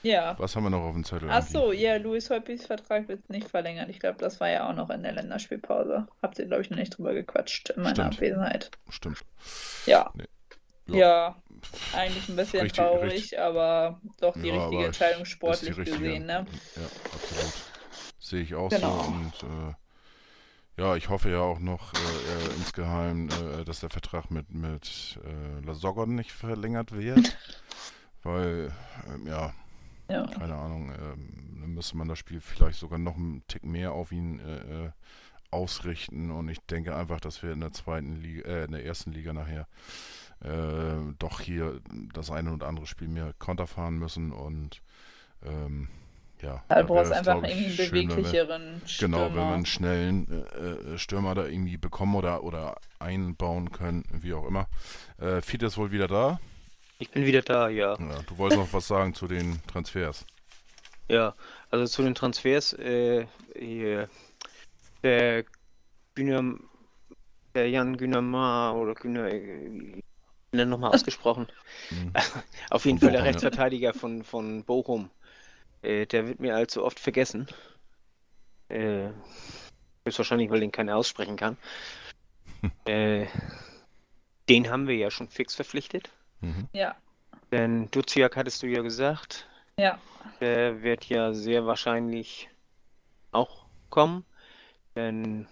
Ja. 0.01 0.35
Was 0.39 0.55
haben 0.55 0.63
wir 0.63 0.69
noch 0.69 0.81
auf 0.81 0.93
dem 0.93 1.03
Zettel? 1.03 1.29
Ach 1.29 1.37
Andi? 1.39 1.51
so, 1.51 1.71
ja, 1.73 1.97
Luis 1.97 2.29
Holpis 2.29 2.65
Vertrag 2.65 3.07
wird 3.09 3.29
nicht 3.29 3.49
verlängert. 3.49 3.89
Ich 3.89 3.99
glaube, 3.99 4.17
das 4.19 4.39
war 4.39 4.49
ja 4.49 4.69
auch 4.69 4.73
noch 4.73 4.89
in 4.89 5.03
der 5.03 5.11
Länderspielpause. 5.11 6.07
Habt 6.21 6.39
ihr, 6.39 6.45
glaube 6.45 6.61
ich, 6.61 6.69
noch 6.69 6.77
nicht 6.77 6.97
drüber 6.97 7.13
gequatscht 7.13 7.69
in 7.71 7.83
meiner 7.83 7.95
Stimmt. 7.95 8.13
Abwesenheit. 8.13 8.71
Stimmt. 8.89 9.19
Ja. 9.85 10.09
Nee. 10.13 10.23
Ja. 10.87 10.97
Ja. 10.97 11.35
eigentlich 11.93 12.29
ein 12.29 12.35
bisschen 12.35 12.61
Richtig- 12.61 12.83
traurig, 12.83 13.11
richtig- 13.13 13.39
aber 13.39 13.99
doch 14.21 14.33
die 14.33 14.47
Ja, 14.47 14.55
richtige 14.63 14.85
Entscheidung 14.85 15.25
sportlich 15.25 15.77
richtige. 15.77 15.97
gesehen, 15.99 16.25
ne? 16.25 16.45
Ja, 16.75 16.81
absolut. 17.13 17.53
Sehe 18.19 18.41
ich 18.41 18.55
auch 18.55 18.69
Genau. 18.69 19.03
so 19.03 19.09
und 19.11 19.33
äh, 19.43 20.81
ja, 20.81 20.95
ich 20.95 21.09
hoffe 21.09 21.29
ja 21.29 21.41
auch 21.41 21.59
noch 21.59 21.93
äh, 21.93 21.97
äh, 21.97 22.55
insgeheim, 22.57 23.27
äh, 23.29 23.65
dass 23.65 23.81
der 23.81 23.89
Vertrag 23.89 24.31
mit, 24.31 24.49
mit 24.51 25.19
äh, 25.25 25.65
Lasogon 25.65 26.15
nicht 26.15 26.31
verlängert 26.31 26.91
wird, 26.97 27.37
weil, 28.23 28.71
ähm, 29.13 29.27
ja, 29.27 29.53
Ja. 30.09 30.25
keine 30.27 30.55
Ahnung, 30.55 30.91
ähm, 30.91 31.57
dann 31.61 31.73
müsste 31.73 31.95
man 31.97 32.07
das 32.07 32.17
Spiel 32.19 32.41
vielleicht 32.41 32.79
sogar 32.79 32.97
noch 32.99 33.15
einen 33.15 33.43
Tick 33.47 33.63
mehr 33.63 33.91
auf 33.93 34.11
ihn 34.11 34.39
äh, 34.39 34.85
äh, 34.85 34.89
ausrichten 35.51 36.31
und 36.31 36.49
ich 36.49 36.59
denke 36.61 36.95
einfach, 36.95 37.19
dass 37.19 37.41
wir 37.43 37.51
in 37.53 37.59
der 37.61 37.71
zweiten 37.71 38.15
Liga, 38.15 38.47
äh, 38.49 38.65
in 38.65 38.71
der 38.71 38.85
ersten 38.85 39.11
Liga 39.11 39.33
nachher 39.33 39.67
äh, 40.43 41.13
doch 41.19 41.41
hier 41.41 41.79
das 42.13 42.31
eine 42.31 42.53
oder 42.53 42.67
andere 42.67 42.85
Spiel 42.87 43.07
mehr 43.07 43.33
Konter 43.39 43.67
fahren 43.67 43.97
müssen 43.97 44.31
und 44.31 44.81
ähm, 45.43 45.87
ja, 46.41 46.63
Da 46.69 46.83
brauchst 46.83 47.11
einfach 47.11 47.35
irgendwie 47.43 47.65
einen 47.65 47.71
schön, 47.73 47.91
wenn 47.91 48.07
wir- 48.09 48.15
beweglicheren 48.15 48.81
Genau, 48.99 49.17
wenn 49.17 49.23
wir 49.25 49.29
Stürmer. 49.31 49.53
einen 49.53 49.65
schnellen 49.65 50.27
äh, 50.31 50.93
äh, 50.93 50.97
Stürmer 50.97 51.35
da 51.35 51.45
irgendwie 51.45 51.77
bekommen 51.77 52.15
oder, 52.15 52.43
oder 52.43 52.77
einbauen 52.99 53.71
können, 53.71 54.05
wie 54.11 54.33
auch 54.33 54.47
immer. 54.47 54.67
Äh, 55.19 55.41
Fiete 55.41 55.65
ist 55.65 55.77
wohl 55.77 55.91
wieder 55.91 56.07
da. 56.07 56.39
Ich 57.01 57.11
bin 57.11 57.25
wieder 57.25 57.41
da, 57.41 57.69
ja. 57.69 57.97
Ja, 57.97 58.21
du 58.27 58.37
wolltest 58.37 58.59
noch 58.59 58.73
was 58.73 58.87
sagen 58.87 59.13
zu 59.13 59.25
den 59.25 59.61
Transfers. 59.67 60.25
Ja, 61.07 61.33
also 61.71 61.85
zu 61.85 62.03
den 62.03 62.13
Transfers, 62.13 62.73
äh, 62.73 63.25
hier, 63.57 64.09
der 65.01 65.45
Güner, 66.13 66.59
der 67.55 67.69
Jan 67.69 67.95
Günamar 67.95 68.75
oder 68.75 68.95
Güner, 68.95 69.31
wie 69.31 70.03
wird 70.51 70.67
nochmal 70.67 70.91
ausgesprochen? 70.93 71.47
Hm. 71.87 72.11
Auf 72.69 72.83
jeden 72.83 72.99
Von 72.99 73.07
Fall 73.07 73.13
der 73.13 73.19
Bochum, 73.19 73.25
ja. 73.25 73.31
Rechtsverteidiger 73.31 73.93
von, 73.93 74.23
von 74.23 74.65
Bochum. 74.65 75.09
Äh, 75.81 76.05
der 76.05 76.27
wird 76.27 76.41
mir 76.41 76.53
allzu 76.55 76.83
oft 76.83 76.99
vergessen. 76.99 77.47
Äh, 78.67 79.09
höchstwahrscheinlich, 80.05 80.49
weil 80.49 80.59
den 80.59 80.73
keiner 80.73 80.97
aussprechen 80.97 81.37
kann. 81.37 81.57
äh, 82.85 83.25
den 84.49 84.69
haben 84.69 84.87
wir 84.89 84.97
ja 84.97 85.09
schon 85.09 85.29
fix 85.29 85.55
verpflichtet. 85.55 86.11
Mhm. 86.41 86.67
Ja, 86.73 86.95
Denn 87.51 87.89
Duziak 87.91 88.35
hattest 88.35 88.63
du 88.63 88.67
ja 88.67 88.81
gesagt. 88.81 89.47
ja. 89.77 89.97
Der 90.41 90.83
wird 90.83 91.05
ja 91.05 91.33
sehr 91.33 91.65
wahrscheinlich 91.65 92.49
auch 93.31 93.65
kommen. 93.89 94.25
Denn 94.95 95.47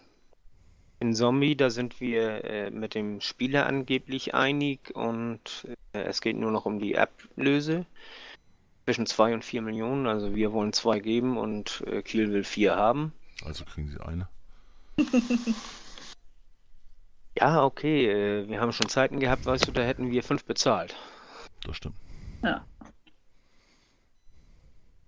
in 0.99 1.13
Zombie, 1.13 1.55
da 1.55 1.69
sind 1.69 1.99
wir 2.01 2.43
äh, 2.43 2.69
mit 2.69 2.95
dem 2.95 3.21
Spieler 3.21 3.65
angeblich 3.65 4.33
einig 4.33 4.95
und 4.95 5.67
äh, 5.93 6.01
es 6.03 6.21
geht 6.21 6.37
nur 6.37 6.51
noch 6.51 6.65
um 6.65 6.79
die 6.79 6.97
Ablöse 6.97 7.85
zwischen 8.85 9.05
2 9.05 9.33
und 9.33 9.45
4 9.45 9.61
Millionen. 9.61 10.07
Also 10.07 10.35
wir 10.35 10.51
wollen 10.53 10.73
2 10.73 10.99
geben 10.99 11.37
und 11.37 11.83
äh, 11.87 12.01
Kiel 12.01 12.31
will 12.31 12.43
4 12.43 12.75
haben. 12.75 13.13
Also 13.43 13.65
kriegen 13.65 13.89
sie 13.89 14.01
eine. 14.01 14.27
Ja, 17.39 17.63
okay, 17.63 18.07
äh, 18.09 18.49
wir 18.49 18.59
haben 18.59 18.73
schon 18.73 18.89
Zeiten 18.89 19.19
gehabt, 19.19 19.45
weißt 19.45 19.67
du, 19.67 19.71
da 19.71 19.81
hätten 19.83 20.09
wir 20.09 20.23
5 20.23 20.45
bezahlt. 20.45 20.95
Das 21.65 21.77
stimmt. 21.77 21.95
Ja. 22.43 22.65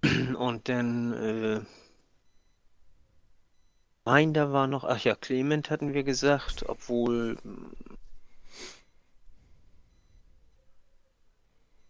Und 0.37 0.69
dann, 0.69 1.13
äh, 1.13 1.61
mein, 4.05 4.33
da 4.35 4.51
war 4.51 4.67
noch, 4.67 4.83
ach 4.83 5.03
ja, 5.03 5.15
Clement 5.15 5.71
hatten 5.71 5.93
wir 5.93 6.03
gesagt, 6.03 6.65
obwohl, 6.69 7.37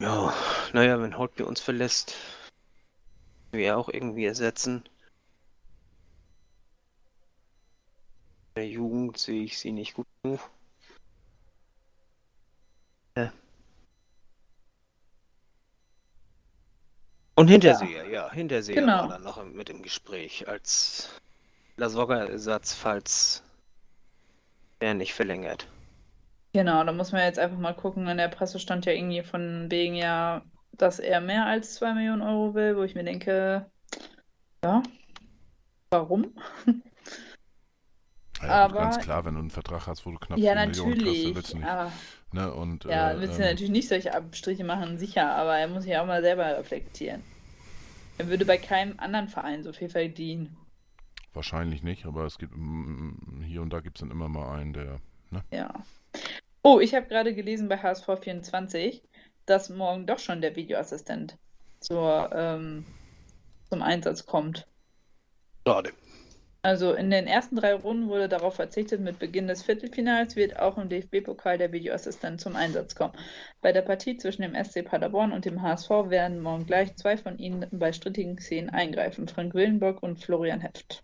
ja, 0.02 0.34
naja, 0.72 1.02
wenn 1.02 1.18
Holtby 1.18 1.44
uns 1.44 1.60
verlässt, 1.60 2.16
wir 3.52 3.78
auch 3.78 3.90
irgendwie 3.90 4.26
ersetzen. 4.26 4.84
Der 8.60 8.68
Jugend 8.68 9.18
sehe 9.18 9.44
ich 9.44 9.58
sie 9.58 9.72
nicht 9.72 9.94
gut 9.94 10.06
genug. 10.22 10.42
Und 17.36 17.48
Hinterseher, 17.48 18.06
ja, 18.06 18.30
Hinterseher 18.30 18.82
Genau. 18.82 19.04
war 19.04 19.08
dann 19.08 19.24
noch 19.24 19.42
mit 19.46 19.70
im 19.70 19.82
Gespräch 19.82 20.50
als 20.50 21.22
Lasogga-Ersatz, 21.78 22.74
falls 22.74 23.44
er 24.82 24.94
nicht 24.94 25.14
verlängert. 25.14 25.66
Genau, 26.52 26.84
da 26.84 26.92
muss 26.92 27.14
man 27.14 27.22
jetzt 27.22 27.40
einfach 27.40 27.58
mal 27.58 27.74
gucken. 27.74 28.10
In 28.10 28.18
der 28.18 28.28
Presse 28.28 28.60
stand 28.60 28.86
ja 28.86 28.92
irgendwie 28.92 29.24
von 29.24 29.72
wegen 29.72 29.96
ja, 29.96 30.44
dass 30.74 31.00
er 31.00 31.22
mehr 31.22 31.46
als 31.46 31.76
2 31.76 31.94
Millionen 31.94 32.24
Euro 32.24 32.56
will, 32.56 32.76
wo 32.76 32.84
ich 32.84 32.96
mir 32.96 33.06
denke, 33.06 33.72
ja, 34.62 34.84
warum? 35.92 36.36
Ja, 38.42 38.66
Aber- 38.66 38.80
ganz 38.80 39.00
klar, 39.00 39.26
wenn 39.26 39.34
du 39.34 39.40
einen 39.42 39.52
Vertrag 39.52 39.88
hast, 39.88 40.06
wo 40.06 40.12
du 40.12 40.18
knapp 40.18 40.38
Ja, 40.40 40.54
4 40.54 40.68
Millionen 40.68 40.92
kriegst, 40.94 41.06
dann 41.06 41.06
natürlich. 41.06 41.36
willst 41.36 41.54
du 41.54 41.58
nicht. 41.58 41.68
Aber, 41.68 41.92
Ne? 42.32 42.54
Und, 42.54 42.84
ja, 42.86 43.12
äh, 43.12 43.20
willst 43.20 43.40
du 43.40 43.42
ähm, 43.44 43.50
natürlich 43.50 43.72
nicht 43.72 43.88
solche 43.90 44.14
Abstriche 44.14 44.64
machen, 44.64 44.98
sicher, 45.00 45.32
aber 45.36 45.58
er 45.58 45.68
muss 45.68 45.84
sich 45.84 45.98
auch 45.98 46.06
mal 46.06 46.22
selber 46.22 46.46
reflektieren. 46.58 47.24
Er 48.20 48.28
würde 48.28 48.46
bei 48.46 48.58
keinem 48.58 49.00
anderen 49.00 49.30
Verein 49.30 49.64
so 49.64 49.74
viel 49.74 49.90
verdienen. 49.90 50.56
Wahrscheinlich 51.34 51.82
nicht, 51.84 52.06
aber 52.06 52.26
es 52.26 52.38
gibt 52.38 52.54
mm, 52.56 53.42
hier 53.46 53.62
und 53.62 53.72
da 53.72 53.80
gibt 53.80 53.98
es 53.98 54.02
dann 54.02 54.12
immer 54.12 54.28
mal 54.30 54.60
einen, 54.60 54.74
der. 54.74 55.00
Ne? 55.32 55.44
Ja. 55.52 55.74
Oh, 56.62 56.80
ich 56.80 56.94
habe 56.94 57.08
gerade 57.08 57.34
gelesen 57.34 57.68
bei 57.68 57.78
HSV 57.78 58.06
24, 58.22 59.02
dass 59.46 59.70
morgen 59.70 60.06
doch 60.06 60.20
schon 60.20 60.42
der 60.42 60.56
Videoassistent 60.56 61.38
zur, 61.80 62.30
ähm, 62.34 62.86
zum 63.70 63.82
Einsatz 63.82 64.26
kommt. 64.26 64.68
Schade. 65.68 65.94
Also 66.62 66.94
in 66.94 67.10
den 67.10 67.26
ersten 67.26 67.56
drei 67.56 67.74
Runden 67.74 68.10
wurde 68.10 68.28
darauf 68.28 68.56
verzichtet, 68.56 69.00
mit 69.00 69.18
Beginn 69.18 69.48
des 69.48 69.64
Viertelfinals 69.64 70.36
wird 70.36 70.60
auch 70.60 70.78
im 70.78 70.90
DFB-Pokal 70.90 71.58
der 71.58 71.72
Videoassistent 71.72 72.42
zum 72.42 72.58
Einsatz 72.58 72.96
kommen. 72.96 73.14
Bei 73.62 73.72
der 73.72 73.82
Partie 73.82 74.18
zwischen 74.18 74.42
dem 74.42 74.62
SC 74.62 74.84
Paderborn 74.84 75.32
und 75.32 75.46
dem 75.46 75.62
HSV 75.62 75.90
werden 76.10 76.42
morgen 76.42 76.66
gleich 76.66 76.94
zwei 76.98 77.16
von 77.16 77.38
ihnen 77.38 77.66
bei 77.72 77.94
strittigen 77.94 78.38
Szenen 78.38 78.70
eingreifen, 78.70 79.30
Frank 79.30 79.54
Willenbock 79.54 80.04
und 80.04 80.20
Florian 80.20 80.60
Heft. 80.60 81.02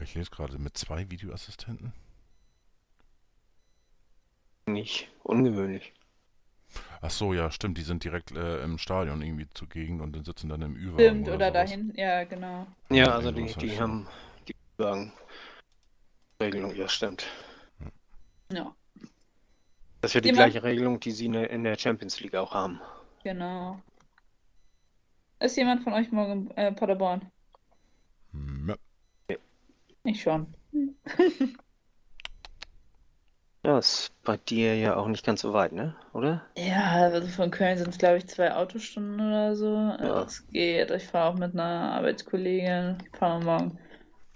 Ich 0.00 0.16
lese 0.16 0.30
gerade 0.30 0.58
mit 0.58 0.76
zwei 0.76 1.08
Videoassistenten. 1.08 1.92
Nicht 4.66 5.08
ungewöhnlich. 5.22 5.92
Ach 7.04 7.10
so, 7.10 7.34
ja, 7.34 7.50
stimmt, 7.50 7.76
die 7.76 7.82
sind 7.82 8.02
direkt 8.02 8.32
äh, 8.32 8.62
im 8.62 8.78
Stadion 8.78 9.20
irgendwie 9.20 9.46
zugegen 9.52 10.00
und 10.00 10.16
dann 10.16 10.24
sitzen 10.24 10.48
dann 10.48 10.62
im 10.62 10.74
Ü-Wagen 10.74 10.94
Stimmt, 10.94 11.28
oder 11.28 11.34
oder 11.34 11.50
dahin, 11.50 11.92
ja, 11.96 12.24
genau. 12.24 12.66
Ja, 12.88 12.96
Ja, 12.96 13.10
also 13.10 13.30
die, 13.30 13.44
die 13.44 13.78
haben 13.78 14.08
die 14.48 14.54
sagen 14.78 15.12
Regelung, 16.40 16.74
ja 16.74 16.88
stimmt. 16.88 17.26
Ja. 18.50 18.74
Das 20.00 20.12
ist 20.12 20.14
ja 20.14 20.20
die 20.22 20.32
gleiche 20.32 20.62
Regelung, 20.62 20.98
die 20.98 21.10
sie 21.10 21.26
in 21.26 21.64
der- 21.64 21.78
Champions 21.78 22.20
League 22.20 22.36
auch 22.36 22.54
haben. 22.54 22.80
Genau. 23.22 23.78
Ist 25.40 25.58
jemand 25.58 25.82
von 25.82 25.92
euch 25.92 26.10
morgen 26.10 26.46
in 26.52 26.56
äh, 26.56 26.72
Paderborn? 26.72 27.30
Ja. 28.66 28.76
Ich 30.04 30.22
schon. 30.22 30.54
Ja, 33.64 33.78
ist 33.78 34.12
bei 34.24 34.36
dir 34.36 34.76
ja 34.76 34.96
auch 34.96 35.08
nicht 35.08 35.24
ganz 35.24 35.40
so 35.40 35.54
weit, 35.54 35.72
ne? 35.72 35.96
Oder? 36.12 36.42
Ja, 36.56 36.92
also 36.92 37.26
von 37.28 37.50
Köln 37.50 37.78
sind 37.78 37.88
es, 37.88 37.98
glaube 37.98 38.18
ich, 38.18 38.26
zwei 38.28 38.52
Autostunden 38.54 39.20
oder 39.26 39.56
so. 39.56 39.74
Ja. 39.74 39.96
Das 40.24 40.46
geht. 40.48 40.90
Ich 40.90 41.04
fahre 41.04 41.30
auch 41.30 41.38
mit 41.38 41.54
einer 41.54 41.92
Arbeitskollegin. 41.92 42.98
Fahren 43.18 43.44
wir 43.44 43.52
morgen 43.52 43.78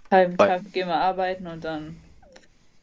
halben 0.09 0.35
Bei- 0.35 0.47
Tag, 0.47 0.73
gehen 0.73 0.87
wir 0.87 0.95
arbeiten 0.95 1.45
und 1.45 1.63
dann. 1.63 1.97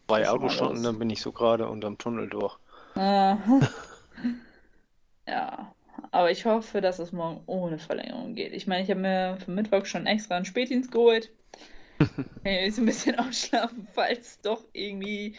Zwei 0.09 0.29
Autostunden, 0.29 0.85
dann 0.85 0.99
bin 1.01 1.11
ich 1.11 1.21
so 1.21 1.33
gerade 1.33 1.69
unterm 1.69 1.99
Tunnel 1.99 2.29
durch. 2.29 2.57
Ah. 2.95 3.39
Ja, 5.29 5.75
aber 6.13 6.31
ich 6.31 6.45
hoffe, 6.47 6.81
dass 6.81 6.99
es 7.01 7.11
morgen 7.11 7.43
ohne 7.47 7.79
Verlängerung 7.81 8.35
geht. 8.37 8.53
Ich 8.53 8.69
meine, 8.69 8.85
ich 8.85 8.91
habe 8.91 9.01
mir 9.01 9.39
für 9.45 9.51
Mittwoch 9.51 9.87
schon 9.87 10.07
extra 10.07 10.37
einen 10.37 10.45
Spätdienst 10.45 10.93
geholt. 10.93 11.31
Kann 11.99 12.15
ich 12.45 12.67
jetzt 12.67 12.79
ein 12.79 12.87
bisschen 12.87 13.19
ausschlafen, 13.19 13.89
falls 13.93 14.41
doch 14.41 14.63
irgendwie 14.73 15.35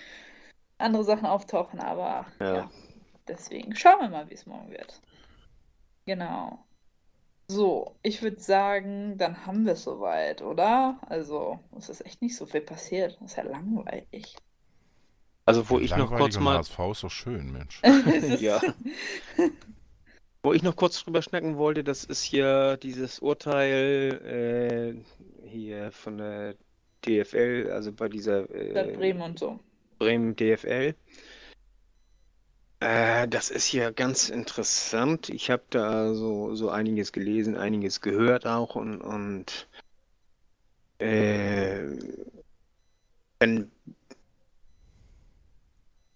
andere 0.78 1.04
Sachen 1.04 1.26
auftauchen, 1.26 1.80
aber 1.80 2.26
Ja. 2.40 2.56
ja, 2.56 2.72
deswegen 3.28 3.76
schauen 3.76 4.02
wir 4.02 4.10
mal, 4.10 4.30
wie 4.30 4.36
es 4.36 4.46
morgen 4.46 4.70
wird. 4.72 5.02
Genau. 6.06 6.60
So, 7.50 7.96
ich 8.04 8.22
würde 8.22 8.40
sagen, 8.40 9.18
dann 9.18 9.46
haben 9.46 9.66
wir 9.66 9.74
es 9.74 9.84
soweit, 9.84 10.42
oder? 10.42 11.00
Also, 11.08 11.60
es 11.78 11.88
ist 11.90 12.06
echt 12.06 12.22
nicht 12.22 12.36
so 12.36 12.46
viel 12.46 12.62
passiert. 12.62 13.18
Das 13.22 13.32
ist 13.32 13.38
ja 13.38 13.44
langweilig. 13.44 14.36
Also, 15.46 15.70
wo 15.70 15.80
ich 15.80 15.96
noch 15.96 16.14
kurz 16.14 16.38
mal, 16.40 16.58
HSV 16.58 16.80
ist 16.92 17.04
doch 17.04 17.12
schön, 17.12 17.52
Mensch. 17.54 17.82
Ja. 18.42 18.62
wo 20.44 20.54
ich 20.54 20.62
noch 20.62 20.76
kurz 20.76 21.04
drüber 21.04 21.22
schnacken 21.22 21.58
wollte, 21.58 21.84
das 21.84 22.04
ist 22.04 22.22
hier 22.22 22.78
dieses 22.78 23.20
Urteil 23.20 25.04
äh, 25.44 25.48
hier 25.48 25.92
von 25.92 26.18
der 26.18 26.56
DFL, 27.06 27.70
also 27.72 27.94
bei 27.94 28.10
dieser 28.10 28.44
Stadt 28.46 28.88
äh, 28.88 28.96
Bremen 28.98 29.22
und 29.22 29.40
so. 29.40 29.60
Bremen 29.98 30.36
DFL. 30.36 30.96
Äh, 32.80 33.28
das 33.28 33.50
ist 33.50 33.72
ja 33.72 33.92
ganz 33.92 34.30
interessant. 34.30 35.30
Ich 35.30 35.50
habe 35.50 35.64
da 35.70 36.14
so, 36.14 36.56
so 36.56 36.70
einiges 36.70 37.12
gelesen, 37.12 37.58
einiges 37.58 38.02
gehört 38.02 38.46
auch 38.46 38.76
und, 38.76 39.02
und 39.02 39.68
äh, 41.00 41.86
wenn 43.40 43.72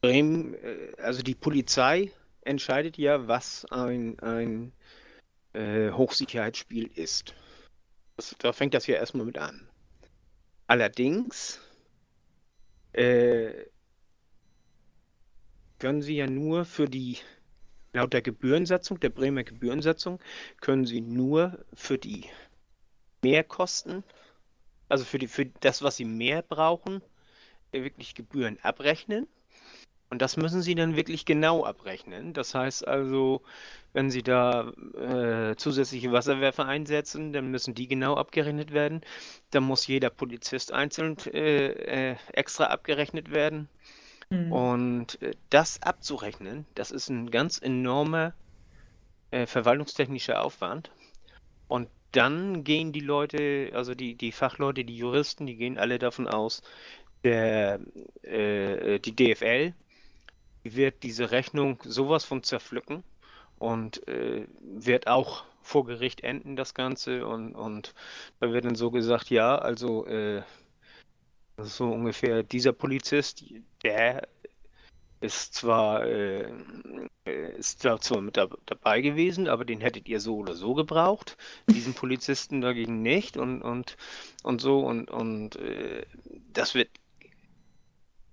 Bremen, 0.02 0.56
äh, 0.56 0.94
also 0.98 1.22
die 1.24 1.36
Polizei 1.36 2.12
entscheidet 2.42 2.98
ja, 2.98 3.28
was 3.28 3.66
ein, 3.72 4.20
ein 4.20 4.72
äh, 5.54 5.92
Hochsicherheitsspiel 5.92 6.90
ist. 6.96 7.36
Das, 8.18 8.36
da 8.40 8.54
fängt 8.54 8.74
das 8.74 8.88
ja 8.88 8.96
erstmal 8.96 9.26
mit 9.26 9.38
an. 9.38 9.68
Allerdings 10.68 11.60
äh, 12.94 13.52
können 15.82 16.04
Sie 16.04 16.16
ja 16.16 16.28
nur 16.28 16.64
für 16.64 16.86
die, 16.86 17.18
laut 17.92 18.14
der 18.14 18.22
Gebührensatzung, 18.22 19.00
der 19.00 19.10
Bremer 19.10 19.44
Gebührensatzung, 19.44 20.20
können 20.62 20.86
Sie 20.86 21.02
nur 21.02 21.58
für 21.74 21.98
die 21.98 22.26
Mehrkosten, 23.24 24.04
also 24.90 25.04
für 25.04 25.18
die, 25.18 25.28
für 25.28 25.48
das, 25.48 25.82
was 25.82 25.96
Sie 25.98 26.06
mehr 26.06 26.44
brauchen, 26.44 27.02
äh, 27.72 27.82
wirklich 27.82 28.14
Gebühren 28.14 28.60
abrechnen. 28.62 29.28
Und 30.12 30.22
das 30.22 30.38
müssen 30.38 30.62
Sie 30.62 30.76
dann 30.76 30.96
wirklich 30.96 31.26
genau 31.26 31.66
abrechnen. 31.66 32.34
Das 32.34 32.54
heißt 32.54 32.88
also, 32.88 33.42
wenn 33.94 34.12
Sie 34.12 34.22
da 34.22 34.70
äh, 34.70 35.56
zusätzliche 35.56 36.12
Wasserwerfer 36.12 36.68
einsetzen, 36.68 37.34
dann 37.34 37.50
müssen 37.50 37.74
die 37.74 37.88
genau 37.88 38.18
abgerechnet 38.18 38.72
werden. 38.72 39.02
Dann 39.50 39.64
muss 39.64 39.88
jeder 39.88 40.12
Polizist 40.12 40.72
einzeln 40.74 41.18
äh, 41.34 42.12
äh, 42.12 42.16
extra 42.34 42.66
abgerechnet 42.66 43.32
werden. 43.32 43.68
Hm. 44.32 44.52
Und 44.52 45.22
äh, 45.22 45.34
das 45.50 45.82
abzurechnen, 45.84 46.66
das 46.76 46.92
ist 46.92 47.10
ein 47.10 47.30
ganz 47.30 47.62
enormer 47.62 48.34
äh, 49.30 49.46
verwaltungstechnischer 49.46 50.42
Aufwand. 50.42 50.90
Und 51.68 51.90
dann 52.14 52.64
gehen 52.64 52.92
die 52.92 53.02
Leute, 53.02 53.72
also 53.74 53.94
die, 53.94 54.16
die 54.16 54.32
Fachleute, 54.32 54.84
die 54.84 54.98
Juristen, 54.98 55.46
die 55.46 55.56
gehen 55.56 55.78
alle 55.78 56.00
davon 56.00 56.28
aus, 56.28 56.62
der, 57.24 57.80
äh, 58.24 59.00
die 59.00 59.16
DFL 59.16 59.74
wird 60.64 61.04
diese 61.04 61.32
Rechnung 61.32 61.80
sowas 61.84 62.26
von 62.26 62.44
zerpflücken 62.44 63.04
und 63.58 64.08
äh, 64.08 64.48
wird 64.62 65.08
auch 65.08 65.44
vor 65.62 65.86
Gericht 65.86 66.22
enden, 66.22 66.56
das 66.56 66.74
Ganze. 66.74 67.28
Und, 67.28 67.54
und 67.54 67.94
da 68.40 68.52
wird 68.52 68.66
dann 68.66 68.76
so 68.76 68.92
gesagt, 68.92 69.30
ja, 69.30 69.58
also 69.58 70.06
äh, 70.08 70.42
so 71.64 71.92
ungefähr 71.92 72.44
dieser 72.44 72.74
Polizist, 72.74 73.44
der 73.84 74.28
ist 75.22 75.54
zwar, 75.54 76.06
äh, 76.06 76.52
äh, 77.26 77.58
ist 77.58 77.82
zwar 77.82 78.22
mit 78.22 78.38
da, 78.38 78.48
dabei 78.66 79.02
gewesen, 79.02 79.48
aber 79.48 79.66
den 79.66 79.80
hättet 79.80 80.10
ihr 80.10 80.20
so 80.20 80.38
oder 80.38 80.56
so 80.56 80.74
gebraucht. 80.74 81.38
Diesen 81.70 81.94
Polizisten 81.94 82.62
dagegen 82.62 83.02
nicht 83.04 83.38
und, 83.38 83.62
und, 83.62 83.98
und 84.44 84.62
so 84.62 84.80
und, 84.80 85.12
und 85.12 85.58
äh, 85.58 86.06
das 86.54 86.74
wird 86.74 86.90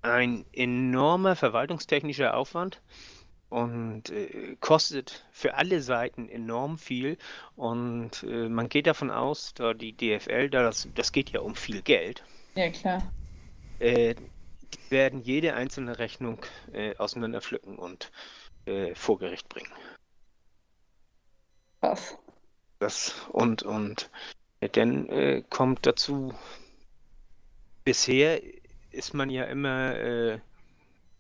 ein 0.00 0.46
enormer 0.52 1.36
verwaltungstechnischer 1.36 2.34
Aufwand 2.34 2.80
und 3.50 4.10
äh, 4.10 4.56
kostet 4.60 5.26
für 5.30 5.54
alle 5.54 5.82
Seiten 5.82 6.28
enorm 6.28 6.78
viel. 6.78 7.18
Und 7.56 8.22
äh, 8.22 8.48
man 8.48 8.68
geht 8.68 8.86
davon 8.86 9.10
aus, 9.10 9.52
da 9.54 9.74
die 9.74 9.92
DFL, 9.92 10.50
da 10.50 10.62
das, 10.62 10.88
das 10.94 11.12
geht 11.12 11.30
ja 11.30 11.40
um 11.40 11.54
viel 11.54 11.82
Geld, 11.82 12.24
Ja, 12.54 12.70
klar. 12.70 13.02
Äh, 13.78 14.14
die 14.14 14.90
werden 14.90 15.20
jede 15.20 15.54
einzelne 15.54 15.98
Rechnung 15.98 16.44
äh, 16.72 16.96
auseinanderpflücken 16.96 17.78
und 17.78 18.10
äh, 18.66 18.94
vor 18.94 19.18
Gericht 19.18 19.48
bringen. 19.48 19.72
Krass. 21.80 22.18
Das 22.80 23.14
und 23.30 23.62
und 23.62 24.10
äh, 24.60 24.68
dann 24.68 25.08
äh, 25.08 25.42
kommt 25.48 25.86
dazu, 25.86 26.34
bisher 27.84 28.42
ist 28.90 29.14
man 29.14 29.30
ja 29.30 29.44
immer 29.44 29.96
äh, 29.96 30.38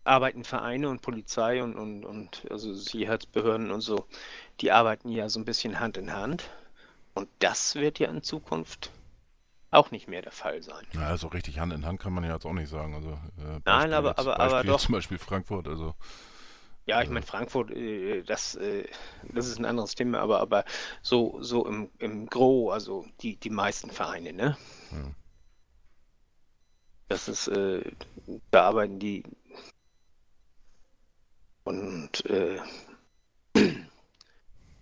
arbeiten 0.04 0.44
Vereine 0.44 0.88
und 0.88 1.02
Polizei 1.02 1.62
und, 1.62 1.76
und, 1.76 2.04
und 2.04 2.46
also 2.50 2.72
Sicherheitsbehörden 2.74 3.70
und 3.70 3.82
so, 3.82 4.06
die 4.60 4.72
arbeiten 4.72 5.10
ja 5.10 5.28
so 5.28 5.38
ein 5.38 5.44
bisschen 5.44 5.80
Hand 5.80 5.96
in 5.96 6.12
Hand. 6.12 6.50
Und 7.14 7.28
das 7.40 7.74
wird 7.74 7.98
ja 7.98 8.08
in 8.08 8.22
Zukunft 8.22 8.90
auch 9.70 9.90
nicht 9.90 10.08
mehr 10.08 10.22
der 10.22 10.32
Fall 10.32 10.62
sein. 10.62 10.86
Ja, 10.92 11.16
so 11.16 11.26
richtig 11.28 11.58
Hand 11.58 11.72
in 11.72 11.84
Hand 11.84 12.00
kann 12.00 12.12
man 12.12 12.24
ja 12.24 12.34
jetzt 12.34 12.46
auch 12.46 12.52
nicht 12.52 12.68
sagen. 12.70 12.94
Also, 12.94 13.10
äh, 13.12 13.60
Nein, 13.64 13.92
aber- 13.92 14.10
jetzt- 14.10 14.18
aber- 14.20 14.40
aber 14.40 14.64
doch. 14.64 14.80
Zum 14.80 14.92
Beispiel 14.94 15.18
Frankfurt, 15.18 15.68
also. 15.68 15.94
Ja, 16.86 17.02
ich 17.02 17.08
Ja. 17.08 17.12
meine, 17.14 17.26
Frankfurt, 17.26 17.70
äh, 17.72 18.22
das, 18.22 18.54
äh, 18.54 18.88
das 19.24 19.46
ist 19.46 19.58
ein 19.58 19.66
anderes 19.66 19.94
Thema, 19.94 20.20
aber, 20.20 20.40
aber 20.40 20.64
so, 21.02 21.36
so 21.42 21.66
im, 21.66 21.90
im 21.98 22.26
Gros, 22.26 22.72
also 22.72 23.04
die, 23.20 23.36
die 23.36 23.50
meisten 23.50 23.90
Vereine, 23.90 24.32
ne? 24.32 24.56
Ja. 24.90 25.10
Das 27.08 27.28
ist, 27.28 27.48
äh, 27.48 27.82
da 28.50 28.64
arbeiten 28.68 28.98
die 28.98 29.22
und 31.64 32.24
äh, 32.26 32.58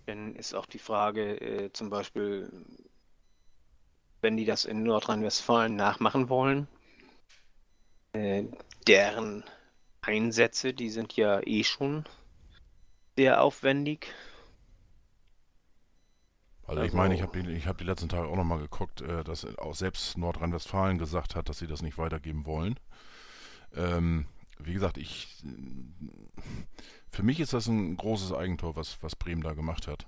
dann 0.05 0.35
ist 0.35 0.53
auch 0.53 0.65
die 0.65 0.79
Frage, 0.79 1.39
äh, 1.41 1.71
zum 1.73 1.89
Beispiel, 1.89 2.49
wenn 4.21 4.37
die 4.37 4.45
das 4.45 4.65
in 4.65 4.83
Nordrhein-Westfalen 4.83 5.75
nachmachen 5.75 6.29
wollen, 6.29 6.67
äh, 8.13 8.43
deren 8.87 9.43
Einsätze, 10.01 10.73
die 10.73 10.89
sind 10.89 11.15
ja 11.15 11.41
eh 11.45 11.63
schon 11.63 12.05
sehr 13.15 13.41
aufwendig. 13.41 14.07
Also 16.65 16.81
ich 16.83 16.93
meine, 16.93 17.15
ich 17.15 17.21
Also- 17.21 17.33
habe 17.33 17.43
die, 17.43 17.53
ich 17.53 17.67
hab 17.67 17.77
die 17.77 17.83
letzten 17.85 18.09
Tage 18.09 18.27
auch 18.27 18.35
nochmal 18.35 18.59
geguckt, 18.59 19.01
äh, 19.01 19.23
dass 19.23 19.45
auch 19.57 19.73
selbst 19.75 20.17
Nordrhein-Westfalen 20.17 20.97
gesagt 20.97 21.35
hat, 21.35 21.47
dass 21.49 21.59
sie 21.59 21.67
das 21.67 21.81
nicht 21.81 21.97
weitergeben 21.97 22.45
wollen. 22.45 22.77
Ähm, 23.73 24.25
wie 24.59 24.73
gesagt, 24.73 24.97
ich 24.97 25.37
für 27.11 27.23
mich 27.23 27.39
ist 27.39 27.53
das 27.53 27.67
ein 27.67 27.95
großes 27.95 28.33
Eigentor, 28.33 28.75
was, 28.75 29.01
was 29.01 29.15
Bremen 29.15 29.41
da 29.41 29.53
gemacht 29.53 29.87
hat. 29.87 30.07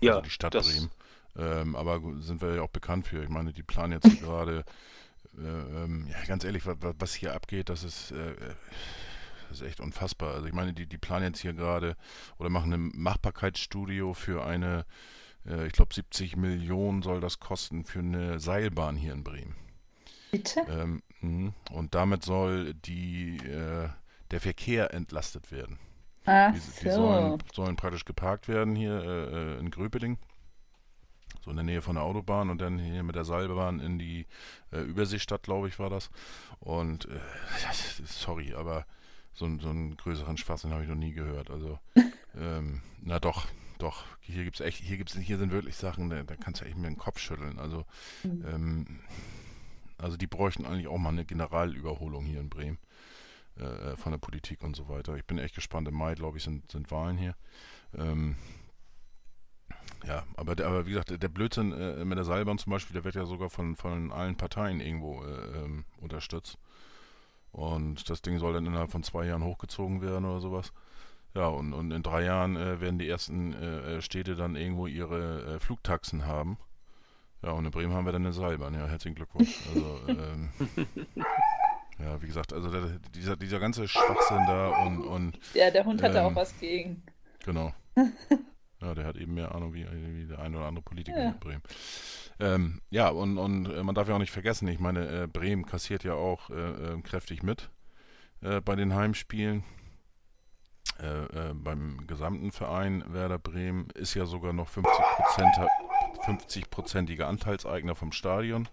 Ja, 0.00 0.12
also 0.12 0.22
die 0.22 0.30
Stadt 0.30 0.54
das- 0.54 0.70
Bremen. 0.70 0.90
Ähm, 1.36 1.74
aber 1.76 2.00
sind 2.20 2.40
wir 2.40 2.54
ja 2.56 2.62
auch 2.62 2.70
bekannt 2.70 3.06
für. 3.06 3.22
Ich 3.22 3.28
meine, 3.28 3.52
die 3.52 3.62
planen 3.62 3.92
jetzt 3.92 4.20
gerade, 4.20 4.64
äh, 5.36 5.42
ähm, 5.42 6.06
ja, 6.10 6.24
ganz 6.26 6.44
ehrlich, 6.44 6.66
was, 6.66 6.76
was 6.80 7.14
hier 7.14 7.34
abgeht, 7.34 7.68
das 7.68 7.82
ist, 7.82 8.12
äh, 8.12 8.34
das 9.48 9.60
ist 9.60 9.66
echt 9.66 9.80
unfassbar. 9.80 10.34
Also 10.34 10.46
ich 10.46 10.52
meine, 10.52 10.72
die, 10.72 10.86
die 10.86 10.98
planen 10.98 11.26
jetzt 11.26 11.40
hier 11.40 11.54
gerade 11.54 11.96
oder 12.38 12.50
machen 12.50 12.72
ein 12.72 12.92
Machbarkeitsstudio 12.94 14.14
für 14.14 14.44
eine, 14.44 14.86
äh, 15.46 15.66
ich 15.66 15.72
glaube 15.72 15.94
70 15.94 16.36
Millionen 16.36 17.02
soll 17.02 17.20
das 17.20 17.40
kosten 17.40 17.84
für 17.84 18.00
eine 18.00 18.38
Seilbahn 18.38 18.96
hier 18.96 19.12
in 19.12 19.24
Bremen. 19.24 19.56
Bitte? 20.30 20.60
Ähm, 20.68 21.02
mhm. 21.20 21.52
und 21.70 21.94
damit 21.94 22.24
soll 22.24 22.74
die, 22.74 23.36
äh, 23.38 23.88
der 24.30 24.40
Verkehr 24.40 24.92
entlastet 24.92 25.52
werden. 25.52 25.78
Ach 26.26 26.52
Die, 26.52 26.60
die 26.60 26.90
so. 26.90 26.96
sollen, 26.96 27.42
sollen 27.52 27.76
praktisch 27.76 28.04
geparkt 28.04 28.48
werden 28.48 28.74
hier 28.74 29.00
äh, 29.02 29.54
äh, 29.54 29.58
in 29.60 29.70
Gröpeling, 29.70 30.18
so 31.44 31.50
in 31.50 31.56
der 31.56 31.64
Nähe 31.64 31.82
von 31.82 31.94
der 31.96 32.04
Autobahn 32.04 32.48
und 32.50 32.60
dann 32.60 32.78
hier 32.78 33.02
mit 33.02 33.14
der 33.16 33.24
Seilbahn 33.24 33.80
in 33.80 33.98
die 33.98 34.26
äh, 34.72 34.80
Überseestadt, 34.80 35.42
glaube 35.42 35.68
ich, 35.68 35.78
war 35.78 35.90
das. 35.90 36.10
Und 36.60 37.04
äh, 37.06 37.20
sorry, 38.06 38.54
aber 38.54 38.86
so, 39.34 39.44
einen- 39.44 39.60
so 39.60 39.68
einen 39.68 39.96
größeren 39.96 40.36
Schwachsinn 40.36 40.72
habe 40.72 40.82
ich 40.84 40.88
noch 40.88 40.96
nie 40.96 41.12
gehört. 41.12 41.50
Also, 41.50 41.78
ähm, 42.36 42.80
na 43.02 43.18
doch, 43.20 43.46
doch, 43.78 44.04
hier 44.20 44.44
gibt's 44.44 44.60
echt, 44.60 44.78
hier 44.82 44.96
gibt's, 44.96 45.14
hier 45.16 45.36
sind 45.38 45.52
wirklich 45.52 45.76
Sachen, 45.76 46.08
da, 46.10 46.22
da 46.22 46.36
kannst 46.36 46.60
du 46.60 46.64
echt 46.64 46.76
mir 46.76 46.88
den 46.88 46.96
Kopf 46.98 47.18
schütteln. 47.18 47.58
Also, 47.58 47.84
Mhm. 48.22 48.44
ähm, 48.46 49.00
also 49.98 50.16
die 50.16 50.26
bräuchten 50.26 50.64
eigentlich 50.66 50.88
auch 50.88 50.98
mal 50.98 51.10
eine 51.10 51.24
Generalüberholung 51.24 52.24
hier 52.24 52.40
in 52.40 52.48
Bremen 52.48 52.78
äh, 53.56 53.96
von 53.96 54.12
der 54.12 54.18
Politik 54.18 54.62
und 54.62 54.74
so 54.76 54.88
weiter. 54.88 55.16
Ich 55.16 55.24
bin 55.24 55.38
echt 55.38 55.54
gespannt. 55.54 55.86
Im 55.88 55.94
Mai, 55.94 56.14
glaube 56.14 56.38
ich, 56.38 56.44
sind, 56.44 56.70
sind 56.70 56.90
Wahlen 56.90 57.16
hier. 57.16 57.34
Ähm, 57.96 58.34
ja, 60.06 60.24
aber, 60.36 60.54
der, 60.54 60.66
aber 60.66 60.86
wie 60.86 60.90
gesagt, 60.90 61.22
der, 61.22 61.28
Blödsinn 61.28 61.72
äh, 61.72 62.04
mit 62.04 62.18
der 62.18 62.24
Seilbahn 62.24 62.58
zum 62.58 62.70
Beispiel, 62.70 62.94
der 62.94 63.04
wird 63.04 63.14
ja 63.14 63.26
sogar 63.26 63.50
von, 63.50 63.76
von 63.76 64.12
allen 64.12 64.36
Parteien 64.36 64.80
irgendwo 64.80 65.22
äh, 65.22 65.64
ähm, 65.64 65.84
unterstützt. 66.00 66.58
Und 67.52 68.10
das 68.10 68.20
Ding 68.20 68.38
soll 68.38 68.52
dann 68.52 68.66
innerhalb 68.66 68.90
von 68.90 69.02
zwei 69.02 69.26
Jahren 69.26 69.44
hochgezogen 69.44 70.02
werden 70.02 70.24
oder 70.24 70.40
sowas. 70.40 70.72
Ja, 71.34 71.46
und, 71.46 71.72
und 71.72 71.90
in 71.90 72.02
drei 72.02 72.24
Jahren 72.24 72.56
äh, 72.56 72.80
werden 72.80 72.98
die 72.98 73.08
ersten 73.08 73.52
äh, 73.54 73.96
äh, 73.96 74.02
Städte 74.02 74.36
dann 74.36 74.56
irgendwo 74.56 74.86
ihre 74.86 75.54
äh, 75.54 75.60
Flugtaxen 75.60 76.26
haben. 76.26 76.58
Ja, 77.42 77.50
und 77.50 77.64
in 77.64 77.70
Bremen 77.70 77.92
haben 77.92 78.06
wir 78.06 78.12
dann 78.12 78.22
eine 78.22 78.32
Seilbahn. 78.32 78.74
Ja, 78.74 78.86
herzlichen 78.86 79.16
Glückwunsch. 79.16 79.60
Also, 79.68 80.00
ähm, 80.08 80.50
ja, 81.98 82.22
wie 82.22 82.26
gesagt, 82.26 82.52
also 82.52 82.70
der, 82.70 82.98
dieser, 83.14 83.36
dieser 83.36 83.58
ganze 83.58 83.86
Schwachsinn 83.86 84.46
da 84.46 84.84
und, 84.84 85.02
und 85.02 85.38
Ja, 85.54 85.70
der 85.70 85.84
Hund 85.84 86.02
hatte 86.02 86.18
Ähm, 86.18 86.24
auch 86.24 86.34
was 86.34 86.58
gegen. 86.58 87.02
Genau. 87.44 87.72
Ja, 88.80 88.94
der 88.94 89.06
hat 89.06 89.16
eben 89.16 89.34
mehr 89.34 89.54
Ahnung 89.54 89.72
wie, 89.72 89.86
wie 89.90 90.26
der 90.26 90.40
ein 90.40 90.54
oder 90.54 90.66
andere 90.66 90.82
Politiker 90.82 91.18
Ja. 91.22 91.30
in 91.30 91.38
Bremen. 91.38 91.62
Ähm, 92.40 92.80
ja, 92.90 93.08
und, 93.08 93.38
und 93.38 93.66
äh, 93.66 93.82
man 93.82 93.94
darf 93.94 94.08
ja 94.08 94.14
auch 94.14 94.18
nicht 94.18 94.32
vergessen, 94.32 94.66
ich 94.68 94.80
meine, 94.80 95.22
äh, 95.22 95.26
Bremen 95.26 95.64
kassiert 95.64 96.04
ja 96.04 96.14
auch 96.14 96.50
äh, 96.50 96.54
äh, 96.94 97.00
kräftig 97.02 97.42
mit 97.42 97.70
äh, 98.42 98.60
bei 98.60 98.74
den 98.76 98.94
Heimspielen. 98.94 99.64
Äh, 100.98 101.54
beim 101.54 102.06
gesamten 102.06 102.52
Verein 102.52 103.02
Werder 103.12 103.38
Bremen 103.38 103.88
ist 103.94 104.14
ja 104.14 104.26
sogar 104.26 104.52
noch 104.52 104.68
50%, 104.68 105.66
50-prozentiger 106.24 107.24
Anteilseigner 107.24 107.96
vom 107.96 108.12
Stadion, 108.12 108.68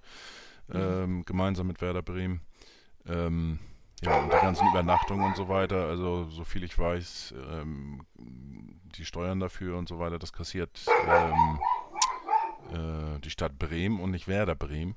ähm, 0.72 1.24
gemeinsam 1.26 1.66
mit 1.68 1.82
Werder 1.82 2.04
Bremen. 2.04 2.42
Ähm, 3.08 3.60
ja, 4.02 4.18
und 4.18 4.34
die 4.34 4.38
ganzen 4.38 4.68
Übernachtungen 4.68 5.26
und 5.26 5.36
so 5.36 5.48
weiter, 5.48 5.88
also 5.88 6.26
so 6.26 6.44
viel 6.44 6.64
ich 6.64 6.78
weiß, 6.78 7.36
ähm, 7.52 8.06
die 8.18 9.06
Steuern 9.06 9.40
dafür 9.40 9.78
und 9.78 9.88
so 9.88 10.00
weiter, 10.00 10.18
das 10.18 10.34
kassiert 10.34 10.86
ähm, 11.08 11.60
äh, 12.72 13.20
die 13.20 13.30
Stadt 13.30 13.60
Bremen 13.60 14.00
und 14.00 14.12
nicht 14.12 14.28
Werder 14.28 14.56
Bremen. 14.56 14.96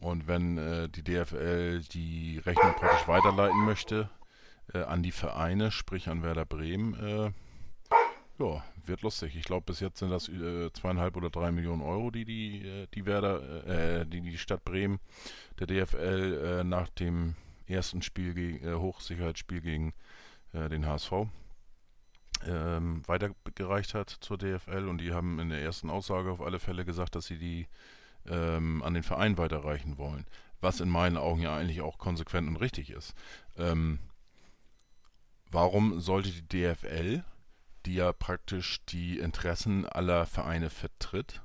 Und 0.00 0.26
wenn 0.26 0.56
äh, 0.56 0.88
die 0.88 1.04
DFL 1.04 1.80
die 1.92 2.38
Rechnung 2.38 2.72
praktisch 2.74 3.06
weiterleiten 3.06 3.64
möchte 3.66 4.08
äh, 4.72 4.82
an 4.82 5.02
die 5.02 5.12
Vereine, 5.12 5.70
sprich 5.70 6.08
an 6.08 6.22
Werder 6.22 6.46
Bremen, 6.46 6.94
äh, 6.94 7.32
ja, 8.42 8.64
wird 8.86 9.02
lustig. 9.02 9.36
Ich 9.36 9.44
glaube, 9.44 9.66
bis 9.66 9.80
jetzt 9.80 9.98
sind 9.98 10.10
das 10.10 10.30
äh, 10.30 10.72
zweieinhalb 10.72 11.16
oder 11.16 11.28
drei 11.28 11.52
Millionen 11.52 11.82
Euro, 11.82 12.10
die 12.10 12.24
die, 12.24 12.66
äh, 12.66 12.86
die 12.94 13.04
Werder, 13.04 13.66
äh, 13.66 14.06
die 14.06 14.22
die 14.22 14.38
Stadt 14.38 14.64
Bremen 14.64 15.00
der 15.58 15.66
DFL 15.66 16.60
äh, 16.60 16.64
nach 16.64 16.88
dem 16.88 17.34
ersten 17.70 18.02
Spiel 18.02 18.34
gegen, 18.34 18.66
äh, 18.66 18.74
Hochsicherheitsspiel 18.74 19.60
gegen 19.60 19.94
äh, 20.52 20.68
den 20.68 20.86
HSV 20.86 21.28
ähm, 22.46 23.02
weitergereicht 23.06 23.94
hat 23.94 24.10
zur 24.20 24.38
DFL 24.38 24.88
und 24.88 24.98
die 24.98 25.12
haben 25.12 25.38
in 25.40 25.50
der 25.50 25.60
ersten 25.62 25.90
Aussage 25.90 26.30
auf 26.30 26.40
alle 26.40 26.58
Fälle 26.58 26.84
gesagt, 26.84 27.14
dass 27.14 27.26
sie 27.26 27.38
die 27.38 27.66
ähm, 28.26 28.82
an 28.82 28.94
den 28.94 29.02
Verein 29.02 29.38
weiterreichen 29.38 29.98
wollen. 29.98 30.26
Was 30.60 30.80
in 30.80 30.88
meinen 30.88 31.16
Augen 31.16 31.42
ja 31.42 31.56
eigentlich 31.56 31.80
auch 31.80 31.98
konsequent 31.98 32.48
und 32.48 32.56
richtig 32.56 32.90
ist. 32.90 33.14
Ähm, 33.56 33.98
warum 35.50 36.00
sollte 36.00 36.30
die 36.30 36.46
DFL, 36.48 37.24
die 37.86 37.94
ja 37.94 38.12
praktisch 38.12 38.84
die 38.86 39.18
Interessen 39.18 39.86
aller 39.86 40.26
Vereine 40.26 40.70
vertritt, 40.70 41.40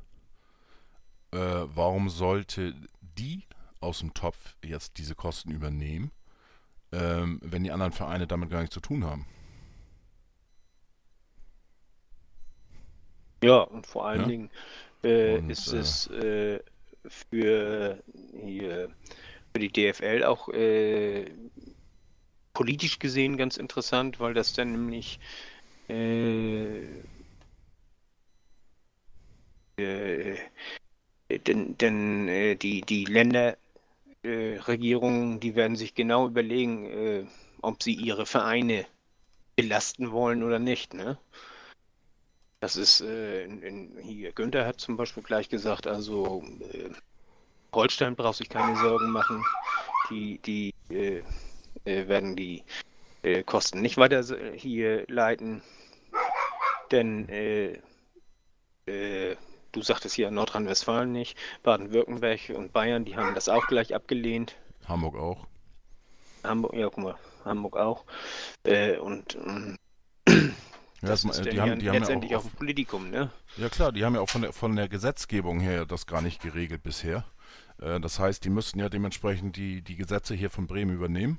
äh, 1.32 1.38
warum 1.38 2.10
sollte 2.10 2.76
die 3.02 3.44
aus 3.86 4.00
dem 4.00 4.14
Topf 4.14 4.56
jetzt 4.64 4.98
diese 4.98 5.16
Kosten 5.16 5.52
übernehmen, 5.52 6.12
ähm, 6.92 7.40
wenn 7.44 7.64
die 7.64 7.72
anderen 7.72 7.94
Vereine 7.94 8.28
damit 8.28 8.50
gar 8.50 8.62
nichts 8.62 8.74
zu 8.74 8.82
tun 8.82 9.06
haben? 9.06 9.28
Ja, 13.44 13.62
und 13.62 13.86
vor 13.88 14.06
allen 14.08 14.22
Ja. 14.22 14.28
Dingen 14.28 14.50
äh, 15.04 15.40
Und, 15.40 15.50
ist 15.50 15.74
äh, 15.74 15.78
es 15.78 16.08
äh, 16.08 16.60
für, 17.08 18.04
hier, 18.44 18.90
für 19.54 19.60
die 19.60 19.72
DFL 19.72 20.24
auch 20.24 20.50
äh, 20.50 21.32
politisch 22.54 23.00
gesehen 23.00 23.38
ganz 23.38 23.58
interessant, 23.58 24.20
weil 24.20 24.34
das 24.34 24.54
dann 24.54 24.72
nämlich 24.72 25.20
äh, 25.90 26.84
äh, 29.78 30.38
denn, 31.30 31.78
denn 31.78 32.28
äh, 32.28 32.56
die, 32.56 32.82
die 32.82 33.06
Länderregierungen, 33.06 33.65
äh, 34.26 34.58
Regierungen, 34.58 35.40
die 35.40 35.56
werden 35.56 35.76
sich 35.76 35.94
genau 35.94 36.28
überlegen, 36.28 36.86
äh, 36.86 37.26
ob 37.62 37.82
sie 37.84 37.94
ihre 37.94 38.26
Vereine 38.26 38.86
belasten 39.56 40.12
wollen 40.12 40.44
oder 40.44 40.60
nicht, 40.60 40.94
ne? 40.94 41.18
Das 42.60 42.76
ist, 42.76 43.02
äh, 43.02 43.44
in, 43.44 43.62
in, 43.62 43.98
hier, 44.02 44.32
Günther 44.32 44.66
hat 44.66 44.80
zum 44.80 44.98
Beispiel 44.98 45.24
gleich 45.24 45.50
gesagt, 45.50 45.88
also 45.88 46.44
äh, 46.74 46.90
Holstein 47.74 48.16
braucht 48.16 48.38
sich 48.38 48.50
keine 48.50 48.76
Sorgen 48.78 49.12
machen. 49.12 49.44
Die, 50.10 50.40
die 50.40 50.74
äh, 50.90 51.22
werden 51.84 52.36
die 52.36 52.64
Kosten 53.46 53.82
nicht 53.82 53.98
weiter 53.98 54.24
hier 54.54 55.04
leiten. 55.08 55.62
Denn 56.92 57.28
du 59.76 59.82
sagtest 59.82 60.16
hier 60.16 60.32
Nordrhein-Westfalen 60.32 61.12
nicht, 61.12 61.38
Baden-Württemberg 61.64 62.52
und 62.56 62.72
Bayern, 62.74 63.06
die 63.06 63.16
haben 63.16 63.36
das 63.36 63.50
auch 63.50 63.68
gleich 63.68 63.94
abgelehnt. 63.94 64.56
Hamburg 64.88 65.16
auch. 65.16 65.46
Hamburg, 66.44 66.74
ja, 66.76 66.86
guck 66.90 66.98
mal, 67.04 67.16
Hamburg 67.44 67.76
auch. 67.78 68.06
Äh, 68.64 68.98
und 68.98 69.38
Ja, 71.02 71.10
das 71.10 71.22
das- 71.24 71.40
ist 71.40 71.46
äh, 71.46 71.50
die 71.52 71.60
haben, 71.62 71.70
ja 71.70 71.76
die 71.76 71.88
haben 71.90 71.94
ja 71.96 72.00
letztendlich 72.00 72.36
auch, 72.36 72.42
auch 72.42 72.46
ein 72.46 72.52
Politikum, 72.58 73.10
ne? 73.10 73.30
Ja 73.58 73.70
klar, 73.70 73.92
die 73.92 74.04
haben 74.06 74.16
ja 74.16 74.22
auch 74.22 74.30
von 74.30 74.42
der, 74.42 74.54
von 74.54 74.76
der 74.76 74.88
Gesetzgebung 74.88 75.60
her 75.60 75.86
das 75.86 76.08
gar 76.08 76.22
nicht 76.22 76.42
geregelt 76.42 76.82
bisher. 76.84 77.26
Äh, 77.82 78.00
Das 78.00 78.18
heißt, 78.20 78.44
die 78.46 78.50
müssten 78.50 78.80
ja 78.80 78.90
dementsprechend 78.90 79.56
die, 79.58 79.82
die 79.82 79.98
Gesetze 79.98 80.34
hier 80.36 80.50
von 80.50 80.68
Bremen 80.68 80.94
übernehmen. 80.96 81.38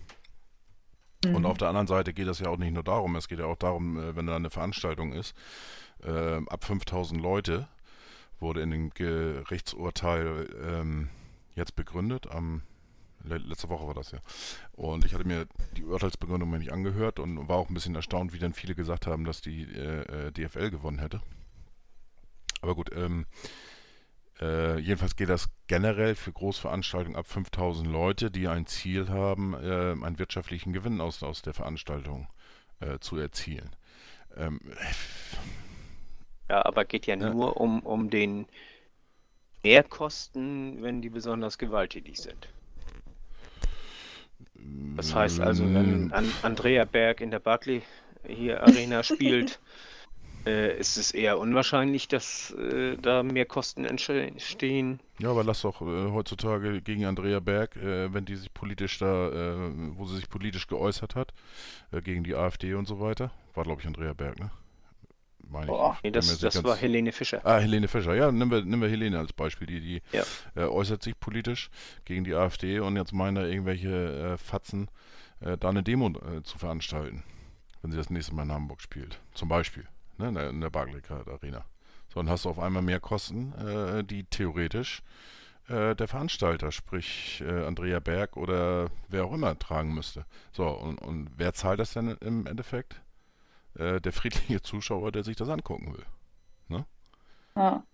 Und 1.25 1.45
auf 1.47 1.59
der 1.59 1.69
anderen 1.69 1.89
Seite 1.89 2.13
geht 2.13 2.29
es 2.29 2.39
ja 2.39 2.49
auch 2.49 2.59
nicht 2.59 2.73
nur 2.75 2.85
darum, 2.85 3.17
es 3.17 3.27
geht 3.27 3.41
ja 3.41 3.47
auch 3.47 3.57
darum, 3.57 3.99
äh, 3.99 4.15
wenn 4.15 4.27
da 4.27 4.37
eine 4.37 4.51
Veranstaltung 4.51 5.13
ist, 5.13 5.35
äh, 6.05 6.37
ab 6.47 6.63
5000 6.65 7.21
Leute 7.21 7.67
wurde 8.41 8.61
in 8.63 8.71
dem 8.71 8.91
Gerichtsurteil 8.91 10.49
ähm, 10.65 11.09
jetzt 11.55 11.75
begründet, 11.77 12.27
am 12.31 12.63
le- 13.25 13.39
letzte 13.39 13.69
Woche 13.69 13.87
war 13.87 13.95
das 13.95 14.11
ja. 14.11 14.19
Und 14.73 15.05
ich 15.05 15.15
hatte 15.15 15.27
mir 15.27 15.47
die 15.77 15.85
Urteilsbegründung 15.85 16.51
nicht 16.51 16.73
angehört 16.73 17.19
und 17.19 17.49
war 17.49 17.57
auch 17.57 17.69
ein 17.69 17.75
bisschen 17.75 17.95
erstaunt, 17.95 18.33
wie 18.33 18.39
dann 18.39 18.53
viele 18.53 18.75
gesagt 18.75 19.07
haben, 19.07 19.25
dass 19.25 19.41
die 19.41 19.63
äh, 19.63 20.27
äh, 20.29 20.33
DFL 20.33 20.71
gewonnen 20.71 20.99
hätte. 20.99 21.23
Aber 22.61 22.75
gut, 22.75 22.91
ähm, 22.95 23.27
äh, 24.41 24.79
jedenfalls 24.79 25.17
geht 25.17 25.29
das 25.31 25.49
generell 25.67 26.15
für 26.15 26.33
Großveranstaltungen 26.33 27.17
ab 27.17 27.27
5000 27.27 27.89
Leute, 27.89 28.31
die 28.31 28.49
ein 28.49 28.67
Ziel 28.67 29.09
haben, 29.09 29.55
äh, 29.55 29.93
einen 29.93 30.19
wirtschaftlichen 30.19 30.73
Gewinn 30.73 31.01
aus, 31.01 31.23
aus 31.23 31.43
der 31.43 31.55
Veranstaltung 31.55 32.29
äh, 32.81 32.99
zu 32.99 33.17
erzielen. 33.17 33.71
Ähm, 34.37 34.61
Ja, 36.49 36.65
aber 36.65 36.85
geht 36.85 37.07
ja 37.07 37.17
Ja. 37.17 37.31
nur 37.31 37.61
um, 37.61 37.81
um 37.81 38.11
den 38.11 38.47
Mehrkosten, 39.65 40.83
wenn 40.83 41.03
die 41.03 41.11
besonders 41.11 41.59
gewalttätig 41.59 42.19
sind. 42.21 42.49
Das 44.97 45.15
heißt 45.15 45.41
also, 45.41 45.65
wenn 45.75 46.11
An 46.13 46.33
Andrea 46.43 46.85
Berg 46.85 47.21
in 47.21 47.31
der 47.31 47.41
Barclay 47.41 47.83
hier 48.27 48.63
Arena 48.63 49.03
spielt, 49.03 49.61
äh, 50.47 50.79
ist 50.79 50.97
es 50.97 51.11
eher 51.13 51.39
unwahrscheinlich, 51.39 52.09
dass 52.09 52.53
äh, 52.53 52.97
da 52.97 53.23
mehr 53.23 53.45
Kosten 53.47 53.85
entstehen. 53.85 55.01
Ja, 55.19 55.31
aber 55.31 55.45
lass 55.45 55.63
doch 55.63 55.81
äh, 55.83 56.11
heutzutage 56.13 56.81
gegen 56.83 57.05
Andrea 57.07 57.41
Berg, 57.41 57.77
äh, 57.77 58.13
wenn 58.13 58.25
die 58.25 58.37
sich 58.37 58.53
politisch 58.53 58.99
da, 58.99 59.29
äh, 59.31 59.73
wo 59.97 60.07
sie 60.07 60.17
sich 60.17 60.29
politisch 60.29 60.67
geäußert 60.67 61.15
hat, 61.15 61.33
äh, 61.93 62.01
gegen 62.03 62.23
die 62.25 62.35
AfD 62.35 62.75
und 62.75 62.87
so 62.87 63.01
weiter, 63.01 63.31
war 63.55 63.65
glaube 63.65 63.81
ich 63.81 63.87
Andrea 63.87 64.13
Berg, 64.13 64.39
ne? 64.39 64.51
Meine 65.49 65.67
ich. 65.67 66.03
Nee, 66.03 66.11
das, 66.11 66.39
das 66.39 66.65
war 66.65 66.77
Helene 66.77 67.13
Fischer. 67.13 67.41
Ah, 67.45 67.59
Helene 67.59 67.89
Fischer. 67.89 68.15
Ja, 68.15 68.33
nehmen 68.33 68.51
wir, 68.51 68.63
nehmen 68.65 68.83
wir 68.83 68.89
Helene 68.89 69.19
als 69.19 69.33
Beispiel. 69.33 69.67
Die, 69.67 69.81
die 69.81 70.03
Ja. 70.13 70.25
äh, 70.57 70.65
äußert 70.67 71.03
sich 71.03 71.19
politisch 71.19 71.71
gegen 72.05 72.25
die 72.25 72.35
AfD 72.35 72.81
und 72.81 72.97
jetzt 72.97 73.13
meinen 73.13 73.37
da 73.37 73.45
irgendwelche 73.47 74.33
äh, 74.35 74.37
Fatzen, 74.39 74.89
äh, 75.41 75.57
da 75.57 75.69
eine 75.69 75.83
Demo 75.83 76.09
äh, 76.09 76.43
zu 76.43 76.59
veranstalten, 76.59 77.23
wenn 77.83 77.91
sie 77.93 77.97
das 77.97 78.11
nächste 78.11 78.35
Mal 78.35 78.43
in 78.43 78.53
Hamburg 78.53 78.81
spielt. 78.81 79.21
Zum 79.35 79.49
Beispiel, 79.49 79.87
ne, 80.19 80.29
in 80.29 80.35
der, 80.35 80.51
in 80.51 80.61
der 80.61 80.71
Barclaycard 80.71 81.29
Arena. 81.29 81.65
So, 82.09 82.21
dann 82.21 82.29
hast 82.31 82.45
du 82.45 82.49
auf 82.51 82.59
einmal 82.59 82.83
mehr 82.83 83.01
Kosten, 83.01 83.53
äh, 83.53 84.03
die 84.05 84.25
theoretisch 84.25 85.03
äh, 85.69 85.95
der 85.95 86.09
Veranstalter, 86.09 86.73
sprich 86.73 87.43
Andrea 87.47 88.01
Berg 88.01 88.37
oder 88.37 88.89
wer 89.09 89.25
auch 89.25 89.33
immer 89.33 89.57
tragen 89.59 89.95
müsste. 89.95 90.25
So, 90.53 90.67
und, 90.69 90.99
und 90.99 91.31
wer 91.37 91.53
zahlt 91.55 91.79
das 91.81 91.93
denn 91.93 92.17
im 92.21 92.47
Endeffekt? 92.47 93.01
Äh, 93.79 94.01
der 94.01 94.13
friedliche 94.13 94.63
Zuschauer, 94.63 95.13
der 95.13 95.25
sich 95.25 95.37
das 95.37 95.49
angucken 95.49 95.93
will. 95.95 96.07
Ne? 96.69 96.87
Ja. 97.55 97.85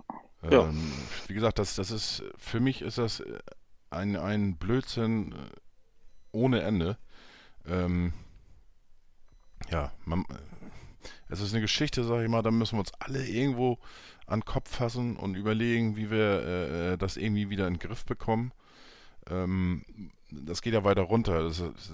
Ja. 0.51 0.69
Ähm, 0.69 0.93
wie 1.29 1.35
gesagt, 1.35 1.59
das, 1.59 1.77
das 1.77 1.91
ist, 1.91 2.23
für 2.37 2.61
mich 2.61 2.83
ist 2.83 2.99
das 2.99 3.21
äh, 3.21 3.39
ein, 3.91 4.17
ein 4.17 4.57
Blödsinn 4.57 5.33
äh, 5.33 5.37
ohne 6.33 6.63
Ende. 6.63 6.99
Ähm, 7.67 8.13
ja, 9.71 9.93
man, 10.05 10.25
es 11.29 11.41
ist 11.41 11.53
eine 11.53 11.61
Geschichte, 11.61 12.05
sag 12.05 12.23
ich 12.23 12.29
mal, 12.29 12.43
da 12.43 12.51
müssen 12.51 12.77
wir 12.77 12.81
uns 12.81 12.93
alle 12.99 13.25
irgendwo 13.27 13.79
an 14.27 14.41
den 14.41 14.45
Kopf 14.45 14.75
fassen 14.75 15.17
und 15.17 15.37
überlegen, 15.37 15.97
wie 15.97 16.11
wir 16.11 16.43
äh, 16.93 16.99
das 16.99 17.17
irgendwie 17.17 17.51
wieder 17.51 17.67
in 17.69 17.75
den 17.75 17.81
Griff 17.81 18.05
bekommen. 18.05 18.53
Ähm, 19.29 19.85
das 20.31 20.63
geht 20.63 20.75
ja 20.75 20.85
weiter 20.85 21.03
runter. 21.03 21.45
Das, 21.45 21.59
das, 21.59 21.93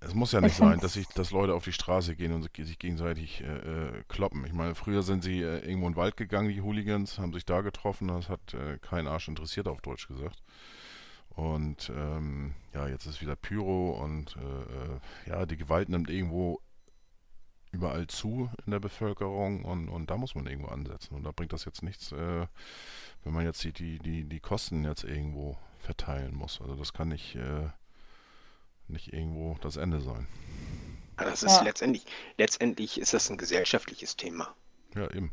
es 0.00 0.14
muss 0.14 0.32
ja 0.32 0.40
nicht 0.40 0.52
Ich 0.52 0.58
sein, 0.58 0.78
dass, 0.80 0.94
sich, 0.94 1.06
dass 1.08 1.30
Leute 1.30 1.54
auf 1.54 1.64
die 1.64 1.72
Straße 1.72 2.16
gehen 2.16 2.32
und 2.32 2.48
sich 2.54 2.78
gegenseitig 2.78 3.42
äh, 3.42 3.46
äh, 3.46 4.02
kloppen. 4.08 4.44
Ich 4.46 4.52
meine, 4.52 4.74
früher 4.74 5.02
sind 5.02 5.22
sie 5.22 5.42
äh, 5.42 5.58
irgendwo 5.60 5.86
in 5.86 5.92
den 5.92 5.96
Wald 5.96 6.16
gegangen, 6.16 6.48
die 6.48 6.60
Hooligans, 6.60 7.18
haben 7.18 7.32
sich 7.32 7.44
da 7.44 7.60
getroffen, 7.60 8.08
das 8.08 8.28
hat 8.28 8.54
äh, 8.54 8.78
kein 8.78 9.06
Arsch 9.06 9.28
interessiert, 9.28 9.68
auf 9.68 9.80
Deutsch 9.80 10.08
gesagt. 10.08 10.42
Und 11.30 11.90
ähm, 11.94 12.54
ja, 12.72 12.86
jetzt 12.86 13.06
ist 13.06 13.20
wieder 13.20 13.34
Pyro 13.34 13.90
und 14.02 14.36
äh, 14.36 14.40
äh, 14.40 15.00
ja, 15.30 15.46
die 15.46 15.56
Gewalt 15.56 15.88
nimmt 15.88 16.08
irgendwo 16.08 16.60
überall 17.72 18.06
zu 18.06 18.48
in 18.64 18.70
der 18.70 18.78
Bevölkerung 18.78 19.64
und, 19.64 19.88
und 19.88 20.08
da 20.10 20.16
muss 20.16 20.36
man 20.36 20.46
irgendwo 20.46 20.68
ansetzen. 20.68 21.14
Und 21.16 21.24
da 21.24 21.32
bringt 21.32 21.52
das 21.52 21.64
jetzt 21.64 21.82
nichts, 21.82 22.12
äh, 22.12 22.46
wenn 23.24 23.32
man 23.32 23.44
jetzt 23.44 23.64
die, 23.64 23.72
die, 23.72 23.98
die, 23.98 24.24
die 24.24 24.40
Kosten 24.40 24.84
jetzt 24.84 25.02
irgendwo 25.02 25.58
verteilen 25.80 26.34
muss. 26.34 26.60
Also 26.60 26.76
das 26.76 26.92
kann 26.92 27.08
nicht, 27.08 27.36
nicht 28.88 29.12
irgendwo 29.12 29.56
das 29.60 29.76
Ende 29.76 30.00
sein. 30.00 30.26
Das 31.16 31.42
ist 31.42 31.56
Ja. 31.58 31.62
letztendlich, 31.62 32.04
letztendlich 32.38 32.98
ist 32.98 33.14
das 33.14 33.30
ein 33.30 33.38
gesellschaftliches 33.38 34.16
Thema. 34.16 34.54
Ja, 34.94 35.10
eben. 35.10 35.32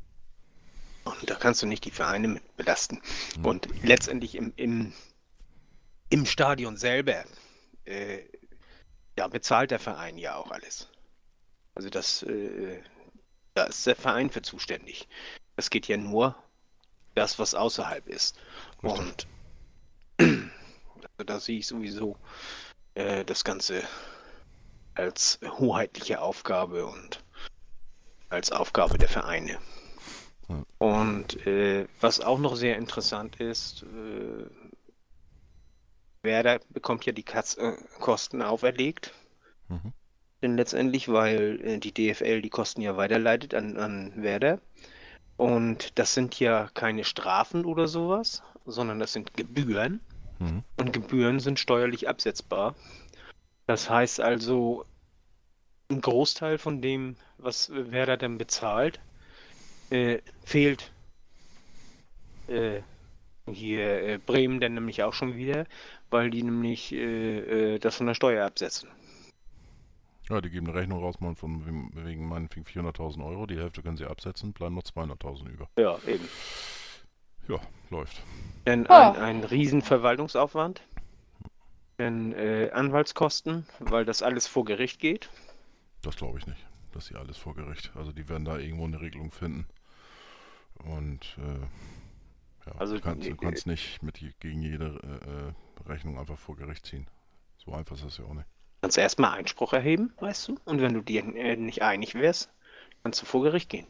Und 1.04 1.30
da 1.30 1.36
kannst 1.36 1.62
du 1.64 1.68
nicht 1.68 1.86
die 1.86 1.92
Vereine 1.92 2.28
mit 2.28 2.58
belasten. 2.58 3.02
Mhm. 3.38 3.46
Und 3.46 3.68
letztendlich 3.84 4.36
im, 4.36 4.54
im, 4.56 4.94
im 6.10 6.26
Stadion 6.26 6.78
selber, 6.78 7.26
äh, 7.86 8.20
ja, 9.18 9.28
bezahlt 9.28 9.72
der 9.72 9.80
Verein 9.80 10.18
ja 10.18 10.36
auch 10.36 10.52
alles. 10.52 10.90
Also 11.74 11.90
das, 11.90 12.24
äh, 12.24 12.82
da 13.56 13.64
ist 13.64 13.86
der 13.88 13.96
Verein 13.96 14.30
für 14.30 14.42
zuständig. 14.42 15.08
Es 15.56 15.70
geht 15.70 15.88
ja 15.88 15.98
nur 15.98 16.36
das, 17.16 17.40
was 17.40 17.56
außerhalb 17.56 18.08
ist. 18.08 18.38
Richtig. 18.84 19.00
Und 19.00 19.28
also 21.18 21.24
da 21.26 21.40
sehe 21.40 21.60
ich 21.60 21.68
sowieso 21.68 22.18
äh, 22.96 23.24
das 23.26 23.44
Ganze 23.44 23.84
als 24.96 25.40
hoheitliche 25.44 26.22
Aufgabe 26.22 26.86
und 26.86 27.24
als 28.30 28.52
Aufgabe 28.52 28.98
der 28.98 29.10
Vereine. 29.10 29.58
Ja. 30.48 30.64
Und 30.80 31.46
äh, 31.46 31.88
was 32.00 32.20
auch 32.20 32.40
noch 32.40 32.56
sehr 32.56 32.78
interessant 32.78 33.40
ist, 33.40 33.84
äh, 33.84 34.46
Werder 36.24 36.60
bekommt 36.70 37.06
ja 37.06 37.14
die 37.14 37.24
Katz 37.24 37.58
äh, 37.58 37.74
Kosten 38.00 38.42
auferlegt. 38.42 39.14
Mhm. 39.70 39.94
Denn 40.42 40.58
letztendlich, 40.58 41.08
weil 41.08 41.60
äh, 41.64 41.78
die 41.78 41.94
DFL 41.94 42.42
die 42.42 42.50
Kosten 42.50 42.82
ja 42.82 42.98
weiterleitet 42.98 43.54
an, 43.54 43.78
an 43.78 44.14
Werder. 44.22 44.60
Und 45.38 45.98
das 45.98 46.14
sind 46.14 46.40
ja 46.40 46.70
keine 46.74 47.04
Strafen 47.04 47.66
oder 47.66 47.88
sowas, 47.88 48.44
sondern 48.66 49.00
das 49.00 49.14
sind 49.14 49.36
Gebühren. 49.36 50.00
Mhm. 50.42 50.64
Und 50.78 50.94
Gebühren 50.94 51.40
sind 51.40 51.60
steuerlich 51.60 52.10
absetzbar. 52.10 52.76
Das 53.68 53.90
heißt 53.90 54.20
also, 54.20 54.86
ein 55.90 56.02
Großteil 56.02 56.58
von 56.58 56.82
dem, 56.82 57.16
was 57.38 57.70
Werder 57.72 58.18
dann 58.18 58.38
bezahlt, 58.38 59.00
äh, 59.92 60.20
fehlt 60.44 60.92
äh, 62.48 62.82
hier 63.52 64.04
äh, 64.04 64.18
Bremen 64.18 64.60
dann 64.60 64.74
nämlich 64.74 65.04
auch 65.04 65.14
schon 65.14 65.36
wieder, 65.36 65.66
weil 66.10 66.30
die 66.32 66.44
nämlich 66.44 66.92
äh, 66.92 67.76
äh, 67.76 67.80
das 67.80 67.98
von 67.98 68.08
der 68.08 68.16
Steuer 68.16 68.46
absetzen. 68.46 68.90
Ja, 70.30 70.40
die 70.40 70.50
geben 70.50 70.68
eine 70.68 70.78
Rechnung 70.78 71.00
raus 71.04 71.18
von 71.36 71.66
wegen, 71.66 71.92
wegen 71.94 72.28
meinetwegen 72.28 72.66
400.000 72.66 73.26
Euro. 73.26 73.46
Die 73.46 73.58
Hälfte 73.58 73.82
können 73.82 73.98
sie 73.98 74.06
absetzen, 74.06 74.54
bleiben 74.54 74.76
noch 74.76 74.84
200.000 74.84 75.50
über. 75.50 75.68
Ja, 75.78 76.00
eben. 76.08 76.28
Ja, 77.48 77.60
läuft. 77.90 78.22
Denn 78.66 78.88
ein, 78.88 79.16
ein 79.16 79.44
riesen 79.44 79.82
Verwaltungsaufwand, 79.82 80.82
dann 81.98 82.34
äh, 82.34 82.70
Anwaltskosten, 82.74 83.66
weil 83.80 84.06
das 84.06 84.22
alles 84.22 84.48
vor 84.48 84.66
Gericht 84.66 85.00
geht. 85.00 85.30
Das 86.02 86.16
glaube 86.16 86.40
ich 86.40 86.48
nicht, 86.48 86.60
dass 86.94 87.06
sie 87.06 87.16
alles 87.16 87.38
vor 87.38 87.56
Gericht. 87.56 87.92
Also 87.96 88.12
die 88.12 88.28
werden 88.30 88.46
da 88.46 88.58
irgendwo 88.58 88.86
eine 88.86 89.02
Regelung 89.02 89.32
finden. 89.32 89.66
Und 90.84 91.38
äh, 91.38 92.68
ja, 92.68 92.76
Also, 92.78 92.96
du 92.96 93.02
kannst, 93.02 93.28
du 93.28 93.32
äh, 93.32 93.38
kannst 93.38 93.68
nicht 93.68 94.02
mit 94.02 94.20
gegen 94.40 94.62
jede 94.62 95.00
äh, 95.04 95.88
äh, 95.88 95.90
Rechnung 95.90 96.20
einfach 96.20 96.38
vor 96.38 96.56
Gericht 96.56 96.86
ziehen. 96.86 97.08
So 97.58 97.74
einfach 97.74 97.96
ist 97.96 98.06
das 98.06 98.18
ja 98.18 98.26
auch 98.26 98.34
nicht. 98.34 98.48
Kannst 98.82 98.98
erstmal 98.98 99.38
Einspruch 99.38 99.74
erheben, 99.74 100.14
weißt 100.20 100.48
du? 100.48 100.58
Und 100.66 100.82
wenn 100.82 100.94
du 100.94 101.02
dir 101.02 101.24
äh, 101.36 101.56
nicht 101.56 101.84
einig 101.84 102.16
wärst, 102.16 102.50
kannst 103.04 103.22
du 103.22 103.26
vor 103.26 103.44
Gericht 103.44 103.70
gehen. 103.70 103.86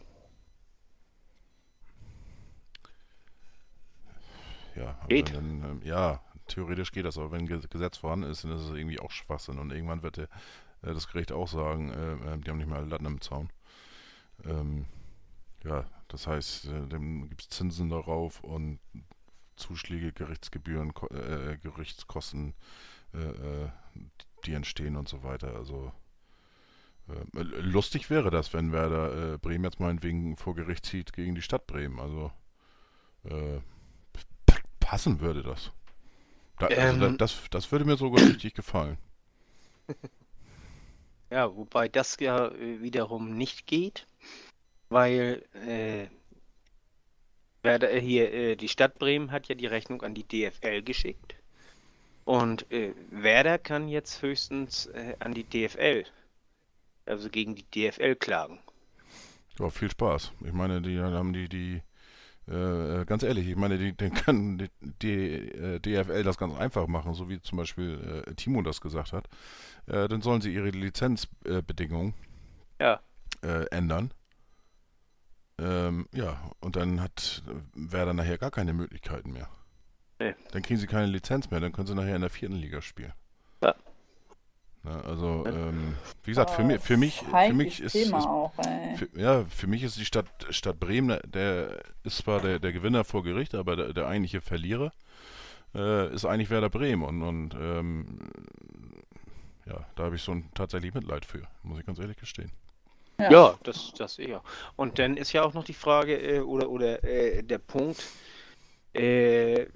Ja, 4.76 4.98
Geht. 5.08 5.34
Dann, 5.36 5.64
ähm, 5.64 5.82
ja, 5.84 6.22
theoretisch 6.48 6.92
geht 6.92 7.06
das, 7.06 7.18
aber 7.18 7.32
wenn 7.32 7.46
Ge- 7.48 7.62
Gesetz 7.70 7.98
vorhanden 7.98 8.30
ist, 8.30 8.44
dann 8.44 8.52
ist 8.52 8.62
es 8.64 8.72
irgendwie 8.72 9.00
auch 9.00 9.12
Schwachsinn. 9.12 9.60
Und 9.60 9.72
irgendwann 9.72 10.04
wird 10.04 10.18
der, 10.18 10.30
äh, 10.82 10.94
das 10.94 11.08
Gericht 11.08 11.32
auch 11.32 11.48
sagen, 11.48 11.90
äh, 11.90 12.14
äh, 12.34 12.38
die 12.38 12.50
haben 12.50 12.58
nicht 12.58 12.72
alle 12.72 12.88
Latten 12.88 13.06
im 13.06 13.22
Zaun. 13.22 13.50
Ähm, 14.46 14.86
ja, 15.64 15.86
das 16.08 16.28
heißt, 16.28 16.66
äh, 16.68 16.88
dann 16.88 17.30
gibt 17.30 17.42
es 17.42 17.50
Zinsen 17.50 17.90
darauf 17.90 18.44
und 18.44 18.80
Zuschläge, 19.56 20.12
Gerichtsgebühren, 20.14 20.92
äh, 21.12 21.58
Gerichtskosten, 21.58 22.54
äh, 23.14 23.18
äh, 23.20 23.70
die 24.46 24.54
entstehen 24.54 24.96
und 24.96 25.08
so 25.08 25.24
weiter. 25.24 25.56
Also 25.56 25.92
lustig 27.34 28.10
wäre 28.10 28.30
das, 28.32 28.54
wenn 28.54 28.72
Werder 28.72 29.38
Bremen 29.38 29.66
jetzt 29.66 29.80
meinetwegen 29.80 30.38
vor 30.38 30.56
Gericht 30.56 30.86
zieht 30.86 31.12
gegen 31.12 31.36
die 31.36 31.42
Stadt 31.42 31.68
Bremen. 31.68 32.00
Also 32.00 32.32
äh, 33.26 33.60
passen 34.92 35.22
würde 35.22 35.42
das. 35.42 35.72
Da, 36.60 36.68
also 36.68 37.06
Ähm. 37.06 37.18
das, 37.18 37.44
das 37.50 37.72
würde 37.72 37.86
mir 37.86 37.96
sogar 37.96 38.28
richtig 38.28 38.54
gefallen. 38.54 38.98
Ja, 41.34 41.56
wobei 41.56 41.88
das 41.88 42.18
ja 42.20 42.50
äh, 42.50 42.82
wiederum 42.82 43.38
nicht 43.38 43.66
geht, 43.66 44.06
weil 44.90 45.46
äh, 45.66 46.08
äh, 47.64 48.02
hier, 48.02 48.34
äh, 48.34 48.56
die 48.58 48.68
Stadt 48.68 49.00
Bremen 49.00 49.32
hat 49.32 49.48
ja 49.48 49.56
die 49.56 49.66
Rechnung 49.66 50.02
an 50.02 50.14
die 50.14 50.26
DFL 50.26 50.82
geschickt. 50.82 51.36
Und 52.26 52.70
äh, 52.70 52.94
Werder 53.12 53.60
kann 53.60 53.88
jetzt 53.88 54.22
höchstens 54.22 54.88
äh, 54.88 55.16
an 55.20 55.34
die 55.34 55.46
DFL, 55.46 56.04
also 57.06 57.30
gegen 57.30 57.56
die 57.56 57.64
DFL 57.64 58.18
klagen. 58.18 58.60
Ja, 59.58 59.70
viel 59.70 59.90
Spaß. 59.90 60.34
Ich 60.44 60.52
meine, 60.52 60.82
die 60.82 61.00
haben 61.00 61.32
die, 61.32 61.48
die, 61.48 61.82
äh, 62.48 63.06
ganz 63.06 63.24
ehrlich, 63.24 63.48
ich 63.48 63.56
meine, 63.56 63.78
die, 63.78 63.94
die 63.94 64.10
kann 64.10 64.58
die, 64.58 64.70
die 65.02 65.36
äh, 65.52 65.80
DFL 65.80 66.24
das 66.24 66.38
ganz 66.38 66.56
einfach 66.58 66.88
machen, 66.88 67.14
so 67.14 67.30
wie 67.30 67.42
zum 67.42 67.58
Beispiel 67.58 68.24
äh, 68.28 68.34
Timo 68.36 68.62
das 68.62 68.82
gesagt 68.82 69.14
hat. 69.14 69.28
Äh, 69.88 70.08
dann 70.08 70.22
sollen 70.22 70.42
sie 70.42 70.54
ihre 70.54 70.70
Lizenzbedingungen 70.70 72.14
Ja. 72.80 73.00
äh, 73.44 73.66
ändern. 73.72 74.12
Ähm, 75.60 76.08
ja, 76.14 76.42
und 76.60 76.76
dann 76.76 77.02
hat 77.02 77.44
Werder 77.76 78.14
nachher 78.14 78.38
gar 78.38 78.52
keine 78.52 78.74
Möglichkeiten 78.74 79.32
mehr. 79.32 79.48
Nee. 80.20 80.34
Dann 80.52 80.62
kriegen 80.64 80.80
sie 80.80 80.88
keine 80.88 81.08
Lizenz 81.08 81.52
mehr, 81.52 81.60
dann 81.60 81.72
können 81.72 81.88
sie 81.88 81.96
nachher 81.96 82.16
in 82.16 82.22
der 82.22 82.30
vierten 82.30 82.56
Liga 82.56 82.82
spielen. 82.82 83.14
Ja. 83.64 83.76
Na, 84.84 85.00
also, 85.02 85.46
ähm, 85.46 85.96
wie 86.24 86.32
gesagt, 86.32 86.50
für, 86.50 86.64
mich, 86.64 86.82
für 86.82 86.98
mich, 86.98 87.20
für 87.20 87.54
mich 87.54 87.82
ist, 87.82 87.94
Thema 87.94 88.18
ist 88.18 88.26
auch, 88.26 88.52
ey. 88.58 88.96
für, 88.98 89.20
ja, 89.20 89.46
für 89.46 89.68
mich 89.68 89.84
ist 89.84 89.98
die 89.98 90.06
Stadt, 90.06 90.26
Stadt 90.50 90.80
Bremen, 90.80 91.10
der- 91.10 91.22
der 91.28 91.84
ist 92.04 92.18
zwar 92.18 92.42
der, 92.42 92.58
der 92.60 92.74
Gewinner 92.74 93.04
vor 93.04 93.24
Gericht, 93.24 93.54
aber 93.54 93.76
der, 93.76 93.94
der 93.94 94.08
eigentliche 94.08 94.42
Verlierer 94.42 94.92
äh, 95.76 96.12
ist 96.14 96.26
eigentlich 96.26 96.50
Werder 96.50 96.70
Bremen. 96.70 97.04
Und, 97.04 97.22
und 97.22 97.54
ähm, 97.54 98.20
ja, 99.68 99.86
da 99.96 100.04
habe 100.06 100.16
ich 100.16 100.24
so 100.24 100.32
ein 100.32 100.50
tatsächlich 100.56 100.94
Mitleid 100.96 101.26
für, 101.26 101.44
muss 101.62 101.80
ich 101.80 101.86
ganz 101.86 102.00
ehrlich 102.00 102.18
gestehen. 102.18 102.52
Ja. 103.20 103.32
Ja, 103.32 103.60
das, 103.62 103.94
das 103.96 104.18
eher. 104.18 104.42
Und 104.78 104.98
dann 104.98 105.16
ist 105.16 105.32
ja 105.32 105.44
auch 105.44 105.54
noch 105.54 105.64
die 105.64 105.76
Frage 105.76 106.18
äh, 106.18 106.40
oder, 106.40 106.70
oder 106.72 107.04
äh, 107.04 107.44
der 107.44 107.60
Punkt, 107.60 108.04
äh, 108.94 109.68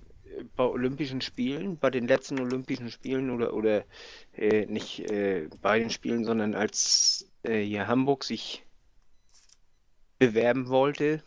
bei 0.55 0.63
Olympischen 0.63 1.21
Spielen, 1.21 1.77
bei 1.77 1.89
den 1.89 2.07
letzten 2.07 2.39
Olympischen 2.39 2.91
Spielen 2.91 3.29
oder, 3.29 3.53
oder 3.53 3.85
äh, 4.35 4.65
nicht 4.65 4.99
äh, 5.11 5.49
bei 5.61 5.79
den 5.79 5.89
Spielen, 5.89 6.25
sondern 6.25 6.55
als 6.55 7.31
äh, 7.43 7.61
hier 7.61 7.87
Hamburg 7.87 8.23
sich 8.23 8.63
bewerben 10.17 10.69
wollte, 10.69 11.21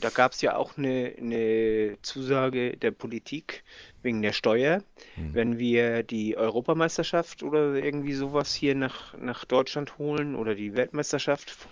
da 0.00 0.10
gab 0.10 0.32
es 0.32 0.42
ja 0.42 0.56
auch 0.56 0.76
eine, 0.76 1.14
eine, 1.18 1.96
Zusage 2.02 2.76
der 2.76 2.90
Politik 2.90 3.62
wegen 4.02 4.22
der 4.22 4.32
Steuer. 4.32 4.82
Hm. 5.14 5.34
Wenn 5.34 5.58
wir 5.58 6.02
die 6.02 6.36
Europameisterschaft 6.36 7.42
oder 7.42 7.74
irgendwie 7.74 8.14
sowas 8.14 8.54
hier 8.54 8.74
nach, 8.74 9.16
nach 9.16 9.44
Deutschland 9.44 9.96
holen 9.98 10.34
oder 10.34 10.54
die 10.54 10.74
Weltmeisterschaft, 10.74 11.68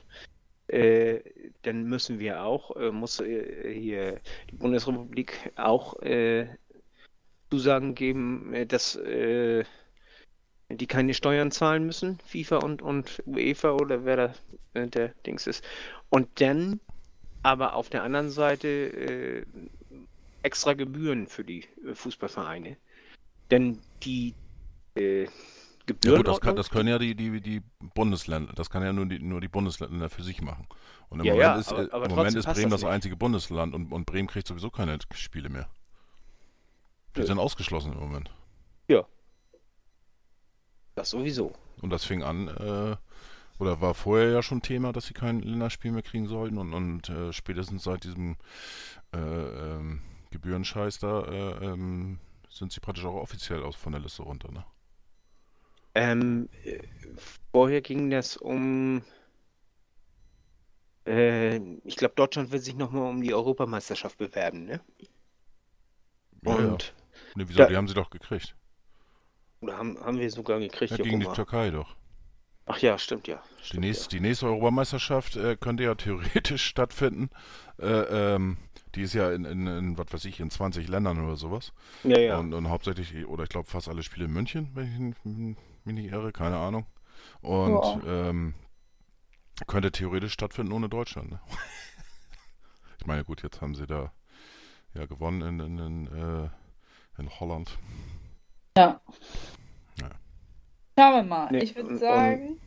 äh, 0.72 1.20
dann 1.62 1.84
müssen 1.84 2.18
wir 2.18 2.42
auch, 2.42 2.74
äh, 2.76 2.90
muss 2.90 3.20
äh, 3.20 3.74
hier 3.74 4.20
die 4.50 4.56
Bundesrepublik 4.56 5.52
auch 5.56 6.00
äh, 6.00 6.46
Zusagen 7.50 7.94
geben, 7.94 8.54
äh, 8.54 8.66
dass 8.66 8.98
die 10.70 10.86
keine 10.86 11.12
Steuern 11.12 11.50
zahlen 11.50 11.84
müssen, 11.84 12.18
FIFA 12.24 12.56
und, 12.58 12.80
und 12.80 13.22
UEFA 13.26 13.72
oder 13.72 14.06
wer 14.06 14.16
da 14.16 14.34
der 14.86 15.08
Dings 15.26 15.46
ist. 15.46 15.62
Und 16.08 16.40
dann 16.40 16.80
aber 17.42 17.74
auf 17.74 17.90
der 17.90 18.04
anderen 18.04 18.30
Seite 18.30 19.44
extra 20.42 20.72
Gebühren 20.72 21.26
für 21.26 21.44
die 21.44 21.64
Fußballvereine. 21.92 22.78
Denn 23.50 23.80
die 24.02 24.32
Gebühren. 25.86 26.14
Ja 26.14 26.18
gut, 26.18 26.28
das, 26.28 26.40
kann, 26.40 26.56
das, 26.56 26.70
können 26.70 26.88
ja 26.88 26.98
die, 26.98 27.14
die, 27.14 27.40
die 27.40 27.62
Bundesländer, 27.94 28.52
das 28.54 28.70
kann 28.70 28.82
ja 28.82 28.92
nur 28.92 29.06
die, 29.06 29.18
nur 29.18 29.40
die 29.40 29.48
Bundesländer 29.48 30.08
für 30.08 30.22
sich 30.22 30.40
machen. 30.40 30.66
Und 31.08 31.20
im 31.20 31.26
ja, 31.26 31.32
Moment 31.32 31.48
ja, 31.48 31.58
ist, 31.58 31.72
aber, 31.72 31.92
aber 31.92 32.04
im 32.06 32.14
Moment 32.14 32.36
ist 32.36 32.46
Bremen 32.46 32.70
das, 32.70 32.82
das 32.82 32.90
einzige 32.90 33.16
Bundesland 33.16 33.74
und, 33.74 33.92
und 33.92 34.06
Bremen 34.06 34.28
kriegt 34.28 34.46
sowieso 34.46 34.70
keine 34.70 34.98
Spiele 35.14 35.48
mehr. 35.48 35.68
Die 37.16 37.20
ja. 37.20 37.26
sind 37.26 37.38
ausgeschlossen 37.38 37.92
im 37.92 37.98
Moment. 37.98 38.30
Ja. 38.88 39.04
Das 40.94 41.10
sowieso. 41.10 41.52
Und 41.80 41.90
das 41.90 42.04
fing 42.04 42.22
an, 42.22 42.48
äh, 42.48 42.96
oder 43.58 43.80
war 43.80 43.94
vorher 43.94 44.30
ja 44.30 44.42
schon 44.42 44.62
Thema, 44.62 44.92
dass 44.92 45.06
sie 45.06 45.14
kein 45.14 45.40
Länderspiel 45.40 45.92
mehr 45.92 46.02
kriegen 46.02 46.26
sollten 46.26 46.58
und, 46.58 46.72
und 46.74 47.08
äh, 47.08 47.32
spätestens 47.32 47.84
seit 47.84 48.04
diesem 48.04 48.36
äh, 49.14 49.18
ähm, 49.18 50.02
Gebührenscheiß 50.30 50.98
da 50.98 51.22
äh, 51.22 51.64
ähm, 51.66 52.18
sind 52.48 52.72
sie 52.72 52.80
praktisch 52.80 53.04
auch 53.04 53.14
offiziell 53.14 53.62
aus 53.62 53.76
von 53.76 53.92
der 53.92 54.00
Liste 54.00 54.22
runter, 54.22 54.50
ne? 54.52 54.64
Ähm, 55.94 56.48
vorher 57.52 57.82
ging 57.82 58.10
das 58.10 58.36
um. 58.36 59.02
Äh, 61.06 61.56
ich 61.84 61.96
glaube, 61.96 62.14
Deutschland 62.14 62.52
will 62.52 62.60
sich 62.60 62.76
nochmal 62.76 63.10
um 63.10 63.20
die 63.20 63.34
Europameisterschaft 63.34 64.18
bewerben, 64.18 64.64
ne? 64.64 64.80
Ja, 66.42 66.54
und. 66.54 66.82
Ja. 66.82 67.02
Ne, 67.34 67.48
wieso? 67.48 67.58
Da, 67.58 67.66
die 67.66 67.76
haben 67.76 67.88
sie 67.88 67.94
doch 67.94 68.10
gekriegt. 68.10 68.54
Oder 69.60 69.78
haben, 69.78 69.98
haben 70.00 70.18
wir 70.18 70.30
sogar 70.30 70.58
gekriegt? 70.58 70.90
Ja, 70.90 70.96
gegen 70.96 71.20
die 71.20 71.26
Türkei 71.26 71.70
doch. 71.70 71.94
Ach 72.66 72.78
ja, 72.78 72.96
stimmt 72.96 73.26
ja. 73.26 73.42
Stimmt, 73.60 73.72
die, 73.72 73.88
nächste, 73.88 74.04
ja. 74.04 74.08
die 74.10 74.28
nächste 74.28 74.46
Europameisterschaft 74.46 75.36
äh, 75.36 75.56
könnte 75.56 75.82
ja 75.82 75.94
theoretisch 75.94 76.64
stattfinden. 76.66 77.30
Äh, 77.78 77.86
ähm, 78.34 78.56
die 78.94 79.02
ist 79.02 79.14
ja 79.14 79.32
in, 79.32 79.44
in, 79.44 79.66
in, 79.66 79.98
was 79.98 80.06
weiß 80.12 80.24
ich, 80.26 80.38
in 80.40 80.50
20 80.50 80.88
Ländern 80.88 81.24
oder 81.24 81.36
sowas. 81.36 81.72
Ja, 82.04 82.18
ja. 82.18 82.38
Und, 82.38 82.54
und 82.54 82.68
hauptsächlich, 82.68 83.26
oder 83.26 83.44
ich 83.44 83.48
glaube 83.48 83.68
fast 83.68 83.88
alle 83.88 84.02
Spiele 84.02 84.26
in 84.26 84.32
München, 84.32 84.70
wenn 84.74 85.10
ich 85.10 85.56
mich 85.86 85.94
nicht 85.94 86.12
irre, 86.12 86.32
keine 86.32 86.58
Ahnung. 86.58 86.86
Und 87.40 88.02
ähm, 88.06 88.54
könnte 89.66 89.92
theoretisch 89.92 90.32
stattfinden 90.32 90.72
ohne 90.72 90.88
Deutschland. 90.88 91.30
Ne? 91.30 91.40
ich 92.98 93.06
meine, 93.06 93.24
gut, 93.24 93.42
jetzt 93.42 93.60
haben 93.60 93.74
sie 93.74 93.86
da 93.86 94.12
ja 94.94 95.06
gewonnen 95.06 95.42
in, 95.42 95.60
in, 95.60 95.78
in, 95.78 96.06
äh, 96.06 96.48
in 97.20 97.40
Holland. 97.40 97.78
Ja. 98.76 99.00
Schauen 100.98 101.14
wir 101.14 101.22
mal. 101.22 101.50
Nee, 101.50 101.58
ich 101.58 101.74
würde 101.74 101.96
sagen. 101.96 102.60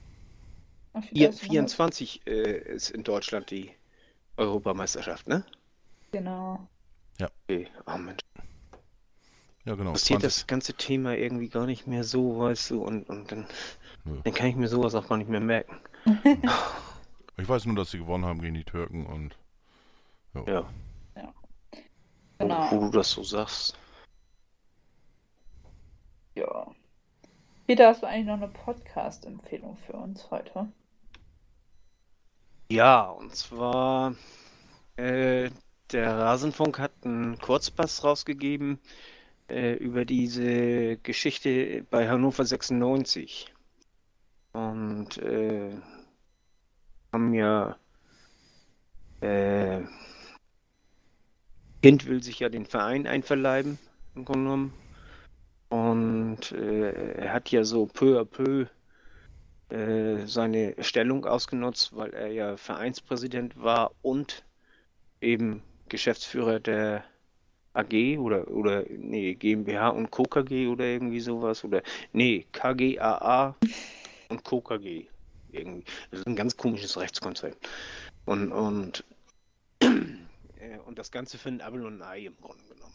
Um, 0.93 1.03
ja, 1.11 1.31
24 1.31 2.25
äh, 2.25 2.57
ist 2.73 2.89
in 2.89 3.03
Deutschland 3.03 3.51
die 3.51 3.71
Europameisterschaft, 4.37 5.27
ne? 5.27 5.45
Genau. 6.11 6.67
Ja. 7.19 7.29
Okay. 7.43 7.67
Oh 7.85 7.97
Mensch. 7.97 8.24
Ja, 9.65 9.73
genau. 9.73 9.93
Passiert 9.93 10.23
das 10.23 10.45
ganze 10.45 10.75
Thema 10.75 11.15
irgendwie 11.15 11.49
gar 11.49 11.65
nicht 11.65 11.87
mehr 11.87 12.03
so, 12.03 12.39
weißt 12.39 12.69
du, 12.69 12.83
und, 12.83 13.09
und 13.09 13.31
dann, 13.31 13.47
ja. 14.05 14.11
dann 14.23 14.33
kann 14.33 14.47
ich 14.47 14.55
mir 14.55 14.67
sowas 14.67 14.93
auch 14.93 15.07
gar 15.09 15.17
nicht 15.17 15.29
mehr 15.29 15.39
merken. 15.39 15.79
ich 17.37 17.49
weiß 17.49 17.65
nur, 17.65 17.75
dass 17.75 17.89
sie 17.89 17.97
gewonnen 17.97 18.25
haben 18.25 18.41
gegen 18.41 18.53
die 18.53 18.63
Türken 18.63 19.07
und. 19.07 19.35
Ja. 20.35 20.43
ja. 20.45 20.69
ja. 21.15 21.33
Genau. 22.37 22.71
Wo, 22.71 22.81
wo 22.81 22.85
du 22.85 22.97
das 22.99 23.09
so 23.09 23.23
sagst. 23.23 23.75
Ja. 26.35 26.67
Peter, 27.65 27.87
hast 27.87 28.03
du 28.03 28.07
eigentlich 28.07 28.27
noch 28.27 28.35
eine 28.35 28.49
Podcast-Empfehlung 28.49 29.77
für 29.87 29.93
uns 29.93 30.29
heute? 30.29 30.71
Ja, 32.69 33.09
und 33.09 33.35
zwar 33.35 34.13
äh, 34.97 35.49
der 35.91 36.17
Rasenfunk 36.19 36.77
hat 36.77 36.91
einen 37.03 37.39
Kurzpass 37.39 38.03
rausgegeben 38.03 38.79
äh, 39.49 39.73
über 39.73 40.05
diese 40.05 40.97
Geschichte 40.97 41.85
bei 41.89 42.09
Hannover 42.09 42.45
96. 42.45 43.53
Und 44.53 45.17
äh, 45.17 45.71
haben 47.11 47.33
ja 47.33 47.77
äh, 49.21 49.81
Kind 51.85 52.07
will 52.07 52.23
sich 52.23 52.39
ja 52.39 52.49
den 52.49 52.65
Verein 52.65 53.05
einverleiben, 53.05 53.77
im 54.15 54.25
Grunde 54.25 54.43
genommen. 54.45 54.73
Und 55.69 56.51
äh, 56.51 57.13
er 57.13 57.33
hat 57.33 57.51
ja 57.51 57.63
so 57.63 57.85
peu 57.85 58.19
à 58.19 58.25
peu 58.25 58.65
äh, 59.69 60.25
seine 60.25 60.75
Stellung 60.79 61.25
ausgenutzt, 61.25 61.95
weil 61.95 62.11
er 62.15 62.31
ja 62.31 62.57
Vereinspräsident 62.57 63.61
war 63.61 63.91
und 64.01 64.43
eben 65.21 65.61
Geschäftsführer 65.89 66.59
der 66.59 67.03
AG 67.75 68.17
oder, 68.19 68.49
oder 68.49 68.83
nee, 68.89 69.35
GmbH 69.35 69.89
und 69.89 70.11
Co. 70.11 70.23
KG 70.23 70.67
oder 70.67 70.85
irgendwie 70.85 71.19
sowas 71.19 71.63
oder 71.63 71.81
nee, 72.13 72.45
KGAA 72.51 73.55
und 74.29 74.43
Co. 74.43 74.61
KG. 74.61 75.07
Das 76.11 76.19
ist 76.19 76.27
ein 76.27 76.35
ganz 76.35 76.57
komisches 76.57 76.97
Rechtskonzept. 76.97 77.69
Und, 78.25 78.51
und, 78.51 79.03
äh, 79.79 80.79
und 80.85 80.99
das 80.99 81.11
Ganze 81.11 81.37
für 81.37 81.49
ein 81.49 81.59
Apple 81.61 81.85
und 81.85 82.01
ein 82.01 82.01
Ei 82.01 82.25
im 82.25 82.37
Grunde 82.41 82.63
genommen. 82.65 82.93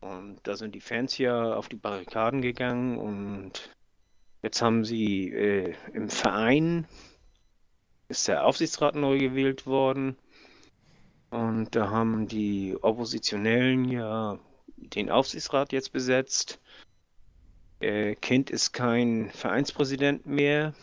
Und 0.00 0.38
da 0.44 0.56
sind 0.56 0.74
die 0.74 0.80
Fans 0.80 1.18
ja 1.18 1.54
auf 1.54 1.68
die 1.68 1.76
Barrikaden 1.76 2.40
gegangen 2.40 2.98
und 2.98 3.74
jetzt 4.42 4.62
haben 4.62 4.84
sie 4.84 5.30
äh, 5.32 5.74
im 5.92 6.08
Verein 6.08 6.86
ist 8.08 8.28
der 8.28 8.46
Aufsichtsrat 8.46 8.94
neu 8.94 9.18
gewählt 9.18 9.66
worden 9.66 10.16
und 11.30 11.74
da 11.74 11.90
haben 11.90 12.26
die 12.26 12.76
Oppositionellen 12.80 13.84
ja 13.84 14.38
den 14.76 15.10
Aufsichtsrat 15.10 15.72
jetzt 15.72 15.92
besetzt. 15.92 16.60
Äh, 17.80 18.14
kind 18.16 18.50
ist 18.50 18.72
kein 18.72 19.30
Vereinspräsident 19.30 20.26
mehr. 20.26 20.74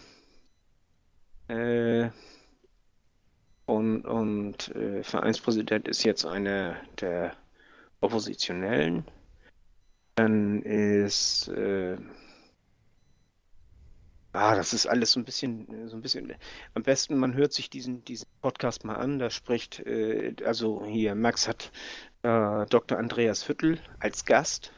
Äh, 1.48 2.10
und 3.66 4.06
und 4.06 4.76
äh, 4.76 5.04
Vereinspräsident 5.04 5.88
ist 5.88 6.04
jetzt 6.04 6.26
einer 6.26 6.76
der 7.00 7.36
Oppositionellen. 8.02 9.06
Dann 10.16 10.62
ist 10.62 11.48
äh, 11.50 11.98
Ah, 14.36 14.53
das 14.53 14.73
ist 14.73 14.86
alles 14.86 15.13
so 15.13 15.19
ein 15.21 15.23
bisschen, 15.23 15.88
so 15.88 15.95
ein 15.95 16.01
bisschen. 16.01 16.33
Am 16.73 16.83
besten, 16.83 17.17
man 17.17 17.36
hört 17.36 17.53
sich 17.53 17.69
diesen, 17.69 18.03
diesen 18.03 18.27
Podcast 18.41 18.83
mal 18.83 18.95
an. 18.95 19.17
Da 19.17 19.29
spricht, 19.29 19.79
äh, 19.79 20.36
also 20.43 20.83
hier, 20.86 21.15
Max 21.15 21.47
hat 21.47 21.71
äh, 22.23 22.65
Dr. 22.65 22.97
Andreas 22.97 23.47
Hüttel 23.47 23.79
als 23.99 24.25
Gast. 24.25 24.73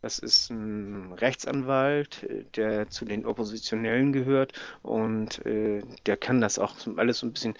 Das 0.00 0.18
ist 0.18 0.50
ein 0.50 1.12
Rechtsanwalt, 1.12 2.26
der 2.56 2.88
zu 2.88 3.04
den 3.04 3.26
Oppositionellen 3.26 4.12
gehört 4.12 4.52
und 4.82 5.44
äh, 5.44 5.82
der 6.06 6.16
kann 6.16 6.40
das 6.40 6.58
auch 6.58 6.74
alles 6.96 7.18
so 7.18 7.26
ein 7.26 7.32
bisschen. 7.32 7.54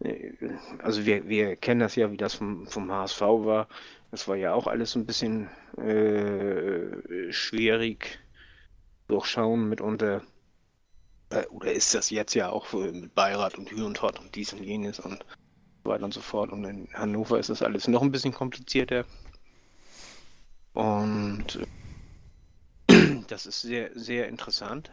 Äh, 0.00 0.32
also 0.78 1.04
wir, 1.04 1.28
wir 1.28 1.56
kennen 1.56 1.80
das 1.80 1.96
ja, 1.96 2.12
wie 2.12 2.16
das 2.16 2.34
vom, 2.34 2.66
vom 2.68 2.92
HSV 2.92 3.20
war. 3.20 3.68
Das 4.12 4.28
war 4.28 4.36
ja 4.36 4.54
auch 4.54 4.68
alles 4.68 4.92
so 4.92 5.00
ein 5.00 5.06
bisschen 5.06 5.48
äh, 5.78 7.32
schwierig 7.32 8.20
durchschauen 9.08 9.68
mitunter. 9.68 10.22
Äh, 11.34 11.46
oder 11.48 11.72
ist 11.72 11.94
das 11.94 12.10
jetzt 12.10 12.34
ja 12.34 12.50
auch 12.50 12.72
mit 12.72 13.14
Beirat 13.14 13.58
und 13.58 13.70
Hü 13.70 13.84
und 13.84 14.00
Hot 14.02 14.18
und 14.20 14.34
dies 14.34 14.52
und 14.52 14.62
jenes 14.62 15.00
und 15.00 15.24
so 15.84 15.90
weiter 15.90 16.04
und 16.04 16.14
so 16.14 16.20
fort. 16.20 16.52
Und 16.52 16.64
in 16.64 16.88
Hannover 16.94 17.38
ist 17.38 17.50
das 17.50 17.62
alles 17.62 17.88
noch 17.88 18.02
ein 18.02 18.12
bisschen 18.12 18.32
komplizierter. 18.32 19.04
Und 20.74 21.60
das 23.28 23.46
ist 23.46 23.62
sehr, 23.62 23.90
sehr 23.94 24.28
interessant. 24.28 24.90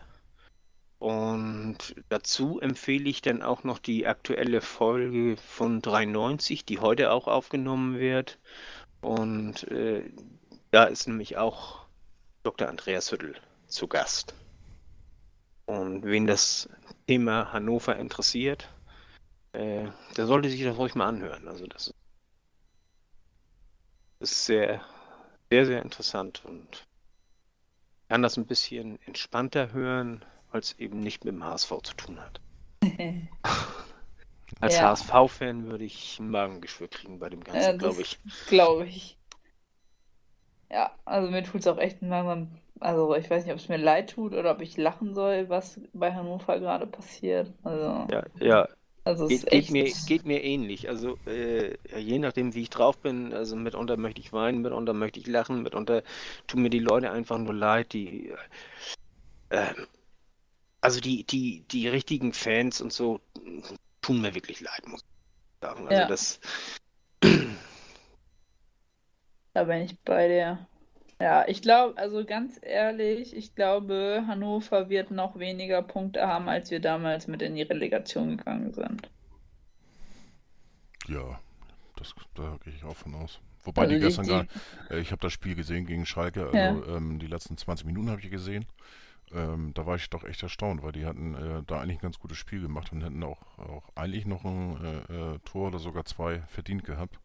Und 0.99 1.95
dazu 2.09 2.59
empfehle 2.59 3.09
ich 3.09 3.21
dann 3.21 3.41
auch 3.41 3.63
noch 3.63 3.79
die 3.79 4.05
aktuelle 4.05 4.61
Folge 4.61 5.35
von 5.37 5.81
93, 5.81 6.65
die 6.65 6.79
heute 6.79 7.11
auch 7.11 7.27
aufgenommen 7.27 7.99
wird. 7.99 8.39
Und 9.01 9.63
äh, 9.71 10.11
Da 10.71 10.85
ist 10.85 11.07
nämlich 11.07 11.37
auch 11.37 11.85
Dr. 12.43 12.69
Andreas 12.69 13.11
Hüttel 13.11 13.35
zu 13.67 13.87
Gast. 13.87 14.35
Und 15.65 16.03
wen 16.03 16.27
das 16.27 16.69
Thema 17.07 17.53
Hannover 17.53 17.95
interessiert, 17.95 18.69
äh, 19.53 19.87
der 20.17 20.25
sollte 20.25 20.49
sich 20.49 20.63
das 20.63 20.77
ruhig 20.77 20.95
mal 20.95 21.07
anhören. 21.07 21.47
Also 21.47 21.67
das 21.67 21.93
ist 24.19 24.45
sehr, 24.45 24.81
sehr, 25.49 25.65
sehr 25.65 25.81
interessant 25.81 26.43
und 26.45 26.85
kann 28.09 28.21
das 28.21 28.37
ein 28.37 28.45
bisschen 28.45 29.01
entspannter 29.05 29.71
hören, 29.71 30.25
weil 30.51 30.61
es 30.61 30.77
eben 30.79 30.99
nicht 30.99 31.23
mit 31.23 31.33
dem 31.33 31.43
HSV 31.43 31.69
zu 31.83 31.93
tun 31.95 32.19
hat. 32.19 32.41
Als 34.59 34.75
Ja. 34.75 34.91
HSV-Fan 34.91 35.67
würde 35.67 35.85
ich 35.85 36.19
ein 36.19 36.29
Magengeschwür 36.29 36.89
kriegen 36.89 37.19
bei 37.19 37.29
dem 37.29 37.43
Ganzen, 37.43 37.61
Ja, 37.63 37.71
glaube 37.71 38.01
ich. 38.01 38.19
Glaube 38.47 38.85
ich. 38.85 39.17
Ja, 40.71 40.91
also 41.05 41.29
mir 41.29 41.43
tut 41.43 41.61
es 41.61 41.67
auch 41.67 41.77
echt 41.77 42.01
langsam. 42.01 42.47
Also 42.79 43.13
ich 43.15 43.29
weiß 43.29 43.43
nicht, 43.43 43.53
ob 43.53 43.59
es 43.59 43.69
mir 43.69 43.77
leid 43.77 44.11
tut 44.11 44.33
oder 44.33 44.51
ob 44.51 44.61
ich 44.61 44.77
lachen 44.77 45.13
soll, 45.13 45.49
was 45.49 45.79
bei 45.93 46.13
Hannover 46.13 46.59
gerade 46.59 46.87
passiert. 46.87 47.53
Also, 47.63 48.07
Ja, 48.09 48.23
ja, 48.39 48.67
also 49.03 49.25
es 49.25 49.43
Geht, 49.43 49.49
geht, 49.49 49.53
echt. 49.53 49.71
mir, 49.71 49.93
geht 50.07 50.25
mir 50.25 50.43
ähnlich. 50.43 50.89
Also 50.89 51.17
äh, 51.27 51.77
je 51.99 52.19
nachdem, 52.19 52.53
wie 52.55 52.63
ich 52.63 52.69
drauf 52.69 52.99
bin, 53.01 53.33
also 53.33 53.55
mitunter 53.55 53.97
möchte 53.97 54.21
ich 54.21 54.33
weinen, 54.33 54.61
mitunter 54.61 54.93
möchte 54.93 55.19
ich 55.19 55.27
lachen, 55.27 55.63
mitunter 55.63 56.03
tun 56.47 56.61
mir 56.63 56.69
die 56.69 56.79
Leute 56.79 57.11
einfach 57.11 57.37
nur 57.37 57.53
leid, 57.53 57.93
die 57.93 58.33
äh, 59.49 59.73
also 60.81 60.99
die, 60.99 61.23
die, 61.25 61.63
die 61.69 61.87
richtigen 61.87 62.33
Fans 62.33 62.81
und 62.81 62.91
so 62.93 63.21
tun 64.01 64.21
mir 64.21 64.33
wirklich 64.35 64.61
leid, 64.61 64.87
muss 64.87 65.01
ich 65.01 65.67
sagen. 65.67 65.87
Also 65.87 66.03
Ja. 66.03 66.07
das 66.07 66.39
Da 69.53 69.63
bin 69.63 69.83
ich 69.83 69.97
bei 70.01 70.27
dir. 70.27 70.67
Ja, 71.21 71.47
ich 71.47 71.61
glaube, 71.61 71.97
also 71.97 72.25
ganz 72.25 72.59
ehrlich, 72.61 73.35
ich 73.35 73.55
glaube, 73.55 74.23
Hannover 74.27 74.89
wird 74.89 75.11
noch 75.11 75.39
weniger 75.39 75.81
Punkte 75.83 76.27
haben, 76.27 76.49
als 76.49 76.69
wir 76.71 76.81
damals 76.81 77.27
mit 77.27 77.41
in 77.41 77.55
die 77.55 77.61
Relegation 77.63 78.37
gegangen 78.37 78.73
sind. 78.73 79.09
Ja, 81.07 81.39
das, 81.97 82.13
da 82.35 82.57
gehe 82.63 82.73
ich 82.73 82.83
auch 82.83 82.95
von 82.97 83.15
aus. 83.15 83.39
Wobei 83.63 83.83
Also 83.83 83.95
die 83.95 83.99
gestern 83.99 84.25
die- 84.25 84.29
gar 84.29 84.45
äh, 84.89 84.99
ich 85.01 85.11
habe 85.11 85.21
das 85.21 85.33
Spiel 85.33 85.55
gesehen 85.55 85.85
gegen 85.85 86.05
Schalke, 86.05 86.47
also 86.49 86.83
Ja. 86.83 86.95
ähm, 86.97 87.19
die 87.19 87.27
letzten 87.27 87.57
20 87.57 87.85
Minuten 87.87 88.09
habe 88.11 88.21
ich 88.21 88.31
gesehen. 88.31 88.65
Ähm, 89.33 89.73
da 89.75 89.85
war 89.87 89.95
ich 89.97 90.09
doch 90.09 90.23
echt 90.25 90.43
erstaunt, 90.43 90.83
weil 90.83 90.93
die 90.93 91.05
hatten 91.05 91.35
äh, 91.35 91.63
da 91.67 91.81
eigentlich 91.81 91.99
ein 91.99 92.03
ganz 92.03 92.19
gutes 92.19 92.37
Spiel 92.37 92.61
gemacht 92.61 92.91
und 92.93 93.03
hätten 93.03 93.23
auch, 93.23 93.41
auch 93.59 93.89
eigentlich 93.95 94.25
noch 94.25 94.45
ein 94.45 94.77
äh, 95.09 95.35
äh, 95.35 95.39
Tor 95.45 95.69
oder 95.69 95.79
sogar 95.79 96.05
zwei 96.05 96.41
verdient 96.47 96.83
gehabt. 96.85 97.19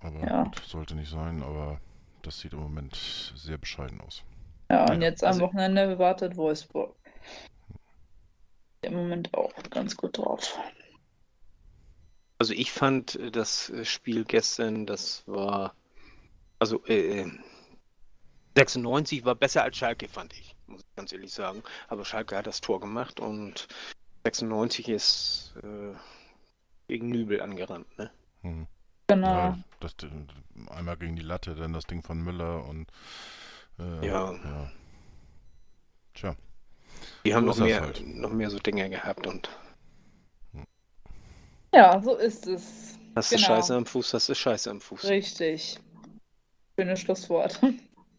Aber 0.00 0.20
Ja. 0.20 0.44
gut, 0.44 0.62
sollte 0.64 0.94
nicht 0.94 1.10
sein, 1.10 1.42
aber 1.42 1.80
das 2.22 2.38
sieht 2.38 2.52
im 2.52 2.60
Moment 2.60 2.94
sehr 3.36 3.58
bescheiden 3.58 4.00
aus. 4.00 4.22
Ja, 4.70 4.82
und 4.90 5.00
Ja, 5.02 5.08
jetzt 5.08 5.24
am 5.24 5.28
also- 5.28 5.40
Wochenende 5.42 5.98
wartet 5.98 6.36
Wolfsburg. 6.36 6.94
Im 8.82 8.94
Moment 8.94 9.34
auch 9.34 9.52
ganz 9.70 9.96
gut 9.96 10.18
drauf. 10.18 10.58
Also 12.38 12.52
ich 12.54 12.70
fand 12.70 13.16
äh, 13.16 13.30
das 13.32 13.70
äh, 13.70 13.84
Spiel 13.84 14.24
gestern, 14.24 14.86
das 14.86 15.24
war, 15.26 15.74
also 16.60 16.84
äh, 16.86 17.22
äh, 17.22 17.30
96 18.56 19.24
war 19.24 19.34
besser 19.34 19.64
als 19.64 19.76
Schalke, 19.76 20.08
fand 20.08 20.32
ich, 20.34 20.54
muss 20.66 20.80
ich 20.82 20.96
ganz 20.96 21.12
ehrlich 21.12 21.32
sagen. 21.32 21.62
Aber 21.88 22.04
Schalke 22.04 22.36
hat 22.36 22.46
das 22.46 22.60
Tor 22.60 22.78
gemacht 22.80 23.18
und 23.18 23.66
96 24.24 24.88
ist 24.88 25.54
äh, 25.62 25.94
gegen 26.86 27.08
Nübel 27.08 27.40
angerannt, 27.40 27.86
ne? 27.98 28.10
Hm. 28.42 28.66
Genau. 29.08 29.28
Ja, 29.28 29.58
das, 29.80 29.94
einmal 30.70 30.96
gegen 30.96 31.16
die 31.16 31.22
Latte, 31.22 31.54
dann 31.54 31.72
das 31.72 31.84
Ding 31.86 32.02
von 32.02 32.22
Müller 32.22 32.64
und 32.64 32.90
äh, 33.78 34.06
Ja. 34.06 34.32
ja. 34.32 34.70
Tja, 36.14 36.36
Die 37.24 37.34
haben 37.34 37.44
So 37.44 37.48
noch 37.50 37.56
ist 37.56 37.60
mehr, 37.62 37.80
halt. 37.80 38.06
noch 38.06 38.32
mehr 38.32 38.50
so 38.50 38.58
Dinge 38.58 38.88
gehabt 38.90 39.26
und 39.26 39.48
Ja, 41.74 42.00
so 42.02 42.16
ist 42.16 42.46
es. 42.46 42.98
hast 43.14 43.30
du 43.32 43.36
Genau. 43.36 43.46
Scheiße 43.46 43.74
am 43.76 43.86
Fuß, 43.86 44.14
hast 44.14 44.28
du 44.28 44.34
Scheiße 44.34 44.70
am 44.70 44.80
Fuß. 44.80 45.04
Richtig. 45.04 45.78
Schönes 46.78 47.00
Schlusswort. 47.00 47.60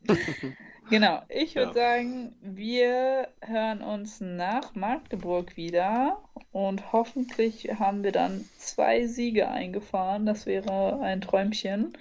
Genau, 0.89 1.21
ich 1.29 1.55
würde 1.55 1.77
Ja. 1.77 1.95
sagen, 1.95 2.35
wir 2.41 3.27
hören 3.41 3.81
uns 3.81 4.21
nach 4.21 4.73
Magdeburg 4.75 5.55
wieder 5.55 6.21
und 6.51 6.91
hoffentlich 6.91 7.69
haben 7.79 8.03
wir 8.03 8.11
dann 8.11 8.43
zwei 8.57 9.05
Siege 9.05 9.47
eingefahren. 9.49 10.25
Das 10.25 10.45
wäre 10.45 10.99
ein 11.01 11.21
Träumchen. 11.21 11.93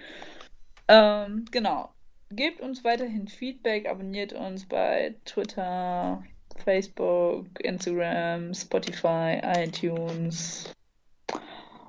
Ähm, 0.89 1.45
genau. 1.51 1.91
Gebt 2.31 2.61
uns 2.61 2.85
weiterhin 2.85 3.29
Feedback, 3.29 3.89
abonniert 3.89 4.33
uns 4.33 4.67
bei 4.67 5.15
Twitter, 5.25 6.23
Facebook, 6.65 7.47
Instagram, 7.61 8.53
Spotify, 8.55 9.41
iTunes 9.43 10.73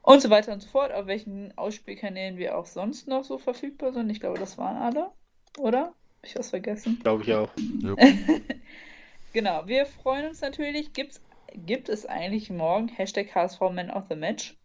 und 0.01 0.21
so 0.21 0.29
weiter 0.29 0.53
und 0.53 0.61
so 0.61 0.69
fort, 0.69 0.91
auf 0.91 1.07
welchen 1.07 1.57
Ausspielkanälen 1.57 2.37
wir 2.37 2.57
auch 2.57 2.65
sonst 2.65 3.07
noch 3.07 3.23
so 3.23 3.37
verfügbar 3.37 3.93
sind. 3.93 4.09
Ich 4.09 4.19
glaube, 4.19 4.39
das 4.39 4.57
waren 4.57 4.77
alle, 4.77 5.11
oder? 5.57 5.93
Hab 6.19 6.25
ich 6.25 6.35
was 6.35 6.49
vergessen? 6.49 6.99
Glaube 6.99 7.23
ich 7.23 7.33
auch. 7.33 7.49
jo, 7.81 7.95
Genau, 9.33 9.67
wir 9.67 9.85
freuen 9.85 10.27
uns 10.27 10.41
natürlich. 10.41 10.93
Gibt's, 10.93 11.21
gibt 11.53 11.87
es 11.87 12.05
eigentlich 12.05 12.49
morgen 12.49 12.87
Hashtag 12.89 13.33
HSV 13.33 13.59
Man 13.71 13.89
of 13.89 14.05
the 14.09 14.15
Match? 14.15 14.55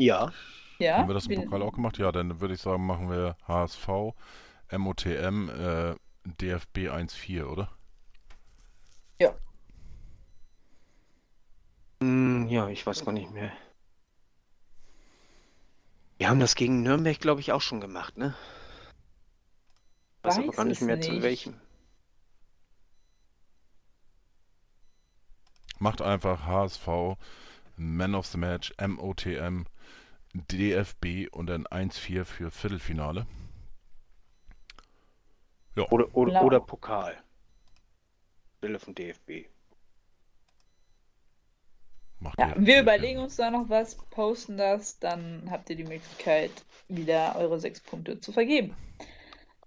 Ja, 0.00 0.32
Ja? 0.80 0.98
haben 0.98 1.08
wir 1.08 1.14
das 1.14 1.26
im 1.26 1.44
Pokal 1.44 1.62
auch 1.62 1.72
gemacht? 1.72 1.98
Ja, 1.98 2.12
dann 2.12 2.40
würde 2.40 2.54
ich 2.54 2.60
sagen, 2.60 2.86
machen 2.86 3.10
wir 3.10 3.36
HSV, 3.46 3.88
MOTM, 4.72 5.48
äh, 5.48 5.94
DFB 6.24 6.90
1-4, 6.90 7.50
oder? 7.50 7.70
Hm, 12.02 12.46
ja, 12.48 12.68
ich 12.68 12.86
weiß 12.86 13.04
gar 13.04 13.12
nicht 13.12 13.30
mehr. 13.32 13.52
Wir 16.18 16.28
haben 16.28 16.40
das 16.40 16.54
gegen 16.54 16.82
Nürnberg, 16.82 17.18
glaube 17.18 17.40
ich, 17.40 17.52
auch 17.52 17.60
schon 17.60 17.80
gemacht, 17.80 18.16
ne? 18.16 18.34
Weiß 20.22 20.38
aber 20.38 20.52
gar 20.52 20.64
nicht 20.64 20.82
mehr 20.82 21.00
zu 21.00 21.12
nicht. 21.12 21.22
welchem. 21.22 21.54
Macht 25.78 26.02
einfach 26.02 26.44
HSV, 26.44 27.16
Man 27.76 28.14
of 28.14 28.26
the 28.26 28.38
Match, 28.38 28.74
MOTM, 28.80 29.66
DFB 30.34 31.28
und 31.30 31.46
dann 31.46 31.66
1-4 31.66 32.24
für 32.24 32.50
Viertelfinale. 32.50 33.26
Oder, 35.76 36.12
oder, 36.14 36.32
Blau. 36.32 36.44
oder 36.44 36.60
Pokal. 36.60 37.16
Stelle 38.58 38.80
von 38.80 38.94
DFB. 38.94 39.46
Macht 42.18 42.38
Ja, 42.40 42.46
DFB, 42.48 42.66
wir 42.66 42.80
überlegen 42.82 43.20
uns 43.20 43.36
da 43.36 43.50
noch 43.50 43.68
was, 43.68 43.94
posten 44.10 44.56
das, 44.56 44.98
dann 44.98 45.48
habt 45.50 45.70
ihr 45.70 45.76
die 45.76 45.84
Möglichkeit, 45.84 46.50
wieder 46.88 47.36
eure 47.36 47.60
sechs 47.60 47.80
Punkte 47.80 48.20
zu 48.20 48.32
vergeben. 48.32 48.74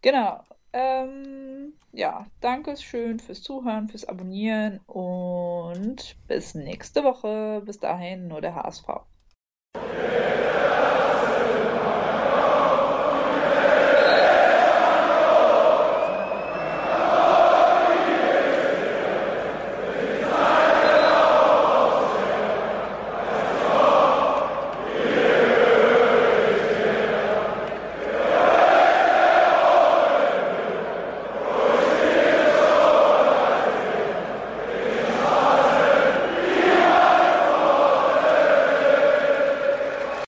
Genau. 0.01 0.45
Ähm, 0.73 1.73
ja, 1.91 2.27
danke 2.39 2.77
schön 2.77 3.19
fürs 3.19 3.41
Zuhören, 3.41 3.87
fürs 3.89 4.05
Abonnieren 4.05 4.79
und 4.85 6.17
bis 6.27 6.53
nächste 6.55 7.03
Woche. 7.03 7.61
Bis 7.65 7.79
dahin, 7.79 8.27
nur 8.27 8.41
der 8.41 8.55
HSV. 8.55 8.87